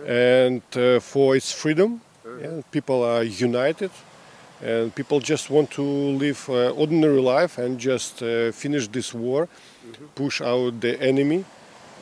and 0.06 0.62
uh, 0.76 1.00
for 1.00 1.34
its 1.34 1.50
freedom. 1.50 2.02
Yeah, 2.42 2.60
people 2.70 3.02
are 3.04 3.24
united, 3.24 3.90
and 4.62 4.94
people 4.94 5.18
just 5.20 5.48
want 5.48 5.70
to 5.70 5.82
live 5.82 6.40
uh, 6.50 6.82
ordinary 6.82 7.22
life 7.22 7.56
and 7.56 7.78
just 7.80 8.22
uh, 8.22 8.52
finish 8.52 8.86
this 8.88 9.14
war, 9.14 9.48
push 10.14 10.42
out 10.42 10.80
the 10.80 11.00
enemy, 11.00 11.44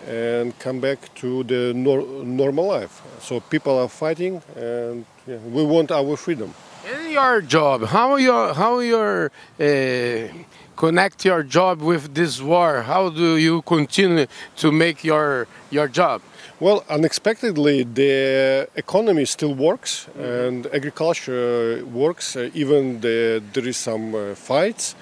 and 0.07 0.59
come 0.59 0.81
back 0.81 0.99
to 1.17 1.45
the 1.45 1.73
nor- 1.75 2.25
normal 2.25 2.67
life. 2.67 3.03
So 3.21 3.41
people 3.41 3.79
are 3.79 3.89
fighting, 3.89 4.43
and 4.57 5.05
yeah, 5.27 5.37
we 5.37 5.65
want 5.65 5.91
our 5.91 6.17
freedom. 6.17 6.55
In 6.93 7.13
your 7.13 7.41
job, 7.41 7.85
how 7.87 8.17
your 8.17 8.53
how 8.55 8.81
your 8.81 9.31
uh, 9.59 10.29
connect 10.77 11.25
your 11.25 11.43
job 11.43 11.81
with 11.81 12.15
this 12.15 12.41
war? 12.43 12.83
How 12.83 13.09
do 13.09 13.37
you 13.37 13.63
continue 13.63 14.27
to 14.57 14.71
make 14.71 15.03
your 15.05 15.47
your 15.71 15.89
job? 15.89 16.21
Well, 16.61 16.85
unexpectedly, 16.89 17.83
the 17.83 18.69
economy 18.77 19.25
still 19.25 19.55
works 19.55 20.07
and 20.17 20.67
agriculture 20.73 21.85
works, 21.85 22.37
uh, 22.37 22.51
even 22.55 23.01
the, 23.01 23.43
there 23.53 23.67
is 23.67 23.77
some 23.77 24.15
uh, 24.15 24.35
fights. 24.35 24.95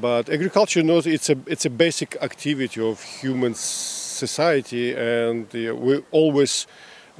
But 0.00 0.30
agriculture 0.30 0.82
knows 0.82 1.06
it's 1.06 1.28
a 1.30 1.36
it's 1.46 1.66
a 1.66 1.70
basic 1.70 2.16
activity 2.22 2.80
of 2.80 3.02
human 3.02 3.54
society, 4.18 4.94
and 4.94 5.46
uh, 5.54 5.74
we 5.74 6.02
always 6.10 6.66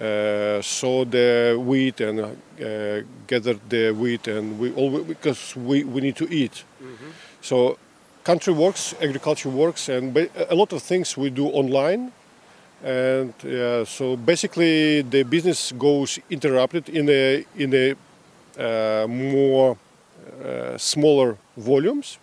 uh, 0.01 0.61
sow 0.63 1.05
the 1.05 1.57
wheat 1.69 2.01
and 2.01 2.21
uh, 2.21 2.29
gather 3.27 3.57
the 3.69 3.91
wheat, 3.93 4.29
and 4.29 4.59
we 4.61 4.73
always 4.75 5.05
because 5.05 5.57
we, 5.57 5.85
we 5.85 6.01
need 6.01 6.17
to 6.17 6.27
eat. 6.31 6.65
So, 7.41 7.79
country 8.25 8.53
works, 8.53 8.95
agriculture 9.01 9.49
works, 9.51 9.89
and 9.89 10.13
ba- 10.15 10.31
a 10.51 10.55
lot 10.55 10.73
of 10.73 10.83
things 10.83 11.17
we 11.17 11.31
do 11.31 11.47
online 11.49 12.13
and 12.85 13.33
uh, 13.45 13.85
so 13.85 14.17
basically 14.17 15.03
the 15.03 15.25
business 15.25 15.73
goes 15.73 16.21
interrupted 16.31 16.89
in 16.89 17.09
a 17.09 17.45
in 17.57 17.75
a 17.75 17.95
uh, 18.59 19.07
more 19.09 19.77
uh, 20.45 20.79
smaller 20.79 21.37
volumes. 21.57 22.19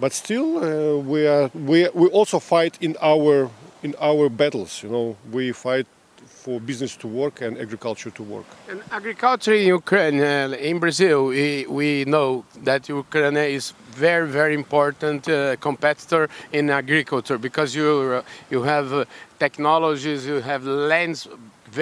But 0.00 0.12
still 0.12 0.56
uh, 0.58 1.02
we 1.02 1.26
are 1.26 1.50
we, 1.54 1.88
we 1.92 2.06
also 2.08 2.38
fight 2.38 2.78
in 2.80 2.96
our 3.02 3.50
in 3.82 3.94
our 4.00 4.28
battles 4.28 4.82
you 4.82 4.88
know 4.88 5.16
we 5.32 5.52
fight 5.52 5.86
for 6.26 6.60
business 6.60 6.96
to 6.96 7.06
work 7.06 7.40
and 7.40 7.58
agriculture 7.58 8.10
to 8.10 8.22
work 8.22 8.46
And 8.68 8.82
agriculture 8.90 9.54
in 9.54 9.66
Ukraine, 9.66 10.20
uh, 10.20 10.70
in 10.70 10.78
Brazil, 10.78 11.26
we, 11.26 11.66
we 11.66 12.04
know 12.04 12.44
that 12.64 12.88
Ukraine 12.88 13.36
is 13.36 13.72
very, 13.90 14.26
very 14.28 14.54
important 14.54 15.28
uh, 15.28 15.56
competitor 15.56 16.28
in 16.52 16.70
agriculture 16.70 17.38
because 17.38 17.74
you 17.74 17.90
uh, 17.90 18.22
you 18.54 18.62
have 18.62 18.92
uh, 18.92 19.04
technologies, 19.38 20.20
you 20.26 20.40
have 20.40 20.62
lands, 20.64 21.28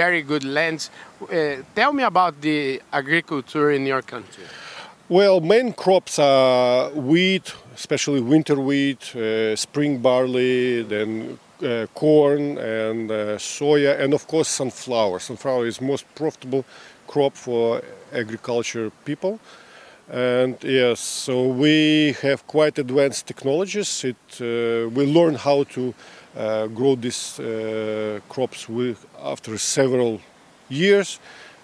very 0.00 0.22
good 0.22 0.44
lands. 0.44 0.90
Uh, 1.22 1.62
tell 1.74 1.92
me 1.92 2.02
about 2.02 2.34
the 2.40 2.82
agriculture 2.92 3.70
in 3.70 3.86
your 3.86 4.02
country. 4.02 4.44
Well, 5.08 5.40
main 5.40 5.72
crops 5.72 6.18
are 6.18 6.90
wheat, 6.90 7.54
especially 7.74 8.20
winter 8.20 8.58
wheat, 8.68 9.02
uh, 9.16 9.56
spring 9.56 9.98
barley, 9.98 10.82
then 10.82 11.38
uh, 11.62 11.86
corn 11.94 12.58
and 12.58 13.10
uh, 13.10 13.38
soya, 13.38 13.98
and 14.00 14.14
of 14.14 14.26
course 14.26 14.48
sunflower. 14.48 15.18
Sunflower 15.18 15.66
is 15.66 15.80
most 15.80 16.04
profitable 16.14 16.64
crop 17.06 17.34
for 17.34 17.82
agriculture 18.12 18.90
people. 19.04 19.38
And 20.10 20.56
yes, 20.62 21.00
so 21.00 21.48
we 21.48 22.16
have 22.22 22.46
quite 22.46 22.78
advanced 22.78 23.26
technologies. 23.26 24.04
It, 24.04 24.16
uh, 24.40 24.88
we 24.88 25.04
learn 25.04 25.34
how 25.34 25.64
to 25.64 25.94
uh, 26.36 26.66
grow 26.68 26.94
these 26.94 27.40
crops 28.28 28.68
with, 28.68 29.04
after 29.22 29.58
several 29.58 30.20
years, 30.68 31.20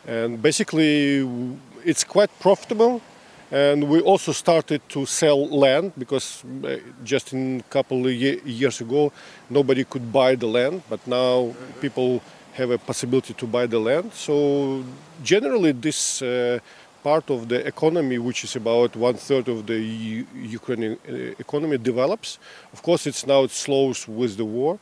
and 0.07 0.43
basically 0.43 1.27
it's 1.85 2.05
quite 2.05 2.31
profitable. 2.41 3.01
And 3.55 3.89
we 3.89 4.01
also 4.01 4.33
started 4.33 4.81
to 4.89 5.07
sell 5.07 5.47
land 5.47 5.93
because 5.97 6.43
uh, 6.65 6.79
just 7.05 7.33
a 7.33 7.63
couple 7.71 8.05
of 8.05 8.13
ye- 8.13 8.41
years 8.45 8.81
ago 8.81 9.13
nobody 9.49 9.85
could 9.85 10.13
buy 10.13 10.35
the 10.35 10.49
land, 10.49 10.83
but 10.91 11.07
now 11.07 11.55
people 11.81 12.21
have 12.55 12.71
a 12.71 12.79
possibility 12.79 13.33
to 13.35 13.47
buy 13.47 13.67
the 13.67 13.79
land. 13.79 14.13
So 14.13 14.83
generally, 15.23 15.71
this 15.71 16.21
uh, 16.21 16.59
part 17.05 17.31
of 17.31 17.49
the 17.49 17.65
economy, 17.65 18.19
which 18.19 18.43
is 18.43 18.57
about 18.57 18.97
one 18.97 19.15
third 19.15 19.47
of 19.49 19.67
the 19.67 19.79
U- 19.79 20.27
Ukrainian 20.35 20.99
uh, 21.09 21.13
economy, 21.39 21.79
develops. 21.79 22.41
Of 22.73 22.83
course, 22.83 23.07
it's 23.07 23.25
now 23.25 23.45
it 23.45 23.53
slows 23.53 24.09
with 24.09 24.37
the 24.37 24.45
war, 24.45 24.81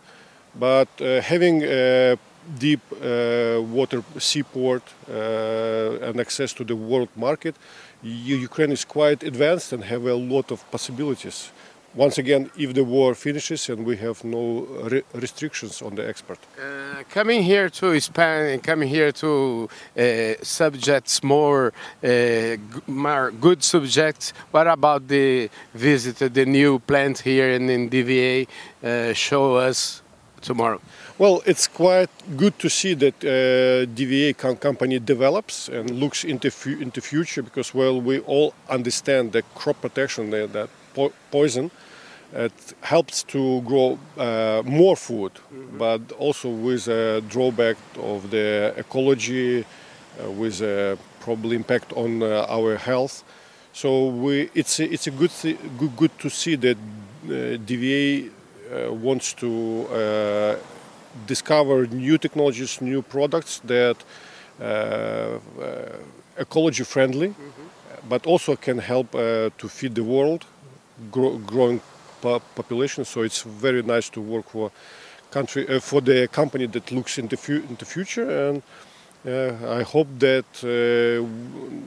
but 0.54 0.88
uh, 1.02 1.20
having 1.20 1.62
a 1.62 2.16
deep 2.58 2.80
uh, 2.92 3.60
water 3.60 4.02
seaport 4.18 4.82
uh, 5.08 6.08
and 6.08 6.18
access 6.20 6.54
to 6.54 6.64
the 6.64 6.74
world 6.74 7.10
market, 7.16 7.54
Ukraine 8.02 8.72
is 8.72 8.84
quite 8.84 9.22
advanced 9.22 9.72
and 9.72 9.84
have 9.84 10.04
a 10.06 10.14
lot 10.14 10.50
of 10.50 10.68
possibilities. 10.70 11.50
Once 11.94 12.16
again, 12.16 12.50
if 12.56 12.72
the 12.72 12.82
war 12.82 13.14
finishes 13.14 13.68
and 13.68 13.84
we 13.84 13.98
have 13.98 14.24
no 14.24 14.66
re- 14.90 15.02
restrictions 15.12 15.82
on 15.82 15.94
the 15.94 16.08
export. 16.08 16.38
Uh, 16.58 17.02
coming 17.10 17.42
here 17.42 17.68
to 17.68 18.00
Spain 18.00 18.54
and 18.54 18.62
coming 18.62 18.88
here 18.88 19.12
to 19.12 19.68
uh, 19.98 20.32
subjects 20.42 21.22
more, 21.22 21.70
uh, 22.02 22.56
more 22.86 23.30
good 23.30 23.62
subjects. 23.62 24.32
What 24.50 24.68
about 24.68 25.06
the 25.06 25.50
visit, 25.74 26.32
the 26.32 26.46
new 26.46 26.78
plant 26.78 27.18
here 27.18 27.50
in, 27.50 27.68
in 27.68 27.90
DVA? 27.90 28.48
Uh, 28.82 29.12
show 29.12 29.56
us 29.56 30.00
tomorrow. 30.40 30.80
Well, 31.18 31.42
it's 31.46 31.68
quite 31.68 32.10
good 32.36 32.58
to 32.58 32.68
see 32.70 32.94
that 32.94 33.14
uh, 33.22 33.86
DVA 33.94 34.36
com- 34.36 34.56
company 34.56 34.98
develops 34.98 35.68
and 35.68 35.90
looks 35.90 36.24
into 36.24 36.50
fu- 36.50 36.80
into 36.80 37.00
future 37.00 37.42
because 37.42 37.74
well, 37.74 38.00
we 38.00 38.20
all 38.20 38.54
understand 38.68 39.32
that 39.32 39.44
crop 39.54 39.80
protection, 39.80 40.30
that, 40.30 40.52
that 40.52 40.70
po- 40.94 41.12
poison, 41.30 41.70
it 42.32 42.52
helps 42.80 43.22
to 43.24 43.60
grow 43.62 43.98
uh, 44.16 44.62
more 44.64 44.96
food, 44.96 45.32
but 45.78 46.00
also 46.12 46.48
with 46.48 46.88
a 46.88 47.20
drawback 47.28 47.76
of 47.98 48.30
the 48.30 48.72
ecology, 48.76 49.60
uh, 49.64 50.30
with 50.30 50.62
a 50.62 50.96
probably 51.20 51.56
impact 51.56 51.92
on 51.92 52.22
uh, 52.22 52.46
our 52.48 52.76
health. 52.76 53.22
So 53.74 54.08
we, 54.08 54.50
it's 54.54 54.80
a, 54.80 54.90
it's 54.90 55.06
a 55.06 55.10
good, 55.10 55.30
thi- 55.30 55.58
good 55.78 55.94
good 55.96 56.18
to 56.20 56.30
see 56.30 56.56
that 56.56 56.76
uh, 56.76 57.28
DVA 57.68 58.30
uh, 58.30 58.92
wants 58.94 59.34
to 59.34 59.86
uh, 59.92 60.56
discover 61.26 61.86
new 61.86 62.18
technologies, 62.18 62.80
new 62.80 63.02
products 63.02 63.60
that 63.64 63.96
uh, 64.60 64.64
uh, 64.64 65.38
ecology 66.38 66.84
friendly, 66.84 67.34
but 68.08 68.26
also 68.26 68.56
can 68.56 68.78
help 68.78 69.14
uh, 69.14 69.50
to 69.58 69.68
feed 69.68 69.94
the 69.94 70.04
world, 70.04 70.44
grow, 71.10 71.38
growing 71.38 71.80
po- 72.20 72.42
population. 72.54 73.04
So 73.04 73.22
it's 73.22 73.42
very 73.42 73.82
nice 73.82 74.08
to 74.10 74.20
work 74.20 74.50
for 74.50 74.70
country 75.30 75.68
uh, 75.68 75.80
for 75.80 76.00
the 76.00 76.28
company 76.28 76.66
that 76.66 76.92
looks 76.92 77.18
in 77.18 77.28
the 77.28 77.36
fu- 77.36 77.64
in 77.68 77.76
the 77.78 77.84
future, 77.84 78.48
and 78.48 78.62
uh, 79.26 79.78
I 79.78 79.82
hope 79.82 80.08
that 80.18 80.46
uh, 80.64 81.24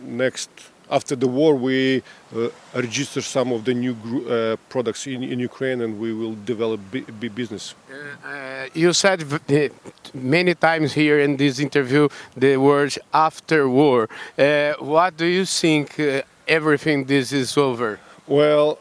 next 0.06 0.50
after 0.90 1.16
the 1.16 1.28
war 1.28 1.56
we 1.56 2.04
uh, 2.36 2.50
register 2.74 3.22
some 3.22 3.52
of 3.52 3.64
the 3.66 3.74
new 3.74 3.94
gr- 3.94 4.32
uh, 4.32 4.56
products 4.70 5.08
in, 5.08 5.24
in 5.24 5.40
Ukraine 5.40 5.82
and 5.82 6.00
we 6.00 6.14
will 6.14 6.36
develop 6.46 6.80
bi- 6.92 7.28
business. 7.30 7.76
Uh, 8.24 8.68
you 8.74 8.94
said 8.94 9.22
v- 9.24 9.66
uh, 9.66 9.70
many 10.14 10.54
times 10.56 10.94
here 10.94 11.20
in 11.20 11.38
this 11.38 11.60
interview 11.60 12.08
the 12.36 12.58
words 12.58 12.98
after 13.14 13.70
war. 13.70 14.10
Uh, 14.38 14.74
what 14.80 15.18
do 15.18 15.26
you 15.26 15.46
think 15.46 16.00
uh, 16.00 16.22
everything 16.48 17.06
this 17.06 17.32
is 17.32 17.58
over? 17.58 18.00
Well, 18.28 18.80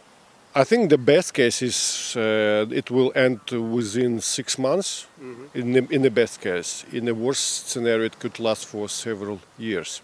I 0.56 0.62
think 0.64 0.88
the 0.88 0.98
best 0.98 1.34
case 1.34 1.62
is 1.62 2.14
uh, 2.16 2.66
it 2.70 2.90
will 2.90 3.10
end 3.16 3.40
within 3.50 4.20
six 4.20 4.56
months. 4.58 5.06
In 5.54 5.72
the 5.72 5.86
in 5.90 6.02
the 6.02 6.10
best 6.10 6.40
case, 6.40 6.84
in 6.92 7.04
the 7.06 7.14
worst 7.14 7.68
scenario, 7.70 8.04
it 8.06 8.18
could 8.20 8.38
last 8.38 8.66
for 8.66 8.88
several 8.88 9.40
years. 9.58 10.00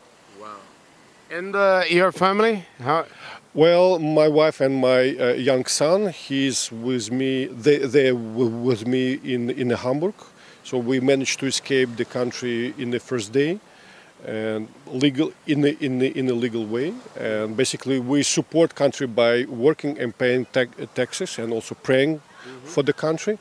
And 1.31 1.55
uh, 1.55 1.85
your 1.89 2.11
family? 2.11 2.65
How, 2.81 3.07
Well, 3.55 3.99
my 4.01 4.27
wife 4.29 4.61
and 4.61 4.81
my 4.81 5.17
uh, 5.17 5.33
young 5.35 5.65
son, 5.67 6.09
he's 6.09 6.73
with 6.73 7.11
me. 7.13 7.47
They 7.47 7.79
they 7.79 8.13
were 8.13 8.51
with 8.69 8.87
me 8.87 9.21
in 9.23 9.51
in 9.51 9.71
Hamburg, 9.71 10.15
so 10.65 10.79
we 10.79 11.01
managed 11.01 11.39
to 11.41 11.47
escape 11.47 11.97
the 11.97 12.05
country 12.05 12.75
in 12.79 12.91
the 12.91 12.99
first 12.99 13.33
day, 13.33 13.59
and 14.27 14.69
legal 14.87 15.33
in 15.47 15.61
the 15.63 15.77
in 15.81 15.99
the 15.99 16.09
in 16.19 16.29
a 16.31 16.35
legal 16.35 16.65
way. 16.67 16.93
And 17.19 17.57
basically, 17.57 18.01
we 18.01 18.23
support 18.23 18.75
country 18.75 19.07
by 19.07 19.45
working 19.47 19.99
and 20.03 20.13
paying 20.19 20.47
ta- 20.53 20.75
taxes, 20.95 21.39
and 21.39 21.53
also 21.53 21.75
praying 21.75 22.21
for 22.65 22.83
the 22.85 22.93
country. 22.93 23.39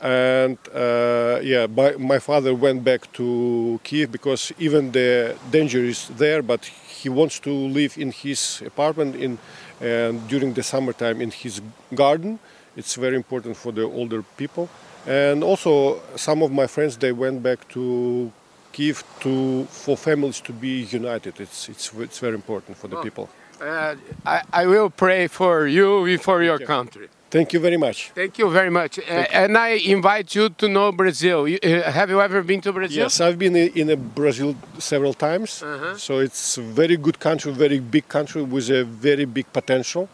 And 0.00 0.58
uh, 0.74 1.40
yeah, 1.42 1.66
my, 1.66 1.92
my 1.98 2.18
father 2.20 2.54
went 2.54 2.84
back 2.84 3.12
to 3.14 3.80
Kiev 3.82 4.12
because 4.12 4.52
even 4.58 4.92
the 4.92 5.34
danger 5.50 5.84
is 5.84 6.08
there, 6.16 6.40
but 6.42 6.70
he 7.02 7.08
wants 7.08 7.38
to 7.40 7.52
live 7.78 7.92
in 7.98 8.10
his 8.10 8.62
apartment 8.66 9.14
in 9.16 9.38
and 9.80 10.28
during 10.28 10.54
the 10.54 10.62
summertime 10.62 11.20
in 11.20 11.30
his 11.30 11.60
garden. 11.94 12.38
It's 12.76 12.94
very 12.96 13.16
important 13.16 13.56
for 13.56 13.72
the 13.72 13.82
older 13.82 14.22
people. 14.36 14.68
And 15.06 15.42
also, 15.42 16.00
some 16.16 16.42
of 16.42 16.50
my 16.52 16.66
friends 16.66 16.96
they 16.96 17.12
went 17.12 17.42
back 17.42 17.60
to 17.68 18.32
Kiev 18.72 19.02
to 19.20 19.64
for 19.64 19.96
families 19.96 20.40
to 20.42 20.52
be 20.52 20.74
united. 21.00 21.40
It's 21.40 21.68
it's 21.68 21.86
it's 21.94 22.18
very 22.18 22.34
important 22.34 22.76
for 22.76 22.88
the 22.88 22.96
people. 23.06 23.28
uh, 23.60 23.94
I, 24.24 24.42
I 24.52 24.66
will 24.66 24.90
pray 24.90 25.26
for 25.28 25.66
you 25.66 26.04
and 26.04 26.20
for 26.22 26.42
your 26.42 26.60
you. 26.60 26.66
country. 26.66 27.08
Thank 27.30 27.52
you 27.52 27.60
very 27.60 27.76
much. 27.76 28.10
Thank 28.14 28.38
you 28.38 28.48
very 28.50 28.70
much. 28.70 28.98
Uh, 28.98 29.02
and 29.32 29.58
I 29.58 29.68
invite 29.84 30.34
you 30.34 30.48
to 30.48 30.66
know 30.68 30.92
Brazil. 30.92 31.46
You, 31.46 31.58
uh, 31.62 31.90
have 31.92 32.08
you 32.08 32.20
ever 32.22 32.42
been 32.42 32.62
to 32.62 32.72
Brazil? 32.72 33.02
Yes, 33.04 33.20
I've 33.20 33.38
been 33.38 33.54
in, 33.54 33.68
in 33.74 33.90
uh, 33.90 33.96
Brazil 33.96 34.56
several 34.78 35.12
times. 35.12 35.62
So 35.96 36.20
it's 36.20 36.56
a 36.56 36.62
very 36.62 36.96
good 36.96 37.18
country, 37.20 37.52
very 37.52 37.80
big 37.80 38.08
country 38.08 38.42
with 38.42 38.70
a 38.70 38.84
very 38.84 39.26
big 39.26 39.52
potential. 39.52 40.08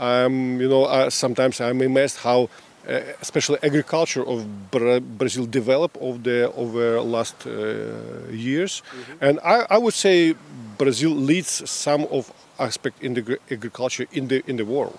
Um, 0.00 0.58
you 0.60 0.68
know, 0.68 0.84
uh, 0.84 1.10
sometimes 1.10 1.60
I'm 1.60 1.82
amazed 1.82 2.18
how, 2.18 2.48
uh, 2.88 3.00
especially 3.20 3.58
agriculture 3.62 4.24
of 4.26 4.70
Bra- 4.70 5.00
Brazil 5.00 5.44
developed 5.46 5.98
over 6.00 6.18
the 6.18 6.50
over 6.54 7.00
last 7.02 7.46
uh, 7.46 8.30
years, 8.30 8.82
and 9.20 9.38
I, 9.44 9.66
I 9.68 9.78
would 9.78 9.94
say 9.94 10.34
Brazil 10.78 11.10
leads 11.10 11.68
some 11.70 12.06
of 12.10 12.32
aspect 12.58 13.02
in 13.02 13.14
the 13.14 13.38
agriculture 13.50 14.06
in 14.12 14.28
the 14.28 14.42
in 14.46 14.56
the 14.56 14.64
world. 14.64 14.98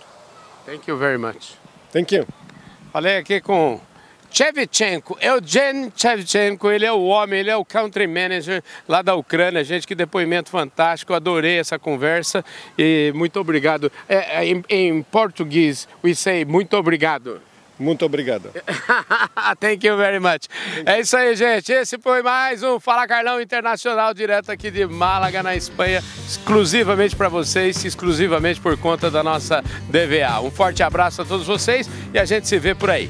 Thank 0.66 0.88
you 0.88 0.98
very 0.98 1.18
much. 1.18 1.58
Thank 1.92 2.16
you. 2.16 2.26
Falei 2.92 3.18
aqui 3.18 3.40
com 3.40 3.80
Chevchenko, 4.32 5.18
Eugen 5.22 5.94
Chevchenko, 5.96 6.72
ele 6.72 6.86
é 6.86 6.92
o 6.92 7.04
homem, 7.06 7.40
ele 7.40 7.50
é 7.50 7.56
o 7.56 7.64
country 7.64 8.08
manager 8.08 8.64
lá 8.88 9.02
da 9.02 9.16
Ucrânia. 9.16 9.64
Gente, 9.64 9.88
que 9.88 9.96
depoimento 9.96 10.50
fantástico, 10.50 11.14
adorei 11.14 11.60
essa 11.60 11.78
conversa 11.78 12.44
e 12.78 13.14
muito 13.16 13.40
obrigado. 13.40 13.92
É, 14.10 14.42
é, 14.42 14.46
em, 14.46 14.64
em 14.70 15.04
português, 15.04 15.88
we 16.04 16.14
say 16.14 16.44
muito 16.44 16.76
obrigado. 16.76 17.42
Muito 17.78 18.06
obrigado. 18.06 18.52
Thank 19.60 19.86
you 19.86 19.98
very 19.98 20.20
much. 20.20 20.48
É 20.86 21.00
isso 21.00 21.16
aí, 21.16 21.36
gente. 21.36 21.72
Esse 21.72 21.98
foi 21.98 22.22
mais 22.22 22.64
um 22.64 22.80
Fala 22.80 23.08
Carlão 23.08 23.42
Internacional, 23.42 24.14
direto 24.14 24.52
aqui 24.52 24.72
de 24.72 24.86
Málaga, 24.86 25.44
na 25.44 25.56
Espanha, 25.56 26.02
exclusivamente 26.26 27.16
para 27.16 27.30
vocês, 27.30 27.84
exclusivamente 27.84 28.60
por 28.62 28.78
conta 28.78 29.12
da 29.12 29.22
nossa 29.24 29.62
DVA. 29.90 30.42
Um 30.42 30.52
forte 30.52 30.84
abraço 30.84 31.22
a 31.22 31.26
todos 31.26 31.46
vocês 31.46 31.90
e 32.14 32.20
a 32.20 32.26
gente 32.26 32.48
se 32.48 32.58
vê 32.58 32.74
por 32.74 32.90
aí. 32.90 33.10